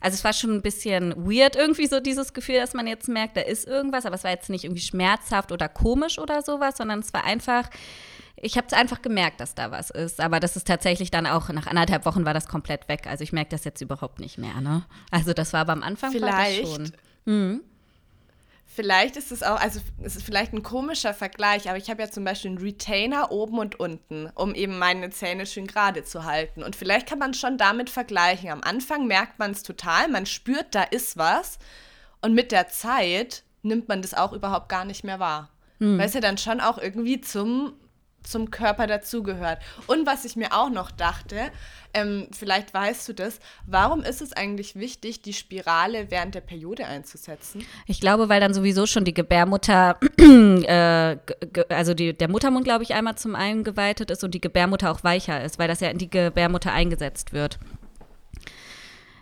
also 0.00 0.14
es 0.16 0.24
war 0.24 0.32
schon 0.32 0.50
ein 0.54 0.62
bisschen 0.62 1.14
weird 1.16 1.54
irgendwie 1.54 1.86
so 1.86 2.00
dieses 2.00 2.32
Gefühl, 2.32 2.56
dass 2.56 2.74
man 2.74 2.86
jetzt 2.88 3.08
merkt, 3.08 3.36
da 3.36 3.42
ist 3.42 3.66
irgendwas, 3.66 4.06
aber 4.06 4.16
es 4.16 4.24
war 4.24 4.32
jetzt 4.32 4.50
nicht 4.50 4.64
irgendwie 4.64 4.82
schmerzhaft 4.82 5.52
oder 5.52 5.68
komisch 5.68 6.18
oder 6.18 6.42
sowas, 6.42 6.76
sondern 6.76 6.98
es 6.98 7.12
war 7.14 7.22
einfach, 7.24 7.70
ich 8.36 8.56
habe 8.56 8.66
es 8.66 8.72
einfach 8.72 9.02
gemerkt, 9.02 9.40
dass 9.40 9.54
da 9.54 9.70
was 9.70 9.90
ist. 9.90 10.20
Aber 10.20 10.40
das 10.40 10.56
ist 10.56 10.66
tatsächlich 10.66 11.12
dann 11.12 11.26
auch, 11.28 11.48
nach 11.50 11.68
anderthalb 11.68 12.04
Wochen 12.06 12.24
war 12.24 12.34
das 12.34 12.48
komplett 12.48 12.88
weg. 12.88 13.06
Also 13.06 13.22
ich 13.22 13.32
merke 13.32 13.50
das 13.50 13.62
jetzt 13.62 13.80
überhaupt 13.80 14.18
nicht 14.18 14.38
mehr, 14.38 14.60
ne? 14.60 14.84
Also 15.12 15.32
das 15.32 15.52
war 15.52 15.60
aber 15.60 15.72
am 15.74 15.82
Anfang 15.84 16.12
war 16.20 16.20
das 16.30 16.48
Vielleicht. 16.48 16.66
schon. 16.66 16.92
Mhm. 17.26 17.60
Vielleicht 18.74 19.16
ist 19.16 19.30
es 19.30 19.44
auch, 19.44 19.60
also 19.60 19.78
es 20.02 20.16
ist 20.16 20.24
vielleicht 20.24 20.52
ein 20.52 20.64
komischer 20.64 21.14
Vergleich, 21.14 21.68
aber 21.68 21.78
ich 21.78 21.90
habe 21.90 22.02
ja 22.02 22.10
zum 22.10 22.24
Beispiel 22.24 22.50
einen 22.50 22.58
Retainer 22.58 23.30
oben 23.30 23.58
und 23.58 23.78
unten, 23.78 24.28
um 24.34 24.52
eben 24.52 24.78
meine 24.78 25.10
Zähne 25.10 25.46
schön 25.46 25.68
gerade 25.68 26.02
zu 26.02 26.24
halten. 26.24 26.64
Und 26.64 26.74
vielleicht 26.74 27.08
kann 27.08 27.20
man 27.20 27.34
schon 27.34 27.56
damit 27.56 27.88
vergleichen. 27.88 28.50
Am 28.50 28.62
Anfang 28.64 29.06
merkt 29.06 29.38
man 29.38 29.52
es 29.52 29.62
total, 29.62 30.08
man 30.08 30.26
spürt, 30.26 30.74
da 30.74 30.82
ist 30.82 31.16
was. 31.16 31.60
Und 32.20 32.34
mit 32.34 32.50
der 32.50 32.66
Zeit 32.66 33.44
nimmt 33.62 33.86
man 33.86 34.02
das 34.02 34.12
auch 34.12 34.32
überhaupt 34.32 34.68
gar 34.68 34.84
nicht 34.84 35.04
mehr 35.04 35.20
wahr. 35.20 35.50
Weil 35.98 36.06
es 36.06 36.14
ja 36.14 36.20
dann 36.20 36.38
schon 36.38 36.60
auch 36.60 36.78
irgendwie 36.78 37.20
zum, 37.20 37.74
zum 38.24 38.50
Körper 38.50 38.86
dazugehört. 38.86 39.58
Und 39.86 40.06
was 40.06 40.24
ich 40.24 40.36
mir 40.36 40.52
auch 40.52 40.70
noch 40.70 40.90
dachte, 40.90 41.50
ähm, 41.92 42.26
vielleicht 42.32 42.74
weißt 42.74 43.08
du 43.08 43.12
das, 43.12 43.38
warum 43.66 44.02
ist 44.02 44.20
es 44.20 44.32
eigentlich 44.32 44.74
wichtig, 44.74 45.22
die 45.22 45.32
Spirale 45.32 46.10
während 46.10 46.34
der 46.34 46.40
Periode 46.40 46.86
einzusetzen? 46.86 47.64
Ich 47.86 48.00
glaube, 48.00 48.28
weil 48.28 48.40
dann 48.40 48.52
sowieso 48.52 48.86
schon 48.86 49.04
die 49.04 49.14
Gebärmutter, 49.14 49.98
äh, 50.18 51.16
also 51.68 51.94
die, 51.94 52.16
der 52.16 52.28
Muttermund, 52.28 52.64
glaube 52.64 52.82
ich, 52.82 52.94
einmal 52.94 53.16
zum 53.16 53.34
einen 53.34 53.62
geweitet 53.62 54.10
ist 54.10 54.24
und 54.24 54.34
die 54.34 54.40
Gebärmutter 54.40 54.90
auch 54.90 55.04
weicher 55.04 55.42
ist, 55.42 55.58
weil 55.58 55.68
das 55.68 55.80
ja 55.80 55.88
in 55.88 55.98
die 55.98 56.10
Gebärmutter 56.10 56.72
eingesetzt 56.72 57.32
wird. 57.32 57.58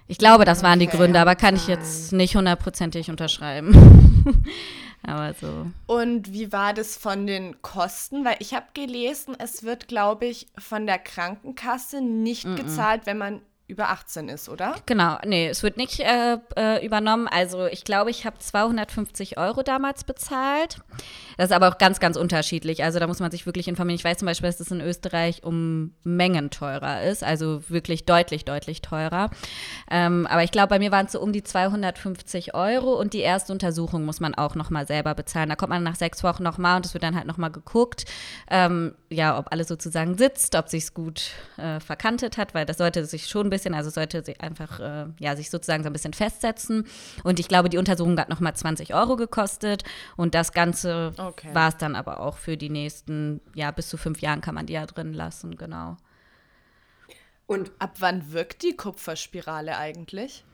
Ich 0.09 0.19
glaube, 0.19 0.45
das 0.45 0.63
waren 0.63 0.79
die 0.79 0.89
Okay, 0.89 0.97
Gründe, 0.97 1.21
aber 1.21 1.37
kann 1.37 1.57
ich 1.57 1.69
jetzt 1.69 2.13
nicht 2.13 2.37
hundertprozentig 2.37 3.09
unterschreiben. 3.09 4.45
aber 5.05 5.35
so. 5.35 5.67
Und 5.87 6.33
wie 6.33 6.53
war 6.53 6.75
das 6.75 6.97
von 6.97 7.27
den 7.27 7.61
Kosten? 7.63 8.25
Weil 8.25 8.37
ich 8.39 8.55
habe 8.55 8.67
gelesen, 8.75 9.35
es 9.39 9.63
wird, 9.63 9.89
glaube 9.89 10.27
ich, 10.27 10.47
von 10.59 10.87
der 10.87 10.99
Krankenkasse 10.99 12.01
nicht 12.01 12.45
gezahlt, 12.57 13.07
wenn 13.07 13.19
man 13.19 13.43
über 13.73 13.89
18 13.89 14.29
ist, 14.29 14.49
oder? 14.51 14.75
Genau, 14.85 15.17
nee, 15.25 15.49
es 15.49 15.63
wird 15.63 15.79
nicht 15.79 16.01
äh, 16.01 16.37
äh, 16.57 16.85
übernommen. 16.85 17.27
Also 17.27 17.67
ich 17.67 17.85
glaube, 17.85 18.11
ich 18.11 18.27
habe 18.27 18.39
250 18.39 19.39
Euro 19.39 19.63
damals 19.63 20.05
bezahlt. 20.05 20.77
Das 21.39 21.49
ist 21.51 21.57
aber 21.57 21.69
auch 21.69 21.79
ganz, 21.79 21.99
ganz 21.99 22.19
unterschiedlich. 22.19 22.85
Also 22.85 22.99
da 22.99 23.07
muss 23.07 23.19
man 23.19 23.31
sich 23.31 23.47
wirklich 23.47 23.69
informieren. 23.69 23.97
Ich 23.97 24.05
weiß 24.05 24.19
zum 24.19 24.27
Beispiel, 24.27 24.49
dass 24.49 24.61
es 24.61 24.71
in 24.71 24.83
Österreich 24.83 25.43
um 25.43 25.95
Mengen 26.05 26.51
teurer 26.51 27.03
ist. 27.03 27.25
Also 27.25 27.63
wirklich 27.69 28.05
deutlich, 28.05 28.45
deutlich 28.45 28.83
teurer. 28.83 29.31
Ähm, 29.91 30.27
aber 30.27 30.45
ich 30.45 30.51
glaube, 30.51 30.69
bei 30.69 30.79
mir 30.79 30.93
waren 30.93 31.07
es 31.07 31.13
so 31.13 31.21
um 31.21 31.33
die 31.33 31.43
250 31.43 32.55
Euro 32.55 33.01
und 33.01 33.15
die 33.15 33.21
erste 33.21 33.55
Untersuchung 33.55 34.05
muss 34.05 34.21
man 34.21 34.35
auch 34.35 34.55
nochmal 34.55 34.87
selber 34.87 35.15
bezahlen. 35.15 35.49
Da 35.49 35.57
kommt 35.57 35.71
man 35.71 35.83
nach 35.83 35.97
sechs 35.97 36.23
Wochen 36.23 36.43
nochmal 36.43 36.77
und 36.77 36.87
es 36.87 36.93
wird 36.93 37.05
dann 37.05 37.17
halt 37.17 37.27
nochmal 37.27 37.51
geguckt, 37.51 38.05
ähm, 38.51 38.95
ja, 39.09 39.39
ob 39.39 39.51
alles 39.51 39.69
sozusagen 39.69 40.19
sitzt, 40.19 40.55
ob 40.57 40.69
sich's 40.69 40.93
gut 40.93 41.31
äh, 41.57 41.81
verkantet 41.81 42.37
hat, 42.37 42.55
weil 42.55 42.67
das 42.67 42.79
sollte 42.79 43.05
sich 43.07 43.27
schon 43.27 43.47
ein 43.47 43.51
bisschen, 43.51 43.62
also 43.75 43.89
es 43.89 43.95
sollte 43.95 44.25
sich 44.25 44.41
einfach, 44.41 44.81
äh, 44.81 45.07
ja, 45.19 45.37
sich 45.37 45.51
sozusagen 45.51 45.83
so 45.83 45.89
ein 45.91 45.93
bisschen 45.93 46.13
festsetzen. 46.13 46.87
Und 47.25 47.39
ich 47.41 47.49
glaube, 47.49 47.69
die 47.69 47.79
Untersuchung 47.79 48.19
hat 48.19 48.29
nochmal 48.29 48.55
20 48.55 48.95
Euro 48.95 49.17
gekostet 49.17 49.85
und 50.17 50.35
das 50.35 50.53
Ganze 50.53 51.13
Okay. 51.17 51.55
war 51.55 51.69
es 51.69 51.77
dann 51.77 51.95
aber 51.95 52.21
auch 52.21 52.37
für 52.37 52.57
die 52.57 52.71
nächsten, 52.71 53.41
ja, 53.55 53.71
bis 53.71 53.89
zu 53.89 53.97
fünf 53.97 54.21
Jahren 54.21 54.41
kann 54.41 54.55
man 54.55 54.67
die 54.67 54.73
ja 54.75 54.87
drin 54.87 55.13
lassen, 55.15 55.57
genau. 55.57 55.97
Und 57.47 57.71
Ab 57.79 57.97
wann 57.99 58.33
wirkt 58.33 58.63
die 58.63 58.77
Kupferspirale 58.77 59.77
eigentlich? 59.77 60.45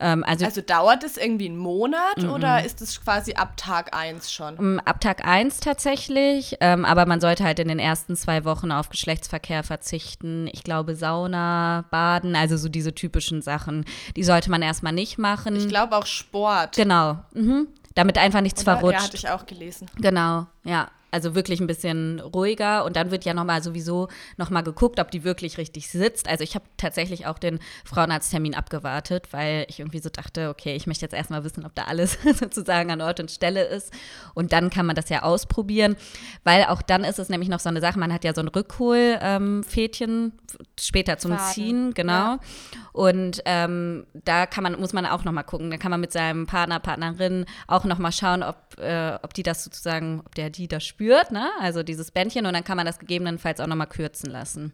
Ähm, 0.00 0.24
also 0.24 0.44
Also 0.44 0.60
dauert 0.60 1.02
es 1.04 1.16
irgendwie 1.16 1.46
einen 1.46 1.56
Monat 1.56 2.24
oder 2.24 2.64
ist 2.64 2.80
es 2.80 3.00
quasi 3.02 3.34
ab 3.34 3.56
Tag 3.56 3.94
1 3.96 4.32
schon? 4.32 4.56
Ähm, 4.58 4.80
Ab 4.84 5.00
Tag 5.00 5.24
1 5.26 5.60
tatsächlich, 5.60 6.56
ähm, 6.60 6.84
aber 6.84 7.06
man 7.06 7.20
sollte 7.20 7.44
halt 7.44 7.58
in 7.58 7.68
den 7.68 7.78
ersten 7.78 8.16
zwei 8.16 8.44
Wochen 8.44 8.70
auf 8.72 8.88
Geschlechtsverkehr 8.88 9.62
verzichten. 9.64 10.48
Ich 10.52 10.62
glaube, 10.62 10.94
Sauna, 10.94 11.84
Baden, 11.90 12.36
also 12.36 12.56
so 12.56 12.68
diese 12.68 12.94
typischen 12.94 13.42
Sachen, 13.42 13.84
die 14.16 14.24
sollte 14.24 14.50
man 14.50 14.62
erstmal 14.62 14.92
nicht 14.92 15.18
machen. 15.18 15.56
Ich 15.56 15.68
glaube 15.68 15.96
auch 15.96 16.06
Sport. 16.06 16.76
genau, 16.76 17.18
mhm. 17.34 17.68
damit 17.94 18.18
einfach 18.18 18.40
nichts 18.40 18.62
Oder? 18.62 18.72
Ja, 18.72 18.78
verrutscht. 18.78 19.02
hatte 19.02 19.16
ich 19.16 19.28
auch 19.28 19.46
gelesen. 19.46 19.88
Genau, 19.96 20.46
ja. 20.64 20.88
Also 21.10 21.34
wirklich 21.34 21.60
ein 21.60 21.66
bisschen 21.66 22.20
ruhiger 22.20 22.84
und 22.84 22.96
dann 22.96 23.10
wird 23.10 23.24
ja 23.24 23.34
nochmal 23.34 23.62
sowieso 23.62 24.08
nochmal 24.36 24.62
geguckt, 24.62 25.00
ob 25.00 25.10
die 25.10 25.24
wirklich 25.24 25.58
richtig 25.58 25.88
sitzt. 25.88 26.28
Also 26.28 26.44
ich 26.44 26.54
habe 26.54 26.64
tatsächlich 26.76 27.26
auch 27.26 27.38
den 27.38 27.60
Frauenarzttermin 27.84 28.54
abgewartet, 28.54 29.28
weil 29.32 29.64
ich 29.68 29.80
irgendwie 29.80 30.00
so 30.00 30.10
dachte, 30.10 30.50
okay, 30.50 30.74
ich 30.74 30.86
möchte 30.86 31.04
jetzt 31.04 31.14
erstmal 31.14 31.44
wissen, 31.44 31.64
ob 31.64 31.74
da 31.74 31.84
alles 31.84 32.18
sozusagen 32.38 32.90
an 32.90 33.00
Ort 33.00 33.20
und 33.20 33.30
Stelle 33.30 33.64
ist. 33.64 33.92
Und 34.34 34.52
dann 34.52 34.70
kann 34.70 34.86
man 34.86 34.96
das 34.96 35.08
ja 35.08 35.22
ausprobieren, 35.22 35.96
weil 36.44 36.64
auch 36.64 36.82
dann 36.82 37.04
ist 37.04 37.18
es 37.18 37.28
nämlich 37.28 37.48
noch 37.48 37.60
so 37.60 37.68
eine 37.68 37.80
Sache, 37.80 37.98
man 37.98 38.12
hat 38.12 38.24
ja 38.24 38.34
so 38.34 38.40
ein 38.40 38.48
Rückholfädchen 38.48 40.32
später 40.78 41.18
zum 41.18 41.32
Faden. 41.32 41.52
Ziehen, 41.52 41.94
genau. 41.94 42.12
Ja. 42.12 42.38
Und 42.92 43.42
ähm, 43.44 44.06
da 44.12 44.46
kann 44.46 44.64
man, 44.64 44.78
muss 44.80 44.92
man 44.92 45.06
auch 45.06 45.24
nochmal 45.24 45.44
gucken. 45.44 45.70
Da 45.70 45.76
kann 45.76 45.90
man 45.90 46.00
mit 46.00 46.12
seinem 46.12 46.46
Partner, 46.46 46.80
Partnerin 46.80 47.46
auch 47.66 47.84
nochmal 47.84 48.12
schauen, 48.12 48.42
ob, 48.42 48.78
äh, 48.78 49.18
ob 49.22 49.34
die 49.34 49.42
das 49.42 49.64
sozusagen, 49.64 50.20
ob 50.24 50.34
der 50.34 50.50
die 50.50 50.68
das 50.68 50.84
spürt, 50.98 51.30
ne? 51.30 51.48
Also 51.60 51.84
dieses 51.84 52.10
Bändchen 52.10 52.44
und 52.44 52.54
dann 52.54 52.64
kann 52.64 52.76
man 52.76 52.84
das 52.84 52.98
gegebenenfalls 52.98 53.60
auch 53.60 53.68
nochmal 53.68 53.86
kürzen 53.86 54.30
lassen. 54.30 54.72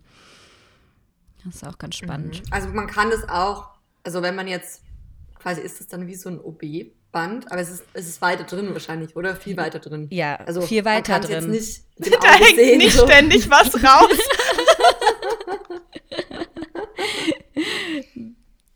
Das 1.44 1.56
ist 1.56 1.66
auch 1.66 1.76
ganz 1.76 1.96
spannend. 1.96 2.42
also 2.50 2.68
man 2.68 2.86
kann 2.86 3.10
das 3.10 3.28
auch, 3.28 3.66
also 4.02 4.22
wenn 4.22 4.34
man 4.34 4.48
jetzt, 4.48 4.80
quasi 5.38 5.60
ist 5.60 5.82
es 5.82 5.88
dann 5.88 6.06
wie 6.06 6.14
so 6.14 6.30
ein 6.30 6.40
OB-Band, 6.40 7.52
aber 7.52 7.60
es 7.60 7.68
ist, 7.68 7.84
es 7.92 8.08
ist 8.08 8.22
weiter 8.22 8.44
drin 8.44 8.72
wahrscheinlich, 8.72 9.14
oder? 9.14 9.36
Viel 9.36 9.58
weiter 9.58 9.80
drin. 9.80 10.08
Ja, 10.10 10.36
also 10.36 10.62
viel 10.62 10.82
man 10.82 10.94
weiter 10.94 11.12
kann's 11.12 11.26
drin. 11.26 11.52
Jetzt 11.52 11.84
nicht 11.98 12.14
Da 12.22 12.32
hängt 12.32 12.56
sehen, 12.56 12.78
nicht 12.78 12.96
so. 12.96 13.06
ständig 13.06 13.50
was 13.50 13.74
raus. 13.84 14.18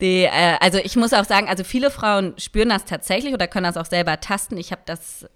Die, 0.03 0.25
äh, 0.25 0.57
also 0.61 0.79
ich 0.79 0.95
muss 0.97 1.13
auch 1.15 1.25
sagen, 1.25 1.49
also 1.49 1.65
viele 1.65 1.91
Frauen 1.91 2.35
spüren 2.39 2.69
das 2.69 2.85
tatsächlich 2.85 3.33
oder 3.35 3.49
können 3.49 3.65
das 3.65 3.77
auch 3.79 3.87
selber 3.87 4.21
tasten. 4.21 4.57
Ich 4.59 4.71
habe 4.71 4.83
das 4.85 5.27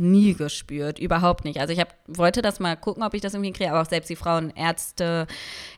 nie 0.00 0.34
gespürt, 0.34 0.98
überhaupt 0.98 1.44
nicht. 1.44 1.60
Also 1.60 1.72
ich 1.72 1.78
hab, 1.78 1.94
wollte 2.08 2.42
das 2.42 2.58
mal 2.58 2.76
gucken, 2.76 3.02
ob 3.02 3.14
ich 3.14 3.20
das 3.20 3.34
irgendwie 3.34 3.52
kriege, 3.52 3.70
aber 3.70 3.82
auch 3.82 3.88
selbst 3.88 4.08
die 4.08 4.16
Frauenärzte, 4.16 5.26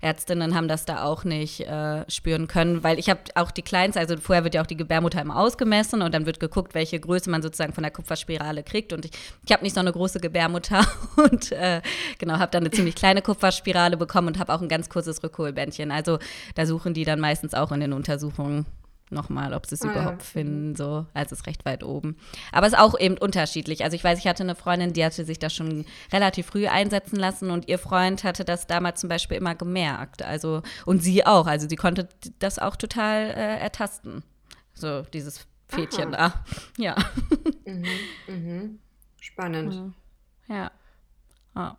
Ärztinnen 0.01 0.55
haben 0.55 0.69
das 0.69 0.85
da 0.85 1.03
auch 1.03 1.25
nicht 1.25 1.61
äh, 1.61 2.09
spüren 2.09 2.47
können, 2.47 2.85
weil 2.85 2.99
ich 2.99 3.11
habe 3.11 3.21
auch 3.35 3.51
die 3.51 3.63
kleinste, 3.63 4.01
also 4.01 4.17
vorher 4.17 4.45
wird 4.45 4.55
ja 4.55 4.63
auch 4.63 4.67
die 4.67 4.77
Gebärmutter 4.77 5.21
immer 5.21 5.37
ausgemessen 5.37 6.03
und 6.03 6.15
dann 6.15 6.25
wird 6.25 6.41
geguckt, 6.41 6.75
welche 6.75 7.01
Größe 7.01 7.29
man 7.31 7.43
sozusagen 7.43 7.73
von 7.73 7.83
der 7.83 7.91
Kupferspirale 7.91 8.63
kriegt 8.63 8.93
und 8.93 9.05
ich, 9.05 9.11
ich 9.45 9.53
habe 9.53 9.65
nicht 9.65 9.75
so 9.75 9.81
eine 9.81 9.93
große 9.93 10.21
Gebärmutter 10.21 10.87
und 11.17 11.53
äh, 11.53 11.83
genau, 12.19 12.39
habe 12.39 12.53
dann 12.53 12.63
eine 12.63 12.71
ziemlich 12.71 12.95
kleine 12.95 13.23
Kupferspirale 13.23 13.97
bekommen 13.97 14.29
und 14.29 14.39
habe 14.39 14.55
auch 14.55 14.63
ein 14.63 14.69
ganz 14.69 14.89
kurzes 14.89 15.23
Rückholbändchen. 15.23 15.91
Also 15.91 16.19
da 16.55 16.65
suchen 16.65 16.95
die 16.95 17.05
dann 17.05 17.21
meistens 17.21 17.55
auch 17.55 17.73
in 17.73 17.81
den 17.81 17.93
Untersuchungen 17.93 18.67
nochmal, 19.13 19.55
ob 19.55 19.67
sie 19.67 19.75
es 19.77 19.83
Ah, 19.83 19.87
ja. 19.87 19.93
überhaupt 19.93 20.23
finden, 20.23 20.75
so, 20.75 21.07
also 21.15 21.33
es 21.35 21.41
ist 21.41 21.47
recht 21.47 21.65
weit 21.65 21.85
oben. 21.85 22.17
Aber 22.51 22.67
es 22.67 22.73
ist 22.73 22.79
auch 22.79 22.99
eben 22.99 23.17
unterschiedlich. 23.19 23.85
Also 23.85 23.95
ich 23.95 24.03
weiß, 24.05 24.19
ich 24.19 24.27
hatte 24.27 24.43
eine 24.43 24.55
Freundin, 24.55 24.93
die 24.93 25.05
hatte 25.05 25.25
sich 25.25 25.39
das 25.39 25.55
schon 25.55 25.85
relativ 26.13 26.47
früh 26.47 26.67
einsetzen 26.67 27.17
lassen 27.17 27.51
und 27.51 27.69
ihr 27.69 27.79
Freund 27.79 28.25
hatte 28.25 28.45
das 28.45 28.67
damals 28.67 29.01
zum 29.01 29.09
Beispiel 29.09 29.37
immer 29.37 29.55
gemerkt. 29.55 30.23
Also, 30.23 30.63
und 30.87 31.03
sie 31.03 31.25
auch. 31.27 31.47
Also 31.47 31.69
sie 31.69 31.77
konnte 31.77 32.09
das 32.39 32.59
auch 32.59 32.77
total 32.77 33.31
äh, 33.31 33.59
ertasten. 33.59 34.23
So, 34.75 35.03
dieses 35.03 35.47
Fädchen 35.69 36.13
da. 36.13 36.45
Ja. 36.79 36.97
Mhm, 37.67 37.85
mhm. 38.27 38.79
Spannend. 39.21 39.95
Ja. 40.49 40.71
Ah. 41.55 41.77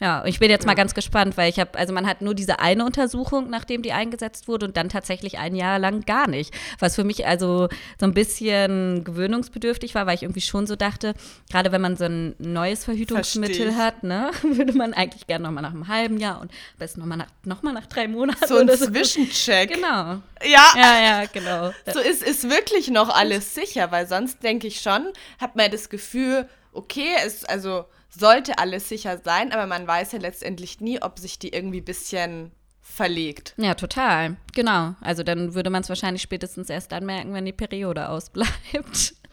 Ja, 0.00 0.24
ich 0.24 0.38
bin 0.38 0.48
jetzt 0.48 0.64
mal 0.64 0.74
ganz 0.74 0.94
gespannt, 0.94 1.36
weil 1.36 1.50
ich 1.50 1.60
habe, 1.60 1.78
also 1.78 1.92
man 1.92 2.06
hat 2.06 2.22
nur 2.22 2.34
diese 2.34 2.58
eine 2.58 2.86
Untersuchung, 2.86 3.50
nachdem 3.50 3.82
die 3.82 3.92
eingesetzt 3.92 4.48
wurde 4.48 4.64
und 4.64 4.76
dann 4.78 4.88
tatsächlich 4.88 5.38
ein 5.38 5.54
Jahr 5.54 5.78
lang 5.78 6.06
gar 6.06 6.26
nicht. 6.26 6.54
Was 6.78 6.94
für 6.94 7.04
mich 7.04 7.26
also 7.26 7.68
so 7.98 8.06
ein 8.06 8.14
bisschen 8.14 9.04
gewöhnungsbedürftig 9.04 9.94
war, 9.94 10.06
weil 10.06 10.14
ich 10.14 10.22
irgendwie 10.22 10.40
schon 10.40 10.66
so 10.66 10.74
dachte, 10.74 11.12
gerade 11.50 11.70
wenn 11.70 11.82
man 11.82 11.98
so 11.98 12.04
ein 12.04 12.34
neues 12.38 12.84
Verhütungsmittel 12.84 13.76
hat, 13.76 14.02
ne, 14.02 14.30
würde 14.42 14.72
man 14.72 14.94
eigentlich 14.94 15.26
gerne 15.26 15.44
nochmal 15.44 15.62
nach 15.62 15.72
einem 15.72 15.88
halben 15.88 16.18
Jahr 16.18 16.40
und 16.40 16.50
am 16.50 16.78
besten 16.78 17.00
nochmal 17.00 17.18
nach, 17.18 17.28
noch 17.44 17.62
nach 17.62 17.86
drei 17.86 18.08
Monaten. 18.08 18.46
So 18.48 18.56
ein 18.56 18.70
Zwischencheck. 18.70 19.74
Genau. 19.74 20.22
Ja. 20.42 20.72
Ja, 20.76 21.00
ja, 21.02 21.24
genau. 21.30 21.72
So 21.92 22.00
ist, 22.00 22.22
ist 22.22 22.48
wirklich 22.48 22.88
noch 22.88 23.14
alles 23.14 23.54
sicher, 23.54 23.92
weil 23.92 24.08
sonst 24.08 24.42
denke 24.42 24.66
ich 24.66 24.80
schon, 24.80 25.08
hat 25.38 25.56
man 25.56 25.70
das 25.70 25.90
Gefühl, 25.90 26.48
okay, 26.72 27.10
es, 27.22 27.44
also 27.44 27.84
sollte 28.10 28.58
alles 28.58 28.88
sicher 28.88 29.20
sein, 29.24 29.52
aber 29.52 29.66
man 29.66 29.86
weiß 29.86 30.12
ja 30.12 30.18
letztendlich 30.18 30.80
nie, 30.80 31.00
ob 31.02 31.18
sich 31.18 31.38
die 31.38 31.50
irgendwie 31.50 31.80
ein 31.80 31.84
bisschen 31.84 32.52
verlegt. 32.80 33.54
Ja, 33.56 33.74
total. 33.74 34.36
Genau. 34.54 34.94
Also 35.00 35.22
dann 35.22 35.54
würde 35.54 35.70
man 35.70 35.82
es 35.82 35.88
wahrscheinlich 35.88 36.22
spätestens 36.22 36.70
erst 36.70 36.92
dann 36.92 37.06
merken, 37.06 37.32
wenn 37.32 37.44
die 37.44 37.52
Periode 37.52 38.08
ausbleibt. 38.08 39.14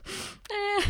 Äh, 0.49 0.83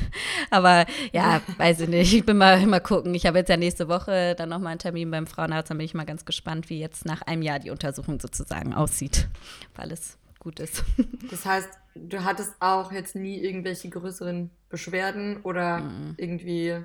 aber 0.52 0.86
ja, 1.12 1.42
weiß 1.58 1.80
ich 1.80 1.90
nicht. 1.90 2.14
Ich 2.14 2.24
bin 2.24 2.38
mal, 2.38 2.64
mal 2.68 2.80
gucken. 2.80 3.16
Ich 3.16 3.26
habe 3.26 3.40
jetzt 3.40 3.50
ja 3.50 3.58
nächste 3.58 3.88
Woche 3.88 4.36
dann 4.36 4.50
nochmal 4.50 4.74
einen 4.74 4.80
Termin 4.80 5.10
beim 5.10 5.26
Frauenarzt. 5.26 5.72
Dann 5.72 5.80
bin 5.80 5.86
ich 5.86 5.96
mal 5.96 6.06
ganz 6.06 6.26
gespannt, 6.26 6.70
wie 6.70 6.80
jetzt 6.80 7.06
nach 7.06 7.24
einem 7.24 7.42
Jahr 7.42 7.58
die 7.58 7.72
Untersuchung 7.72 8.20
sozusagen 8.20 8.76
aussieht. 8.76 9.28
Ob 9.74 9.80
alles 9.80 10.20
gut 10.38 10.60
ist. 10.60 10.84
Das 11.32 11.46
heißt, 11.46 11.70
du 11.96 12.24
hattest 12.24 12.54
auch 12.60 12.92
jetzt 12.92 13.16
nie 13.16 13.40
irgendwelche 13.40 13.90
größeren 13.90 14.52
Beschwerden 14.70 15.42
oder 15.42 15.80
mhm. 15.80 16.14
irgendwie 16.18 16.76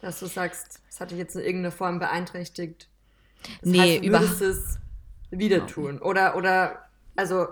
dass 0.00 0.20
du 0.20 0.26
sagst, 0.26 0.80
es 0.88 1.00
hat 1.00 1.10
dich 1.10 1.18
jetzt 1.18 1.36
in 1.36 1.42
irgendeiner 1.42 1.72
Form 1.72 1.98
beeinträchtigt. 1.98 2.88
Das 3.42 3.70
nee, 3.70 3.78
heißt, 3.78 4.04
du 4.04 4.10
würdest 4.10 4.42
es 4.42 4.78
wieder 5.30 5.66
tun. 5.66 5.98
Oder, 5.98 6.36
oder, 6.36 6.84
also, 7.16 7.48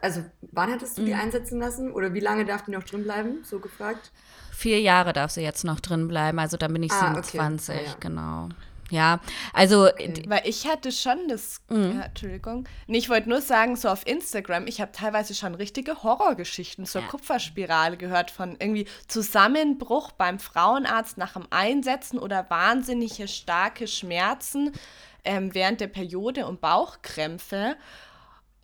also, 0.00 0.24
wann 0.52 0.70
hättest 0.70 0.98
du 0.98 1.04
die 1.04 1.12
mhm. 1.12 1.20
einsetzen 1.20 1.58
lassen? 1.58 1.92
Oder 1.92 2.14
wie 2.14 2.20
lange 2.20 2.44
darf 2.44 2.64
die 2.64 2.70
noch 2.70 2.84
drin 2.84 3.02
bleiben? 3.02 3.44
So 3.44 3.58
gefragt. 3.58 4.10
Vier 4.52 4.80
Jahre 4.80 5.12
darf 5.12 5.30
sie 5.30 5.42
jetzt 5.42 5.64
noch 5.64 5.80
drin 5.80 6.08
bleiben. 6.08 6.38
Also, 6.38 6.56
dann 6.56 6.72
bin 6.72 6.82
ich 6.82 6.92
ah, 6.92 7.14
27, 7.14 7.74
okay. 7.74 7.84
ja, 7.84 7.90
ja. 7.90 7.96
genau. 8.00 8.48
Ja, 8.90 9.20
also. 9.52 9.88
Okay. 9.88 10.22
Weil 10.28 10.42
ich 10.44 10.66
hatte 10.66 10.92
schon 10.92 11.28
das. 11.28 11.60
Mhm. 11.68 11.98
Ja, 11.98 12.04
Entschuldigung. 12.06 12.68
Nee, 12.86 12.98
ich 12.98 13.08
wollte 13.08 13.28
nur 13.28 13.40
sagen, 13.40 13.76
so 13.76 13.88
auf 13.88 14.06
Instagram, 14.06 14.66
ich 14.66 14.80
habe 14.80 14.92
teilweise 14.92 15.34
schon 15.34 15.54
richtige 15.54 16.02
Horrorgeschichten 16.02 16.86
zur 16.86 17.02
ja. 17.02 17.08
Kupferspirale 17.08 17.96
gehört, 17.96 18.30
von 18.30 18.56
irgendwie 18.60 18.86
Zusammenbruch 19.08 20.12
beim 20.12 20.38
Frauenarzt 20.38 21.18
nach 21.18 21.32
dem 21.32 21.46
Einsetzen 21.50 22.18
oder 22.18 22.48
wahnsinnige 22.48 23.26
starke 23.26 23.88
Schmerzen 23.88 24.72
ähm, 25.24 25.54
während 25.54 25.80
der 25.80 25.88
Periode 25.88 26.46
und 26.46 26.60
Bauchkrämpfe. 26.60 27.76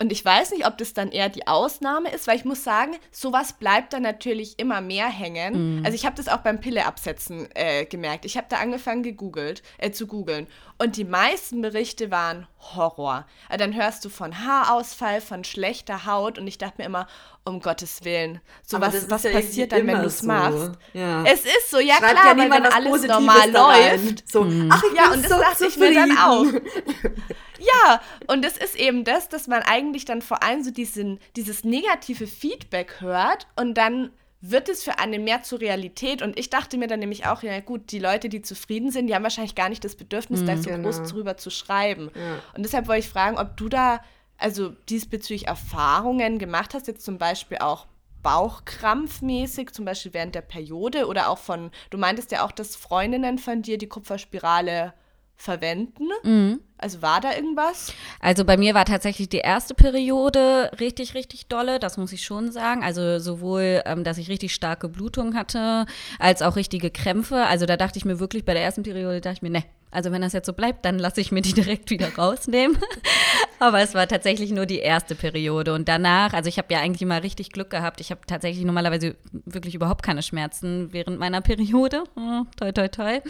Und 0.02 0.10
ich 0.10 0.24
weiß 0.24 0.50
nicht, 0.50 0.66
ob 0.66 0.78
das 0.78 0.94
dann 0.94 1.12
eher 1.12 1.28
die 1.28 1.46
Ausnahme 1.46 2.10
ist, 2.10 2.26
weil 2.26 2.36
ich 2.36 2.44
muss 2.44 2.64
sagen, 2.64 2.96
sowas 3.12 3.52
bleibt 3.52 3.92
dann 3.92 4.02
natürlich 4.02 4.58
immer 4.58 4.80
mehr 4.80 5.06
hängen. 5.06 5.76
Mhm. 5.76 5.84
Also 5.84 5.94
ich 5.94 6.04
habe 6.04 6.16
das 6.16 6.26
auch 6.26 6.38
beim 6.38 6.58
Pilleabsetzen 6.58 7.46
äh, 7.54 7.84
gemerkt. 7.84 8.24
Ich 8.24 8.36
habe 8.36 8.48
da 8.50 8.56
angefangen 8.56 9.04
gegoogelt, 9.04 9.62
äh, 9.78 9.92
zu 9.92 10.08
googeln. 10.08 10.48
Und 10.76 10.96
die 10.96 11.04
meisten 11.04 11.62
Berichte 11.62 12.10
waren 12.10 12.48
Horror. 12.58 13.26
Also 13.48 13.64
dann 13.64 13.76
hörst 13.76 14.04
du 14.04 14.08
von 14.08 14.44
Haarausfall, 14.44 15.20
von 15.20 15.44
schlechter 15.44 16.04
Haut 16.04 16.36
und 16.36 16.48
ich 16.48 16.58
dachte 16.58 16.78
mir 16.78 16.86
immer, 16.86 17.06
um 17.44 17.60
Gottes 17.60 18.04
Willen, 18.04 18.40
so 18.64 18.80
was, 18.80 19.10
was 19.10 19.24
ja 19.24 19.32
passiert 19.32 19.72
dann, 19.72 19.86
wenn 19.86 20.00
du 20.00 20.06
es 20.06 20.20
so. 20.20 20.26
machst? 20.26 20.72
Ja. 20.92 21.24
Es 21.24 21.44
ist 21.44 21.70
so, 21.70 21.80
ja 21.80 21.96
Schreibt 21.96 22.20
klar, 22.20 22.36
ja 22.36 22.38
weil 22.38 22.50
wenn 22.50 22.66
alles 22.66 22.88
Positives 22.88 23.16
normal 23.16 23.50
läuft. 23.50 24.30
So, 24.30 24.44
mhm. 24.44 24.68
ach, 24.72 24.82
ich 24.82 24.96
ja, 24.96 25.12
und 25.12 25.24
das 25.24 25.30
so 25.30 25.38
dachte 25.38 25.66
ich 25.66 25.76
mir 25.76 25.92
dann 25.92 26.16
auch. 26.18 26.44
ja, 27.58 28.00
und 28.28 28.44
das 28.44 28.56
ist 28.56 28.76
eben 28.76 29.04
das, 29.04 29.28
dass 29.28 29.48
man 29.48 29.62
eigentlich 29.62 30.04
dann 30.04 30.22
vor 30.22 30.42
allem 30.42 30.62
so 30.62 30.70
diesen, 30.70 31.18
dieses 31.34 31.64
negative 31.64 32.26
Feedback 32.26 33.00
hört 33.00 33.48
und 33.56 33.74
dann 33.74 34.10
wird 34.42 34.68
es 34.68 34.82
für 34.82 34.98
einen 34.98 35.22
mehr 35.22 35.42
zur 35.44 35.60
Realität. 35.60 36.20
Und 36.20 36.38
ich 36.38 36.50
dachte 36.50 36.76
mir 36.76 36.88
dann 36.88 36.98
nämlich 36.98 37.26
auch, 37.26 37.42
ja 37.44 37.60
gut, 37.60 37.92
die 37.92 38.00
Leute, 38.00 38.28
die 38.28 38.42
zufrieden 38.42 38.90
sind, 38.90 39.06
die 39.06 39.14
haben 39.14 39.22
wahrscheinlich 39.22 39.54
gar 39.54 39.68
nicht 39.68 39.84
das 39.84 39.94
Bedürfnis, 39.94 40.40
mhm, 40.40 40.46
da 40.46 40.56
so 40.56 40.68
genau. 40.68 40.82
groß 40.82 41.10
drüber 41.10 41.36
zu 41.36 41.48
schreiben. 41.48 42.10
Ja. 42.14 42.40
Und 42.56 42.64
deshalb 42.64 42.88
wollte 42.88 43.06
ich 43.06 43.08
fragen, 43.08 43.38
ob 43.38 43.56
du 43.56 43.68
da 43.68 44.00
also 44.42 44.70
diesbezüglich 44.88 45.46
Erfahrungen 45.46 46.38
gemacht 46.38 46.74
hast, 46.74 46.86
jetzt 46.86 47.04
zum 47.04 47.18
Beispiel 47.18 47.58
auch 47.58 47.86
Bauchkrampfmäßig, 48.22 49.72
zum 49.72 49.84
Beispiel 49.84 50.14
während 50.14 50.34
der 50.34 50.42
Periode 50.42 51.06
oder 51.06 51.28
auch 51.28 51.38
von, 51.38 51.70
du 51.90 51.98
meintest 51.98 52.30
ja 52.30 52.44
auch, 52.44 52.52
dass 52.52 52.76
Freundinnen 52.76 53.38
von 53.38 53.62
dir 53.62 53.78
die 53.78 53.88
Kupferspirale 53.88 54.94
verwenden. 55.36 56.08
Mhm. 56.22 56.60
Also 56.78 57.02
war 57.02 57.20
da 57.20 57.34
irgendwas? 57.34 57.92
Also 58.20 58.44
bei 58.44 58.56
mir 58.56 58.74
war 58.74 58.84
tatsächlich 58.84 59.28
die 59.28 59.38
erste 59.38 59.74
Periode 59.74 60.70
richtig, 60.78 61.14
richtig 61.14 61.46
dolle, 61.46 61.78
das 61.78 61.96
muss 61.96 62.12
ich 62.12 62.24
schon 62.24 62.52
sagen. 62.52 62.84
Also 62.84 63.18
sowohl, 63.18 63.82
ähm, 63.86 64.04
dass 64.04 64.18
ich 64.18 64.28
richtig 64.28 64.54
starke 64.54 64.88
Blutung 64.88 65.34
hatte, 65.34 65.86
als 66.18 66.42
auch 66.42 66.56
richtige 66.56 66.90
Krämpfe. 66.90 67.46
Also 67.46 67.66
da 67.66 67.76
dachte 67.76 67.98
ich 67.98 68.04
mir 68.04 68.20
wirklich, 68.20 68.44
bei 68.44 68.54
der 68.54 68.62
ersten 68.62 68.82
Periode 68.82 69.20
dachte 69.20 69.36
ich 69.36 69.42
mir, 69.42 69.50
ne, 69.50 69.64
also 69.92 70.10
wenn 70.10 70.22
das 70.22 70.32
jetzt 70.32 70.46
so 70.46 70.54
bleibt, 70.54 70.84
dann 70.84 70.98
lasse 70.98 71.20
ich 71.20 71.30
mir 71.30 71.42
die 71.42 71.52
direkt 71.54 71.90
wieder 71.90 72.14
rausnehmen. 72.16 72.78
Aber 73.58 73.80
es 73.80 73.94
war 73.94 74.08
tatsächlich 74.08 74.50
nur 74.50 74.66
die 74.66 74.80
erste 74.80 75.14
Periode. 75.14 75.74
Und 75.74 75.86
danach, 75.88 76.32
also 76.32 76.48
ich 76.48 76.58
habe 76.58 76.72
ja 76.72 76.80
eigentlich 76.80 77.02
immer 77.02 77.22
richtig 77.22 77.52
Glück 77.52 77.70
gehabt. 77.70 78.00
Ich 78.00 78.10
habe 78.10 78.22
tatsächlich 78.26 78.64
normalerweise 78.64 79.14
wirklich 79.30 79.74
überhaupt 79.74 80.02
keine 80.02 80.22
Schmerzen 80.22 80.92
während 80.92 81.20
meiner 81.20 81.42
Periode. 81.42 82.04
Oh, 82.16 82.42
toi, 82.56 82.72
toi, 82.72 82.88
toi. 82.88 83.20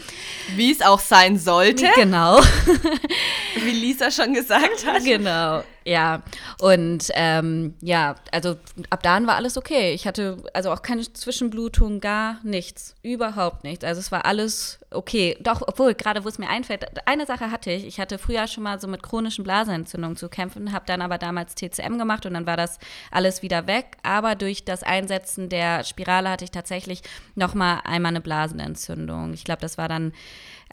Wie 0.55 0.71
es 0.71 0.81
auch 0.81 0.99
sein 0.99 1.37
sollte. 1.37 1.87
Genau. 1.95 2.39
Wie 3.63 3.71
Lisa 3.71 4.09
schon 4.09 4.33
gesagt 4.33 4.87
hat. 4.87 5.03
Genau. 5.03 5.63
Ja, 5.85 6.21
und 6.59 7.09
ähm, 7.13 7.73
ja, 7.81 8.15
also 8.31 8.55
ab 8.89 9.03
dann 9.03 9.27
war 9.27 9.35
alles 9.35 9.57
okay. 9.57 9.93
Ich 9.93 10.07
hatte 10.07 10.37
also 10.53 10.71
auch 10.71 10.81
keine 10.81 11.01
Zwischenblutung, 11.01 11.99
gar 11.99 12.39
nichts, 12.43 12.95
überhaupt 13.03 13.63
nichts. 13.63 13.83
Also 13.83 13.99
es 13.99 14.11
war 14.11 14.25
alles 14.25 14.79
okay. 14.91 15.37
Doch, 15.41 15.61
obwohl, 15.65 15.93
gerade 15.93 16.23
wo 16.23 16.29
es 16.29 16.39
mir 16.39 16.49
einfällt, 16.49 16.85
eine 17.05 17.25
Sache 17.25 17.51
hatte 17.51 17.71
ich. 17.71 17.85
Ich 17.85 17.99
hatte 17.99 18.17
früher 18.17 18.47
schon 18.47 18.63
mal 18.63 18.79
so 18.79 18.87
mit 18.87 19.03
chronischen 19.03 19.43
Blasenentzündungen 19.43 20.15
zu 20.15 20.29
kämpfen, 20.29 20.71
habe 20.71 20.85
dann 20.87 21.01
aber 21.01 21.17
damals 21.17 21.55
TCM 21.55 21.97
gemacht 21.97 22.25
und 22.25 22.33
dann 22.33 22.47
war 22.47 22.57
das 22.57 22.79
alles 23.11 23.41
wieder 23.41 23.67
weg. 23.67 23.97
Aber 24.03 24.35
durch 24.35 24.63
das 24.63 24.83
Einsetzen 24.83 25.49
der 25.49 25.83
Spirale 25.83 26.29
hatte 26.29 26.45
ich 26.45 26.51
tatsächlich 26.51 27.01
noch 27.35 27.55
mal 27.55 27.81
einmal 27.83 28.11
eine 28.11 28.21
Blasenentzündung. 28.21 29.33
Ich 29.33 29.43
glaube, 29.43 29.61
das 29.61 29.77
war 29.77 29.89
dann 29.89 30.13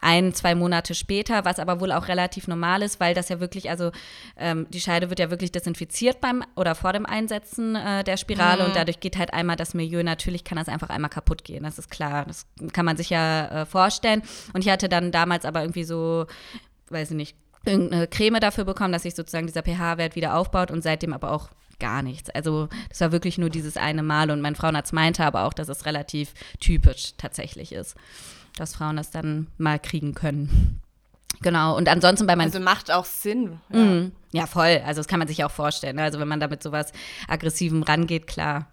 ein, 0.00 0.32
zwei 0.34 0.54
Monate 0.54 0.94
später, 0.94 1.44
was 1.44 1.58
aber 1.58 1.80
wohl 1.80 1.92
auch 1.92 2.08
relativ 2.08 2.48
normal 2.48 2.82
ist, 2.82 3.00
weil 3.00 3.14
das 3.14 3.28
ja 3.28 3.40
wirklich, 3.40 3.70
also 3.70 3.92
ähm, 4.36 4.66
die 4.70 4.80
Scheide 4.80 5.10
wird 5.10 5.18
ja 5.18 5.30
wirklich 5.30 5.52
desinfiziert 5.52 6.20
beim 6.20 6.42
oder 6.56 6.74
vor 6.74 6.92
dem 6.92 7.06
Einsetzen 7.06 7.76
äh, 7.76 8.02
der 8.04 8.16
Spirale 8.16 8.62
mhm. 8.62 8.68
und 8.68 8.76
dadurch 8.76 9.00
geht 9.00 9.18
halt 9.18 9.32
einmal 9.34 9.56
das 9.56 9.74
Milieu, 9.74 10.02
natürlich 10.02 10.44
kann 10.44 10.56
das 10.56 10.68
einfach 10.68 10.88
einmal 10.88 11.10
kaputt 11.10 11.44
gehen, 11.44 11.64
das 11.64 11.78
ist 11.78 11.90
klar, 11.90 12.24
das 12.26 12.46
kann 12.72 12.84
man 12.84 12.96
sich 12.96 13.10
ja 13.10 13.62
äh, 13.62 13.66
vorstellen. 13.66 14.22
Und 14.52 14.64
ich 14.64 14.70
hatte 14.70 14.88
dann 14.88 15.12
damals 15.12 15.44
aber 15.44 15.60
irgendwie 15.62 15.84
so, 15.84 16.26
weiß 16.88 17.10
ich 17.10 17.16
nicht, 17.16 17.36
irgendeine 17.64 18.06
Creme 18.06 18.40
dafür 18.40 18.64
bekommen, 18.64 18.92
dass 18.92 19.02
sich 19.02 19.14
sozusagen 19.14 19.46
dieser 19.46 19.62
pH-Wert 19.62 20.16
wieder 20.16 20.34
aufbaut 20.34 20.70
und 20.70 20.82
seitdem 20.82 21.12
aber 21.12 21.32
auch 21.32 21.50
gar 21.78 22.02
nichts. 22.02 22.30
Also 22.30 22.68
das 22.88 23.00
war 23.00 23.12
wirklich 23.12 23.38
nur 23.38 23.50
dieses 23.50 23.76
eine 23.76 24.02
Mal 24.02 24.30
und 24.30 24.40
mein 24.40 24.54
Frauenarzt 24.54 24.92
meinte 24.92 25.24
aber 25.24 25.44
auch, 25.44 25.52
dass 25.52 25.68
es 25.68 25.86
relativ 25.86 26.32
typisch 26.58 27.12
tatsächlich 27.16 27.72
ist 27.72 27.96
dass 28.60 28.74
Frauen 28.74 28.96
das 28.96 29.10
dann 29.10 29.48
mal 29.58 29.78
kriegen 29.78 30.14
können. 30.14 30.80
Genau, 31.42 31.74
und 31.74 31.88
ansonsten 31.88 32.26
bei 32.26 32.36
meinen. 32.36 32.48
Also 32.48 32.60
macht 32.60 32.90
auch 32.90 33.06
Sinn. 33.06 33.60
Ja. 33.72 33.78
Mm, 33.78 34.12
ja, 34.32 34.46
voll. 34.46 34.82
Also 34.84 34.98
das 34.98 35.08
kann 35.08 35.20
man 35.20 35.28
sich 35.28 35.42
auch 35.42 35.50
vorstellen. 35.50 35.96
Ne? 35.96 36.02
Also 36.02 36.20
wenn 36.20 36.28
man 36.28 36.38
da 36.38 36.48
mit 36.48 36.62
sowas 36.62 36.92
Aggressivem 37.28 37.82
rangeht, 37.82 38.26
klar, 38.26 38.66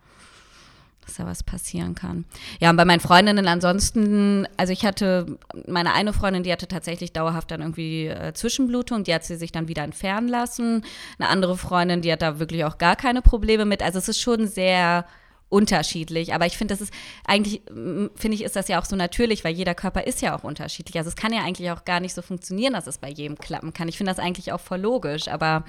dass 1.06 1.16
da 1.16 1.26
was 1.26 1.44
passieren 1.44 1.96
kann. 1.96 2.26
Ja, 2.60 2.70
und 2.70 2.76
bei 2.76 2.84
meinen 2.84 3.00
Freundinnen 3.00 3.48
ansonsten, 3.48 4.48
also 4.58 4.74
ich 4.74 4.86
hatte, 4.86 5.38
meine 5.66 5.94
eine 5.94 6.12
Freundin, 6.12 6.44
die 6.44 6.52
hatte 6.52 6.68
tatsächlich 6.68 7.14
dauerhaft 7.14 7.52
dann 7.52 7.62
irgendwie 7.62 8.08
äh, 8.08 8.34
Zwischenblutung, 8.34 9.06
die 9.06 9.14
hat 9.14 9.24
sie 9.24 9.38
sich 9.38 9.54
dann 9.54 9.70
wieder 9.70 9.84
entfernen 9.84 10.28
lassen. 10.28 10.84
Eine 11.20 11.30
andere 11.30 11.58
Freundin, 11.58 12.02
die 12.02 12.12
hat 12.12 12.22
da 12.22 12.38
wirklich 12.40 12.66
auch 12.66 12.78
gar 12.80 12.98
keine 12.98 13.22
Probleme 13.22 13.64
mit. 13.64 13.82
Also 13.82 14.00
es 14.00 14.10
ist 14.10 14.20
schon 14.20 14.46
sehr 14.46 15.06
unterschiedlich. 15.50 16.34
Aber 16.34 16.46
ich 16.46 16.58
finde, 16.58 16.74
das 16.74 16.82
ist 16.82 16.94
eigentlich, 17.26 17.62
finde 17.66 18.34
ich, 18.34 18.44
ist 18.44 18.56
das 18.56 18.68
ja 18.68 18.80
auch 18.80 18.86
so 18.86 18.96
natürlich, 18.96 19.44
weil 19.44 19.54
jeder 19.54 19.76
Körper 19.76 20.06
ist 20.06 20.22
ja 20.22 20.36
auch 20.36 20.44
unterschiedlich. 20.44 20.98
Also 20.98 21.10
es 21.10 21.16
kann 21.16 21.34
ja 21.34 21.42
eigentlich 21.42 21.72
auch 21.72 21.86
gar 21.86 22.00
nicht 22.00 22.14
so 22.14 22.22
funktionieren, 22.22 22.74
dass 22.74 22.88
es 22.88 22.98
bei 22.98 23.10
jedem 23.10 23.38
klappen 23.38 23.74
kann. 23.74 23.88
Ich 23.88 23.98
finde 23.98 24.12
das 24.12 24.20
eigentlich 24.20 24.52
auch 24.52 24.60
voll 24.60 24.82
logisch, 24.82 25.28
aber 25.28 25.64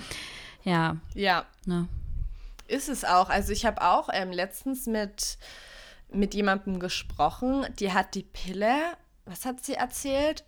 ja. 0.64 0.96
Ja. 1.14 1.46
Ne? 1.64 1.88
Ist 2.66 2.88
es 2.88 3.04
auch. 3.04 3.28
Also 3.28 3.52
ich 3.52 3.64
habe 3.64 3.82
auch 3.82 4.08
ähm, 4.12 4.32
letztens 4.32 4.86
mit, 4.86 5.38
mit 6.10 6.34
jemandem 6.34 6.80
gesprochen, 6.80 7.64
die 7.78 7.92
hat 7.92 8.14
die 8.14 8.24
Pille, 8.24 8.74
was 9.24 9.44
hat 9.44 9.64
sie 9.64 9.74
erzählt? 9.74 10.44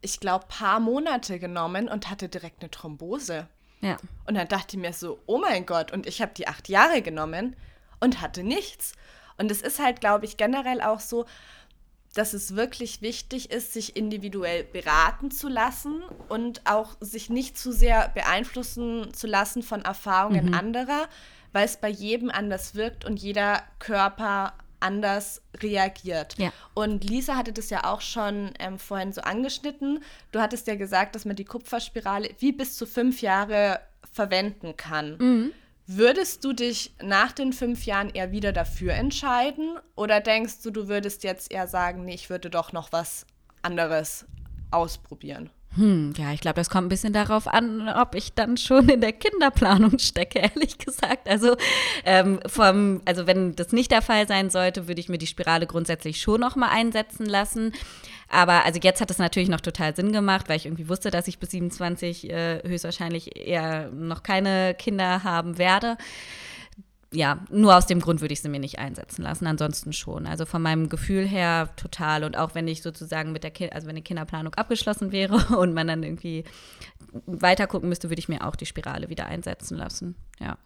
Ich 0.00 0.20
glaube, 0.20 0.46
paar 0.48 0.80
Monate 0.80 1.38
genommen 1.38 1.88
und 1.88 2.08
hatte 2.08 2.30
direkt 2.30 2.62
eine 2.62 2.70
Thrombose. 2.70 3.46
Ja. 3.82 3.98
Und 4.26 4.34
dann 4.34 4.48
dachte 4.48 4.76
ich 4.76 4.82
mir 4.82 4.92
so, 4.94 5.18
oh 5.26 5.38
mein 5.38 5.66
Gott, 5.66 5.92
und 5.92 6.06
ich 6.06 6.22
habe 6.22 6.32
die 6.34 6.48
acht 6.48 6.68
Jahre 6.68 7.02
genommen 7.02 7.56
und 8.00 8.20
hatte 8.20 8.42
nichts. 8.42 8.92
Und 9.38 9.50
es 9.50 9.62
ist 9.62 9.78
halt, 9.78 10.00
glaube 10.00 10.26
ich, 10.26 10.36
generell 10.36 10.80
auch 10.80 11.00
so, 11.00 11.26
dass 12.14 12.34
es 12.34 12.56
wirklich 12.56 13.02
wichtig 13.02 13.50
ist, 13.50 13.72
sich 13.72 13.96
individuell 13.96 14.64
beraten 14.64 15.30
zu 15.30 15.48
lassen 15.48 16.02
und 16.28 16.62
auch 16.66 16.96
sich 17.00 17.30
nicht 17.30 17.56
zu 17.56 17.72
sehr 17.72 18.08
beeinflussen 18.08 19.14
zu 19.14 19.26
lassen 19.26 19.62
von 19.62 19.82
Erfahrungen 19.82 20.46
mhm. 20.46 20.54
anderer, 20.54 21.08
weil 21.52 21.64
es 21.64 21.76
bei 21.76 21.88
jedem 21.88 22.30
anders 22.30 22.74
wirkt 22.74 23.04
und 23.04 23.20
jeder 23.20 23.62
Körper 23.78 24.54
anders 24.80 25.42
reagiert. 25.58 26.36
Ja. 26.38 26.52
Und 26.74 27.04
Lisa 27.04 27.36
hatte 27.36 27.52
das 27.52 27.70
ja 27.70 27.84
auch 27.84 28.00
schon 28.00 28.52
ähm, 28.58 28.78
vorhin 28.78 29.12
so 29.12 29.20
angeschnitten. 29.20 30.02
Du 30.32 30.40
hattest 30.40 30.66
ja 30.66 30.74
gesagt, 30.74 31.14
dass 31.14 31.24
man 31.24 31.36
die 31.36 31.44
Kupferspirale 31.44 32.30
wie 32.38 32.52
bis 32.52 32.76
zu 32.76 32.86
fünf 32.86 33.20
Jahre 33.20 33.80
verwenden 34.12 34.76
kann. 34.76 35.16
Mhm. 35.18 35.52
Würdest 35.92 36.44
du 36.44 36.52
dich 36.52 36.94
nach 37.02 37.32
den 37.32 37.52
fünf 37.52 37.84
Jahren 37.84 38.10
eher 38.10 38.30
wieder 38.30 38.52
dafür 38.52 38.92
entscheiden 38.92 39.76
oder 39.96 40.20
denkst 40.20 40.62
du, 40.62 40.70
du 40.70 40.86
würdest 40.86 41.24
jetzt 41.24 41.50
eher 41.50 41.66
sagen, 41.66 42.04
nee, 42.04 42.14
ich 42.14 42.30
würde 42.30 42.48
doch 42.48 42.72
noch 42.72 42.92
was 42.92 43.26
anderes 43.62 44.24
ausprobieren? 44.70 45.50
Hm, 45.74 46.12
ja, 46.16 46.32
ich 46.32 46.40
glaube, 46.40 46.56
das 46.60 46.70
kommt 46.70 46.86
ein 46.86 46.90
bisschen 46.90 47.12
darauf 47.12 47.48
an, 47.48 47.88
ob 47.88 48.14
ich 48.14 48.34
dann 48.34 48.56
schon 48.56 48.88
in 48.88 49.00
der 49.00 49.12
Kinderplanung 49.12 49.98
stecke, 49.98 50.38
ehrlich 50.54 50.78
gesagt. 50.78 51.28
Also, 51.28 51.56
ähm, 52.04 52.38
vom, 52.46 53.02
also 53.04 53.26
wenn 53.26 53.56
das 53.56 53.72
nicht 53.72 53.90
der 53.90 54.02
Fall 54.02 54.28
sein 54.28 54.48
sollte, 54.48 54.86
würde 54.86 55.00
ich 55.00 55.08
mir 55.08 55.18
die 55.18 55.26
Spirale 55.26 55.66
grundsätzlich 55.66 56.20
schon 56.20 56.40
noch 56.40 56.54
mal 56.54 56.70
einsetzen 56.70 57.26
lassen. 57.26 57.72
Aber 58.30 58.64
also 58.64 58.78
jetzt 58.80 59.00
hat 59.00 59.10
es 59.10 59.18
natürlich 59.18 59.48
noch 59.48 59.60
total 59.60 59.94
Sinn 59.94 60.12
gemacht, 60.12 60.48
weil 60.48 60.56
ich 60.56 60.66
irgendwie 60.66 60.88
wusste, 60.88 61.10
dass 61.10 61.26
ich 61.26 61.40
bis 61.40 61.50
27 61.50 62.30
äh, 62.30 62.62
höchstwahrscheinlich 62.64 63.36
eher 63.36 63.90
noch 63.90 64.22
keine 64.22 64.74
Kinder 64.74 65.24
haben 65.24 65.58
werde. 65.58 65.98
Ja, 67.12 67.44
nur 67.50 67.76
aus 67.76 67.86
dem 67.86 68.00
Grund 68.00 68.20
würde 68.20 68.32
ich 68.32 68.40
sie 68.40 68.48
mir 68.48 68.60
nicht 68.60 68.78
einsetzen 68.78 69.22
lassen, 69.22 69.48
ansonsten 69.48 69.92
schon. 69.92 70.28
Also 70.28 70.46
von 70.46 70.62
meinem 70.62 70.88
Gefühl 70.88 71.26
her 71.26 71.70
total. 71.74 72.22
Und 72.22 72.36
auch 72.36 72.54
wenn 72.54 72.68
ich 72.68 72.82
sozusagen 72.82 73.32
mit 73.32 73.42
der 73.42 73.50
kind 73.50 73.72
also 73.72 73.88
wenn 73.88 73.96
die 73.96 74.02
Kinderplanung 74.02 74.54
abgeschlossen 74.54 75.10
wäre 75.10 75.34
und 75.58 75.74
man 75.74 75.88
dann 75.88 76.04
irgendwie 76.04 76.44
weiter 77.26 77.66
gucken 77.66 77.88
müsste, 77.88 78.10
würde 78.10 78.20
ich 78.20 78.28
mir 78.28 78.46
auch 78.46 78.54
die 78.54 78.66
Spirale 78.66 79.08
wieder 79.08 79.26
einsetzen 79.26 79.76
lassen. 79.76 80.14
Ja. 80.38 80.56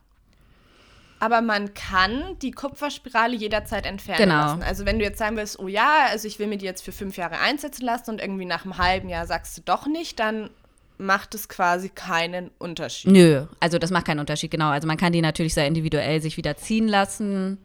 Aber 1.24 1.40
man 1.40 1.72
kann 1.72 2.36
die 2.42 2.50
Kupferspirale 2.50 3.34
jederzeit 3.34 3.86
entfernen 3.86 4.18
genau. 4.28 4.42
lassen. 4.42 4.62
Also 4.62 4.84
wenn 4.84 4.98
du 4.98 5.06
jetzt 5.06 5.18
sagen 5.18 5.38
willst, 5.38 5.58
oh 5.58 5.68
ja, 5.68 6.08
also 6.10 6.28
ich 6.28 6.38
will 6.38 6.48
mir 6.48 6.58
die 6.58 6.66
jetzt 6.66 6.84
für 6.84 6.92
fünf 6.92 7.16
Jahre 7.16 7.38
einsetzen 7.38 7.82
lassen 7.82 8.10
und 8.10 8.20
irgendwie 8.20 8.44
nach 8.44 8.64
einem 8.64 8.76
halben 8.76 9.08
Jahr 9.08 9.26
sagst 9.26 9.56
du 9.56 9.62
doch 9.64 9.86
nicht, 9.86 10.20
dann 10.20 10.50
macht 10.98 11.34
es 11.34 11.48
quasi 11.48 11.88
keinen 11.88 12.50
Unterschied. 12.58 13.10
Nö, 13.10 13.46
also 13.58 13.78
das 13.78 13.90
macht 13.90 14.04
keinen 14.04 14.20
Unterschied, 14.20 14.50
genau. 14.50 14.68
Also 14.68 14.86
man 14.86 14.98
kann 14.98 15.14
die 15.14 15.22
natürlich 15.22 15.54
sehr 15.54 15.66
individuell 15.66 16.20
sich 16.20 16.36
wieder 16.36 16.58
ziehen 16.58 16.88
lassen. 16.88 17.56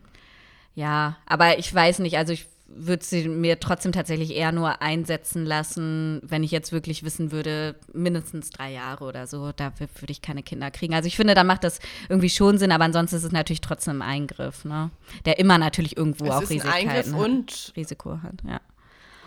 Ja, 0.74 1.18
aber 1.26 1.60
ich 1.60 1.76
weiß 1.76 2.00
nicht, 2.00 2.18
also 2.18 2.32
ich 2.32 2.46
würde 2.76 3.04
sie 3.04 3.28
mir 3.28 3.60
trotzdem 3.60 3.92
tatsächlich 3.92 4.36
eher 4.36 4.52
nur 4.52 4.82
einsetzen 4.82 5.46
lassen, 5.46 6.22
wenn 6.24 6.44
ich 6.44 6.52
jetzt 6.52 6.72
wirklich 6.72 7.04
wissen 7.04 7.32
würde, 7.32 7.76
mindestens 7.94 8.52
drei 8.52 8.72
Jahre 8.72 9.06
oder 9.06 9.28
so, 9.28 9.52
da 9.52 9.74
würde 9.80 10.12
ich 10.12 10.22
keine 10.22 10.44
Kinder 10.44 10.72
kriegen. 10.72 10.94
Also 10.94 11.08
ich 11.08 11.16
finde, 11.16 11.34
da 11.34 11.44
macht 11.44 11.64
das 11.64 11.80
irgendwie 12.08 12.30
schon 12.30 12.58
Sinn, 12.58 12.72
aber 12.72 12.86
ansonsten 12.86 13.18
ist 13.18 13.24
es 13.24 13.32
natürlich 13.32 13.62
trotzdem 13.62 14.02
ein 14.02 14.10
Eingriff, 14.10 14.66
ne? 14.66 14.92
Der 15.26 15.40
immer 15.40 15.58
natürlich 15.58 15.98
irgendwo 15.98 16.26
es 16.26 16.32
auch 16.32 16.42
ist 16.42 16.50
Risiken 16.52 16.68
ein 16.68 16.90
Eingriff 16.90 17.14
und 17.14 17.74
Risiko 17.76 18.22
hat, 18.22 18.36
ja. 18.48 18.62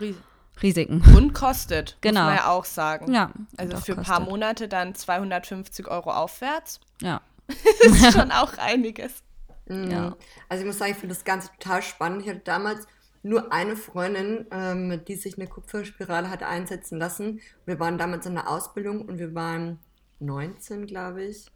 Ris 0.00 0.16
Risiken. 0.62 1.02
Und 1.16 1.32
kostet, 1.32 1.96
genau. 2.00 2.20
muss 2.20 2.28
man 2.28 2.36
ja 2.36 2.50
auch 2.50 2.64
sagen. 2.64 3.12
Ja. 3.12 3.32
Also 3.56 3.78
für 3.78 3.96
ein 3.96 4.04
paar 4.04 4.20
Monate 4.20 4.68
dann 4.68 4.94
250 4.94 5.88
Euro 5.88 6.10
aufwärts. 6.12 6.78
Ja. 7.00 7.20
das 7.48 7.92
ist 7.92 8.12
schon 8.12 8.30
auch 8.30 8.56
einiges. 8.58 9.12
Mhm. 9.66 9.90
Ja. 9.90 10.16
Also 10.48 10.62
ich 10.62 10.66
muss 10.66 10.78
sagen, 10.78 10.92
ich 10.92 10.98
finde 10.98 11.14
das 11.14 11.24
Ganze 11.24 11.48
total 11.58 11.82
spannend. 11.82 12.22
Ich 12.22 12.28
hatte 12.28 12.40
damals 12.40 12.86
nur 13.22 13.52
eine 13.52 13.76
Freundin, 13.76 14.46
ähm, 14.50 15.00
die 15.06 15.14
sich 15.14 15.38
eine 15.38 15.46
Kupferspirale 15.46 16.28
hat 16.28 16.42
einsetzen 16.42 16.98
lassen. 16.98 17.40
Wir 17.66 17.78
waren 17.78 17.98
damals 17.98 18.26
in 18.26 18.34
der 18.34 18.48
Ausbildung 18.48 19.02
und 19.02 19.18
wir 19.18 19.34
waren 19.34 19.78
19, 20.20 20.86
glaube 20.86 21.24
ich, 21.24 21.46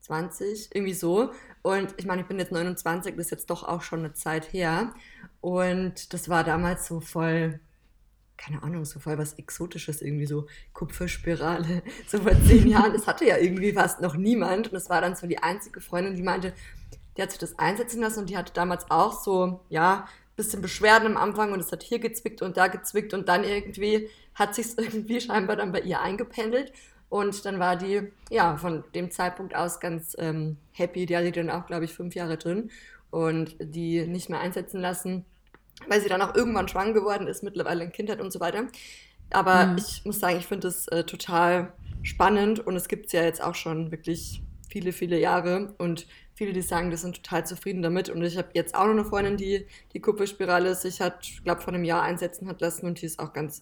20, 0.00 0.74
irgendwie 0.74 0.94
so. 0.94 1.30
Und 1.62 1.94
ich 1.98 2.06
meine, 2.06 2.22
ich 2.22 2.28
bin 2.28 2.38
jetzt 2.38 2.52
29, 2.52 3.16
das 3.16 3.26
ist 3.26 3.30
jetzt 3.30 3.50
doch 3.50 3.64
auch 3.64 3.82
schon 3.82 4.00
eine 4.00 4.14
Zeit 4.14 4.52
her. 4.52 4.94
Und 5.40 6.12
das 6.12 6.28
war 6.28 6.42
damals 6.42 6.86
so 6.86 7.00
voll, 7.00 7.60
keine 8.38 8.62
Ahnung, 8.62 8.86
so 8.86 8.98
voll 8.98 9.18
was 9.18 9.34
Exotisches, 9.34 10.00
irgendwie 10.00 10.26
so 10.26 10.46
Kupferspirale. 10.72 11.82
So 12.06 12.18
vor 12.18 12.32
zehn 12.44 12.66
Jahren, 12.66 12.92
das 12.94 13.06
hatte 13.06 13.26
ja 13.26 13.36
irgendwie 13.36 13.72
fast 13.72 14.00
noch 14.00 14.16
niemand. 14.16 14.68
Und 14.68 14.74
das 14.74 14.88
war 14.88 15.02
dann 15.02 15.16
so 15.16 15.26
die 15.26 15.42
einzige 15.42 15.82
Freundin, 15.82 16.16
die 16.16 16.22
meinte, 16.22 16.54
die 17.16 17.22
hat 17.22 17.30
sich 17.30 17.40
das 17.40 17.58
einsetzen 17.58 18.00
lassen 18.00 18.20
und 18.20 18.30
die 18.30 18.36
hatte 18.36 18.52
damals 18.52 18.90
auch 18.90 19.22
so, 19.22 19.60
ja, 19.68 20.06
bisschen 20.40 20.62
Beschwerden 20.62 21.06
am 21.06 21.16
Anfang 21.16 21.52
und 21.52 21.60
es 21.60 21.70
hat 21.70 21.82
hier 21.82 21.98
gezwickt 21.98 22.42
und 22.42 22.56
da 22.56 22.66
gezwickt 22.66 23.14
und 23.14 23.28
dann 23.28 23.44
irgendwie 23.44 24.08
hat 24.34 24.54
sich 24.54 24.66
irgendwie 24.78 25.20
scheinbar 25.20 25.56
dann 25.56 25.72
bei 25.72 25.80
ihr 25.80 26.00
eingependelt 26.00 26.72
und 27.10 27.44
dann 27.44 27.58
war 27.58 27.76
die, 27.76 28.02
ja, 28.30 28.56
von 28.56 28.84
dem 28.94 29.10
Zeitpunkt 29.10 29.54
aus 29.54 29.80
ganz 29.80 30.16
ähm, 30.18 30.56
happy. 30.72 31.06
Die 31.06 31.16
hatte 31.16 31.32
dann 31.32 31.50
auch, 31.50 31.66
glaube 31.66 31.84
ich, 31.84 31.92
fünf 31.92 32.14
Jahre 32.14 32.38
drin 32.38 32.70
und 33.10 33.56
die 33.58 34.06
nicht 34.06 34.30
mehr 34.30 34.38
einsetzen 34.38 34.80
lassen, 34.80 35.24
weil 35.88 36.00
sie 36.00 36.08
dann 36.08 36.22
auch 36.22 36.34
irgendwann 36.36 36.68
schwanger 36.68 36.92
geworden 36.92 37.26
ist, 37.26 37.42
mittlerweile 37.42 37.82
ein 37.82 37.92
Kind 37.92 38.10
hat 38.10 38.20
und 38.20 38.32
so 38.32 38.38
weiter. 38.38 38.68
Aber 39.30 39.66
mhm. 39.66 39.78
ich 39.78 40.04
muss 40.04 40.20
sagen, 40.20 40.38
ich 40.38 40.46
finde 40.46 40.68
es 40.68 40.86
äh, 40.88 41.02
total 41.02 41.72
spannend 42.02 42.64
und 42.64 42.76
es 42.76 42.86
gibt 42.86 43.06
es 43.06 43.12
ja 43.12 43.22
jetzt 43.24 43.42
auch 43.42 43.56
schon 43.56 43.90
wirklich 43.90 44.42
viele, 44.68 44.92
viele 44.92 45.18
Jahre 45.18 45.74
und 45.78 46.06
viele, 46.40 46.54
die 46.54 46.62
sagen, 46.62 46.90
die 46.90 46.96
sind 46.96 47.22
total 47.22 47.44
zufrieden 47.44 47.82
damit. 47.82 48.08
Und 48.08 48.22
ich 48.22 48.38
habe 48.38 48.48
jetzt 48.54 48.74
auch 48.74 48.86
noch 48.86 48.92
eine 48.92 49.04
Freundin, 49.04 49.36
die 49.36 49.66
die 49.92 50.00
Kupferspirale 50.00 50.74
sich 50.74 51.02
hat, 51.02 51.28
glaube 51.44 51.60
vor 51.60 51.74
einem 51.74 51.84
Jahr 51.84 52.00
einsetzen 52.00 52.48
hat 52.48 52.62
lassen 52.62 52.86
und 52.86 53.02
die 53.02 53.04
ist 53.04 53.18
auch 53.18 53.34
ganz 53.34 53.60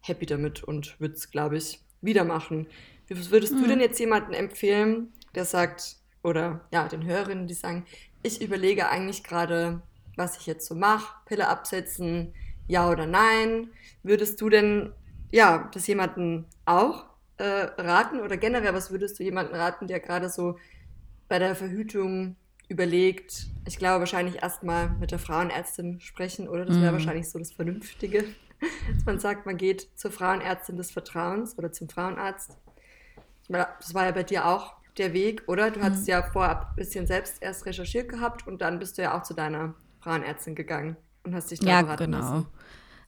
happy 0.00 0.26
damit 0.26 0.62
und 0.62 0.94
wird 1.00 1.16
es, 1.16 1.32
glaube 1.32 1.56
ich, 1.56 1.80
wieder 2.00 2.22
machen. 2.22 2.68
Wie 3.08 3.16
würdest 3.32 3.54
mhm. 3.54 3.62
du 3.62 3.66
denn 3.66 3.80
jetzt 3.80 3.98
jemanden 3.98 4.32
empfehlen, 4.32 5.12
der 5.34 5.44
sagt, 5.44 5.96
oder 6.22 6.60
ja, 6.72 6.86
den 6.86 7.04
Hörerinnen, 7.04 7.48
die 7.48 7.54
sagen, 7.54 7.84
ich 8.22 8.40
überlege 8.40 8.88
eigentlich 8.88 9.24
gerade, 9.24 9.82
was 10.14 10.36
ich 10.36 10.46
jetzt 10.46 10.68
so 10.68 10.76
mache, 10.76 11.12
Pille 11.26 11.48
absetzen, 11.48 12.32
ja 12.68 12.88
oder 12.88 13.06
nein. 13.06 13.70
Würdest 14.04 14.40
du 14.40 14.50
denn, 14.50 14.92
ja, 15.32 15.68
das 15.74 15.84
jemanden 15.88 16.46
auch 16.64 17.06
äh, 17.38 17.66
raten 17.76 18.20
oder 18.20 18.36
generell, 18.36 18.72
was 18.72 18.92
würdest 18.92 19.18
du 19.18 19.24
jemanden 19.24 19.56
raten, 19.56 19.88
der 19.88 19.98
gerade 19.98 20.28
so 20.28 20.58
bei 21.30 21.38
der 21.38 21.54
Verhütung 21.54 22.34
überlegt, 22.68 23.46
ich 23.64 23.78
glaube 23.78 24.00
wahrscheinlich 24.00 24.42
erstmal 24.42 24.90
mit 24.98 25.12
der 25.12 25.20
Frauenärztin 25.20 26.00
sprechen, 26.00 26.48
oder? 26.48 26.64
Das 26.64 26.76
wäre 26.80 26.90
mhm. 26.90 26.96
wahrscheinlich 26.96 27.30
so 27.30 27.38
das 27.38 27.52
Vernünftige, 27.52 28.24
dass 28.94 29.04
man 29.06 29.20
sagt, 29.20 29.46
man 29.46 29.56
geht 29.56 29.88
zur 29.94 30.10
Frauenärztin 30.10 30.76
des 30.76 30.90
Vertrauens 30.90 31.56
oder 31.56 31.70
zum 31.70 31.88
Frauenarzt. 31.88 32.56
Das 33.48 33.94
war 33.94 34.04
ja 34.06 34.10
bei 34.10 34.24
dir 34.24 34.46
auch 34.46 34.74
der 34.98 35.12
Weg, 35.12 35.44
oder? 35.46 35.70
Du 35.70 35.80
hattest 35.80 36.02
mhm. 36.02 36.10
ja 36.10 36.22
vorab 36.22 36.70
ein 36.70 36.76
bisschen 36.76 37.06
selbst 37.06 37.40
erst 37.40 37.64
recherchiert 37.64 38.08
gehabt 38.08 38.48
und 38.48 38.60
dann 38.60 38.80
bist 38.80 38.98
du 38.98 39.02
ja 39.02 39.16
auch 39.16 39.22
zu 39.22 39.34
deiner 39.34 39.74
Frauenärztin 40.00 40.56
gegangen 40.56 40.96
und 41.22 41.34
hast 41.34 41.52
dich 41.52 41.60
da 41.60 41.68
ja, 41.68 41.82
beraten 41.82 42.10
genau. 42.10 42.18
lassen. 42.18 42.46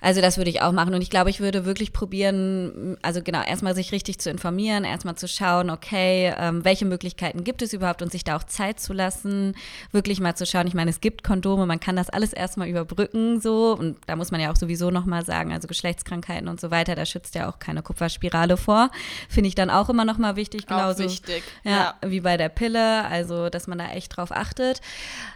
Also 0.03 0.20
das 0.20 0.36
würde 0.36 0.50
ich 0.50 0.61
auch 0.61 0.72
machen. 0.72 0.94
Und 0.94 1.00
ich 1.00 1.11
glaube, 1.11 1.30
ich 1.30 1.40
würde 1.40 1.64
wirklich 1.64 1.92
probieren, 1.92 2.98
also 3.03 3.22
genau, 3.22 3.40
erstmal 3.42 3.74
sich 3.74 3.92
richtig 3.92 4.18
zu 4.18 4.30
informieren, 4.30 4.84
erstmal 4.84 5.14
zu 5.14 5.28
schauen, 5.28 5.70
okay, 5.70 6.34
ähm, 6.36 6.64
welche 6.64 6.84
Möglichkeiten 6.84 7.44
gibt 7.44 7.62
es 7.62 7.72
überhaupt 7.72 8.03
und 8.03 8.11
sich 8.11 8.24
da 8.24 8.36
auch 8.36 8.42
Zeit 8.42 8.80
zu 8.80 8.92
lassen, 8.92 9.55
wirklich 9.92 10.18
mal 10.20 10.34
zu 10.34 10.44
schauen. 10.44 10.66
Ich 10.66 10.74
meine, 10.74 10.90
es 10.90 11.00
gibt 11.00 11.22
Kondome, 11.22 11.66
man 11.66 11.78
kann 11.78 11.94
das 11.94 12.11
alles 12.11 12.32
erstmal 12.32 12.68
überbrücken 12.68 13.40
so. 13.40 13.76
Und 13.78 13.96
da 14.07 14.16
muss 14.16 14.32
man 14.32 14.40
ja 14.40 14.50
auch 14.50 14.57
sowieso 14.57 14.90
nochmal 14.90 15.24
sagen, 15.24 15.53
also 15.53 15.68
Geschlechtskrankheiten 15.68 16.48
und 16.48 16.61
so 16.61 16.72
weiter, 16.72 16.96
da 16.96 17.07
schützt 17.07 17.36
ja 17.36 17.48
auch 17.48 17.61
keine 17.61 17.82
Kupferspirale 17.82 18.57
vor. 18.57 18.90
Finde 19.28 19.48
ich 19.48 19.55
dann 19.55 19.70
auch 19.70 19.88
immer 19.88 20.05
nochmal 20.05 20.34
wichtig, 20.34 20.66
genauso. 20.66 21.05
Auch 21.05 21.09
wichtig. 21.09 21.44
Ja, 21.62 21.94
ja, 22.03 22.11
wie 22.11 22.20
bei 22.20 22.36
der 22.36 22.48
Pille, 22.48 23.05
also 23.05 23.48
dass 23.50 23.68
man 23.68 23.78
da 23.78 23.90
echt 23.92 24.16
drauf 24.16 24.32
achtet. 24.32 24.80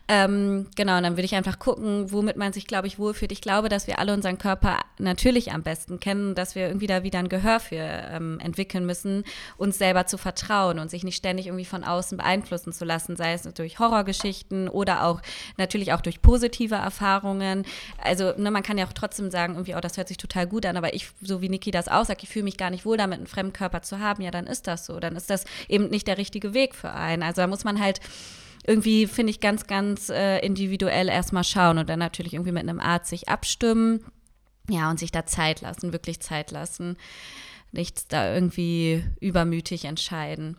Ähm, 0.09 0.69
genau, 0.77 0.99
und 0.99 1.03
dann 1.03 1.15
würde 1.15 1.25
ich 1.25 1.35
einfach 1.35 1.59
gucken, 1.59 2.13
womit 2.13 2.37
man 2.37 2.53
sich, 2.53 2.69
glaube 2.69 2.87
ich, 2.87 2.97
wohlfühlt. 2.97 3.33
Ich 3.33 3.41
glaube, 3.41 3.69
dass 3.69 3.89
wir 3.89 3.99
alle 3.99 4.15
unseren 4.15 4.39
Körper 4.39 4.79
natürlich 4.99 5.51
am 5.51 5.65
besten 5.65 5.99
kennen, 5.99 6.37
dass 6.37 6.55
wir 6.55 6.69
irgendwie 6.69 6.87
da 6.87 7.03
wieder 7.03 7.19
ein 7.19 7.29
Gehör 7.29 7.59
für 7.59 7.77
ähm, 7.77 8.39
entwickeln 8.39 8.87
müssen, 8.87 9.25
uns 9.57 9.79
selber 9.79 10.07
zu 10.07 10.17
vertrauen 10.17 10.79
und 10.79 10.93
sich 10.93 11.03
nicht 11.03 11.17
ständig 11.17 11.47
irgendwie 11.49 11.65
von 11.65 11.83
außen 11.83 12.19
beeinflussen 12.19 12.73
zu 12.73 12.85
lassen, 12.85 13.17
sei 13.17 13.33
es 13.33 13.43
durch 13.55 13.81
Horrorgeschichten 13.81 14.69
oder 14.69 15.05
auch 15.05 15.21
natürlich 15.57 15.93
auch 15.93 16.01
durch 16.01 16.23
positive 16.23 16.77
Erfahrungen. 16.77 17.65
Also 18.01 18.33
ne, 18.37 18.53
man 18.53 18.63
kann 18.63 18.79
ja 18.79 18.87
auch 18.87 18.93
trotzdem 18.93 19.33
sagen, 19.33 19.55
irgendwie, 19.55 19.75
oh, 19.75 19.81
das 19.81 19.97
hört 19.97 20.07
sich 20.07 20.19
total 20.19 20.47
gut 20.47 20.67
an, 20.67 20.77
aber 20.77 20.95
ich, 20.95 21.09
so 21.21 21.41
wie 21.41 21.49
Niki 21.49 21.73
das 21.73 21.89
aussagt, 21.89 22.23
ich 22.23 22.29
fühle 22.29 22.45
mich 22.45 22.57
gar 22.57 22.71
nicht 22.71 22.85
wohl 22.85 22.97
damit, 22.97 23.19
einen 23.19 23.27
fremden 23.27 23.53
Körper 23.53 23.83
zu 23.83 23.99
haben, 23.99 24.23
ja, 24.23 24.31
dann 24.31 24.47
ist 24.47 24.69
das 24.69 24.87
so. 24.87 25.01
Dann 25.01 25.17
ist 25.17 25.31
das 25.31 25.47
eben 25.69 25.89
nicht 25.89 26.07
der 26.07 26.17
richtige 26.17 26.55
Weg 26.55 26.77
für 26.77 26.93
einen. 26.93 27.25
Also 27.25 27.43
da 27.43 27.49
muss 27.49 27.65
man 27.65 27.81
halt 27.81 28.01
irgendwie, 28.67 29.07
finde 29.07 29.31
ich, 29.31 29.41
ganz, 29.41 29.67
ganz 29.67 30.09
äh, 30.09 30.39
individuell 30.41 31.09
erstmal 31.09 31.45
schauen 31.45 31.79
und 31.79 31.89
dann 31.89 31.99
natürlich 31.99 32.35
irgendwie 32.35 32.53
mit 32.53 32.63
einem 32.63 32.81
Arzt 32.81 33.11
sich 33.11 33.29
abstimmen 33.29 34.05
ja, 34.69 34.91
und 34.91 34.99
sich 34.99 35.13
da 35.13 35.27
Zeit 35.27 35.61
lassen, 35.61 35.93
wirklich 35.93 36.21
Zeit 36.21 36.51
lassen. 36.51 36.97
Nichts 37.73 38.09
da 38.09 38.33
irgendwie 38.33 39.05
übermütig 39.21 39.85
entscheiden. 39.85 40.57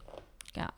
Ja, 0.55 0.69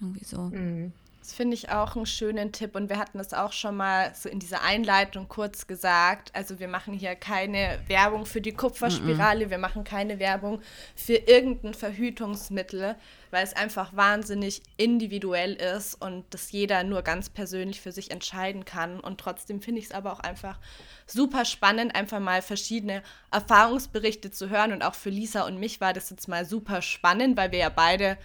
irgendwie 0.00 0.24
so. 0.24 0.42
Mhm. 0.42 0.92
Das 1.26 1.34
finde 1.34 1.54
ich 1.54 1.70
auch 1.70 1.96
einen 1.96 2.06
schönen 2.06 2.52
Tipp 2.52 2.76
und 2.76 2.88
wir 2.88 3.00
hatten 3.00 3.18
das 3.18 3.34
auch 3.34 3.52
schon 3.52 3.76
mal 3.76 4.14
so 4.14 4.28
in 4.28 4.38
dieser 4.38 4.62
Einleitung 4.62 5.26
kurz 5.26 5.66
gesagt. 5.66 6.30
Also 6.34 6.60
wir 6.60 6.68
machen 6.68 6.94
hier 6.94 7.16
keine 7.16 7.80
Werbung 7.88 8.26
für 8.26 8.40
die 8.40 8.52
Kupferspirale, 8.52 9.46
mm 9.46 9.48
-mm. 9.48 9.50
wir 9.50 9.58
machen 9.58 9.82
keine 9.82 10.20
Werbung 10.20 10.62
für 10.94 11.16
irgendein 11.16 11.74
Verhütungsmittel, 11.74 12.94
weil 13.32 13.42
es 13.42 13.54
einfach 13.54 13.96
wahnsinnig 13.96 14.62
individuell 14.76 15.54
ist 15.54 16.00
und 16.00 16.24
das 16.30 16.52
jeder 16.52 16.84
nur 16.84 17.02
ganz 17.02 17.28
persönlich 17.28 17.80
für 17.80 17.90
sich 17.90 18.12
entscheiden 18.12 18.64
kann. 18.64 19.00
Und 19.00 19.18
trotzdem 19.18 19.60
finde 19.60 19.80
ich 19.80 19.86
es 19.86 19.92
aber 19.92 20.12
auch 20.12 20.20
einfach 20.20 20.60
super 21.06 21.44
spannend, 21.44 21.96
einfach 21.96 22.20
mal 22.20 22.40
verschiedene 22.40 23.02
Erfahrungsberichte 23.32 24.30
zu 24.30 24.48
hören. 24.48 24.70
Und 24.70 24.84
auch 24.84 24.94
für 24.94 25.10
Lisa 25.10 25.44
und 25.44 25.58
mich 25.58 25.80
war 25.80 25.92
das 25.92 26.08
jetzt 26.08 26.28
mal 26.28 26.44
super 26.44 26.82
spannend, 26.82 27.36
weil 27.36 27.50
wir 27.50 27.58
ja 27.58 27.68
beide 27.68 28.16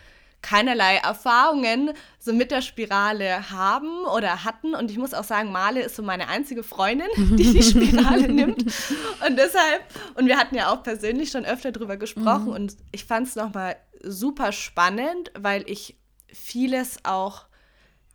keinerlei 0.42 0.98
Erfahrungen 0.98 1.94
so 2.20 2.34
mit 2.34 2.52
der 2.52 2.62
Spirale 2.62 3.52
haben 3.52 4.06
oder 4.06 4.44
hatten. 4.44 4.76
Und 4.76 4.92
ich 4.92 4.98
muss 4.98 5.14
auch 5.14 5.24
sagen, 5.24 5.52
Male 5.52 5.82
ist 5.82 5.96
so 5.96 6.04
meine 6.04 6.28
einzige 6.28 6.64
Freundin, 6.64 7.08
die 7.16 7.54
die 7.54 7.64
Spirale 7.64 8.28
nimmt. 8.28 8.64
Und 8.64 9.38
deshalb, 9.38 9.84
und 10.16 10.28
wir 10.28 10.38
hatten 10.38 10.56
ja 10.56 10.72
auch 10.72 10.84
persönlich 10.84 11.32
schon 11.32 11.46
öfter 11.46 11.72
drüber 11.72 11.98
gesprochen. 11.98 12.46
Mhm. 12.46 12.54
Und 12.54 12.78
ich 12.92 13.06
fand 13.06 13.28
es 13.28 13.36
nochmal 13.36 13.76
super 14.04 14.52
spannend, 14.52 15.32
weil 15.38 15.64
ich 15.70 15.98
vieles 16.28 17.00
auch 17.04 17.46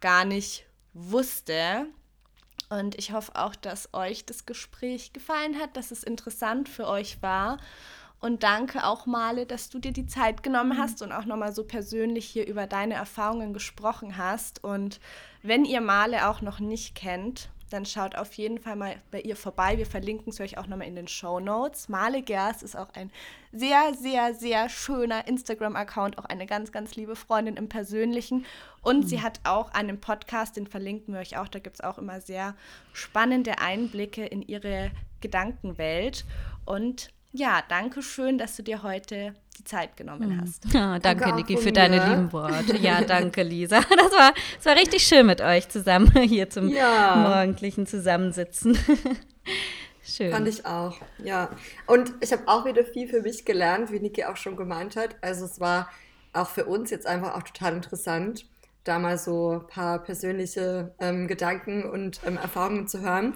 gar 0.01 0.25
nicht 0.25 0.67
wusste. 0.93 1.87
Und 2.69 2.99
ich 2.99 3.13
hoffe 3.13 3.33
auch, 3.37 3.55
dass 3.55 3.91
euch 3.93 4.25
das 4.25 4.47
Gespräch 4.47 5.13
gefallen 5.13 5.59
hat, 5.61 5.77
dass 5.77 5.93
es 5.93 6.03
interessant 6.03 6.69
für 6.69 6.89
euch 6.89 7.23
war. 7.23 7.59
Und 8.21 8.43
danke 8.43 8.85
auch, 8.85 9.07
Male, 9.07 9.47
dass 9.47 9.69
du 9.69 9.79
dir 9.79 9.93
die 9.93 10.07
Zeit 10.07 10.43
genommen 10.43 10.77
mhm. 10.77 10.79
hast 10.79 11.03
und 11.03 11.13
auch 11.13 11.27
nochmal 11.27 11.53
so 11.53 11.65
persönlich 11.65 12.27
hier 12.27 12.47
über 12.47 12.67
deine 12.67 12.95
Erfahrungen 12.95 13.53
gesprochen 13.53 14.17
hast. 14.17 14.65
Und 14.65 15.01
wenn 15.43 15.65
ihr 15.65 15.81
Male 15.81 16.29
auch 16.29 16.41
noch 16.41 16.59
nicht 16.59 16.95
kennt, 16.95 17.51
dann 17.71 17.85
schaut 17.85 18.15
auf 18.15 18.33
jeden 18.35 18.59
Fall 18.59 18.77
mal 18.77 18.97
bei 19.11 19.21
ihr 19.21 19.37
vorbei. 19.37 19.77
Wir 19.77 19.87
verlinken 19.87 20.31
es 20.31 20.41
euch 20.41 20.57
auch 20.57 20.67
nochmal 20.67 20.87
in 20.87 20.95
den 20.95 21.09
Show 21.09 21.41
Notes. 21.41 21.89
Male 21.89 22.23
Gerst 22.23 22.63
ist 22.63 22.77
auch 22.77 22.89
ein 22.95 23.11
sehr, 23.53 23.93
sehr, 23.95 24.35
sehr 24.35 24.69
schöner 24.69 25.27
Instagram-Account, 25.27 26.19
auch 26.19 26.27
eine 26.27 26.47
ganz, 26.47 26.71
ganz 26.71 26.95
liebe 26.95 27.17
Freundin 27.17 27.57
im 27.57 27.69
Persönlichen. 27.69 28.47
Und 28.83 29.05
mhm. 29.05 29.09
sie 29.09 29.21
hat 29.21 29.41
auch 29.45 29.73
einen 29.73 30.01
Podcast, 30.01 30.57
den 30.57 30.69
verlinken 30.69 31.15
wir 31.15 31.21
euch 31.21 31.37
auch. 31.39 31.49
Da 31.49 31.59
gibt 31.59 31.77
es 31.77 31.81
auch 31.81 31.99
immer 31.99 32.21
sehr 32.21 32.55
spannende 32.93 33.59
Einblicke 33.59 34.25
in 34.25 34.43
ihre 34.43 34.93
Gedankenwelt. 35.21 36.25
Und 36.65 37.11
ja, 37.37 37.63
danke 37.69 38.03
schön, 38.03 38.39
dass 38.39 38.57
du 38.57 38.63
dir 38.63 38.83
heute 38.83 39.35
die 39.59 39.65
Zeit 39.65 39.97
genommen 39.97 40.31
hm. 40.31 40.41
hast. 40.41 40.65
Ja, 40.73 40.99
danke, 40.99 41.25
danke 41.25 41.37
Niki, 41.37 41.57
für 41.57 41.73
deine 41.73 42.09
lieben 42.09 42.33
Worte. 42.33 42.77
Ja, 42.79 43.01
danke, 43.07 43.43
Lisa. 43.43 43.81
Das 43.97 44.13
war, 44.13 44.33
das 44.57 44.67
war 44.67 44.77
richtig 44.77 45.03
schön 45.03 45.27
mit 45.27 45.41
euch 45.41 45.69
zusammen 45.69 46.11
hier 46.23 46.49
zum 46.51 46.69
ja. 46.69 47.17
morgendlichen 47.17 47.87
Zusammensitzen. 47.87 48.79
Schön. 50.03 50.31
Fand 50.31 50.49
ich 50.49 50.65
auch, 50.65 50.97
ja. 51.23 51.51
Und 51.87 52.15
ich 52.21 52.33
habe 52.33 52.43
auch 52.47 52.65
wieder 52.65 52.85
viel 52.85 53.09
für 53.09 53.23
mich 53.23 53.45
gelernt, 53.45 53.91
wie 53.91 53.99
Niki 53.99 54.25
auch 54.25 54.37
schon 54.37 54.57
gemeint 54.57 54.97
hat. 54.97 55.17
Also 55.21 55.45
es 55.45 55.61
war 55.61 55.91
auch 56.33 56.49
für 56.49 56.65
uns 56.65 56.91
jetzt 56.91 57.07
einfach 57.07 57.35
auch 57.37 57.43
total 57.43 57.75
interessant, 57.75 58.47
da 58.85 58.99
mal 58.99 59.19
so 59.19 59.61
ein 59.61 59.67
paar 59.67 59.99
persönliche 59.99 60.95
ähm, 61.01 61.27
Gedanken 61.27 61.85
und 61.85 62.21
ähm, 62.25 62.37
Erfahrungen 62.37 62.87
zu 62.87 63.01
hören. 63.01 63.35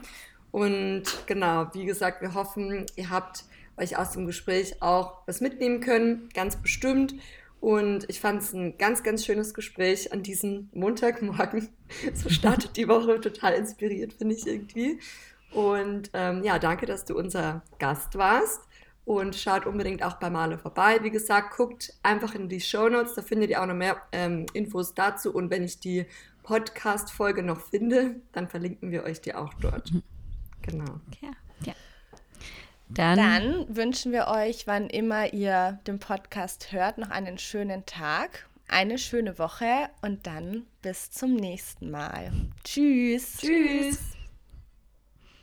Und 0.52 1.04
genau, 1.26 1.66
wie 1.72 1.84
gesagt, 1.84 2.22
wir 2.22 2.34
hoffen, 2.34 2.86
ihr 2.96 3.10
habt 3.10 3.44
euch 3.76 3.96
aus 3.96 4.12
dem 4.12 4.26
Gespräch 4.26 4.82
auch 4.82 5.22
was 5.26 5.40
mitnehmen 5.40 5.80
können, 5.80 6.28
ganz 6.34 6.56
bestimmt. 6.56 7.14
Und 7.60 8.08
ich 8.08 8.20
fand 8.20 8.42
es 8.42 8.52
ein 8.54 8.78
ganz, 8.78 9.02
ganz 9.02 9.24
schönes 9.24 9.52
Gespräch 9.52 10.12
an 10.12 10.22
diesem 10.22 10.70
Montagmorgen. 10.72 11.68
So 12.14 12.28
startet 12.28 12.76
die 12.76 12.86
Woche 12.86 13.20
total 13.20 13.54
inspiriert, 13.54 14.12
finde 14.12 14.36
ich 14.36 14.46
irgendwie. 14.46 15.00
Und 15.52 16.10
ähm, 16.14 16.44
ja, 16.44 16.60
danke, 16.60 16.86
dass 16.86 17.04
du 17.04 17.18
unser 17.18 17.62
Gast 17.80 18.16
warst. 18.16 18.60
Und 19.04 19.34
schaut 19.34 19.66
unbedingt 19.66 20.04
auch 20.04 20.14
bei 20.14 20.30
Male 20.30 20.56
vorbei. 20.56 21.00
Wie 21.02 21.10
gesagt, 21.10 21.56
guckt 21.56 21.92
einfach 22.04 22.34
in 22.36 22.48
die 22.48 22.60
Show 22.60 22.88
Notes, 22.88 23.14
da 23.14 23.22
findet 23.22 23.50
ihr 23.50 23.60
auch 23.60 23.66
noch 23.66 23.74
mehr 23.74 24.00
ähm, 24.12 24.46
Infos 24.52 24.94
dazu. 24.94 25.34
Und 25.34 25.50
wenn 25.50 25.64
ich 25.64 25.80
die 25.80 26.06
Podcast-Folge 26.44 27.42
noch 27.42 27.60
finde, 27.60 28.16
dann 28.32 28.48
verlinken 28.48 28.92
wir 28.92 29.02
euch 29.02 29.20
die 29.20 29.34
auch 29.34 29.52
dort. 29.54 29.92
Genau. 30.62 31.00
Ja. 31.22 31.30
ja. 31.64 31.72
Dann, 32.94 33.16
Dann 33.16 33.76
wünschen 33.76 34.12
wir 34.12 34.26
euch, 34.28 34.66
wann 34.66 34.88
immer 34.88 35.32
ihr 35.32 35.78
den 35.86 35.98
Podcast 35.98 36.72
hört, 36.72 36.98
noch 36.98 37.10
einen 37.10 37.38
schönen 37.38 37.86
Tag, 37.86 38.48
eine 38.68 38.98
schöne 38.98 39.38
Woche 39.38 39.88
und 40.02 40.26
dann 40.26 40.66
bis 40.82 41.10
zum 41.10 41.36
nächsten 41.36 41.90
Mal. 41.90 42.32
Tschüss. 42.64 43.38
Tschüss. 43.38 44.19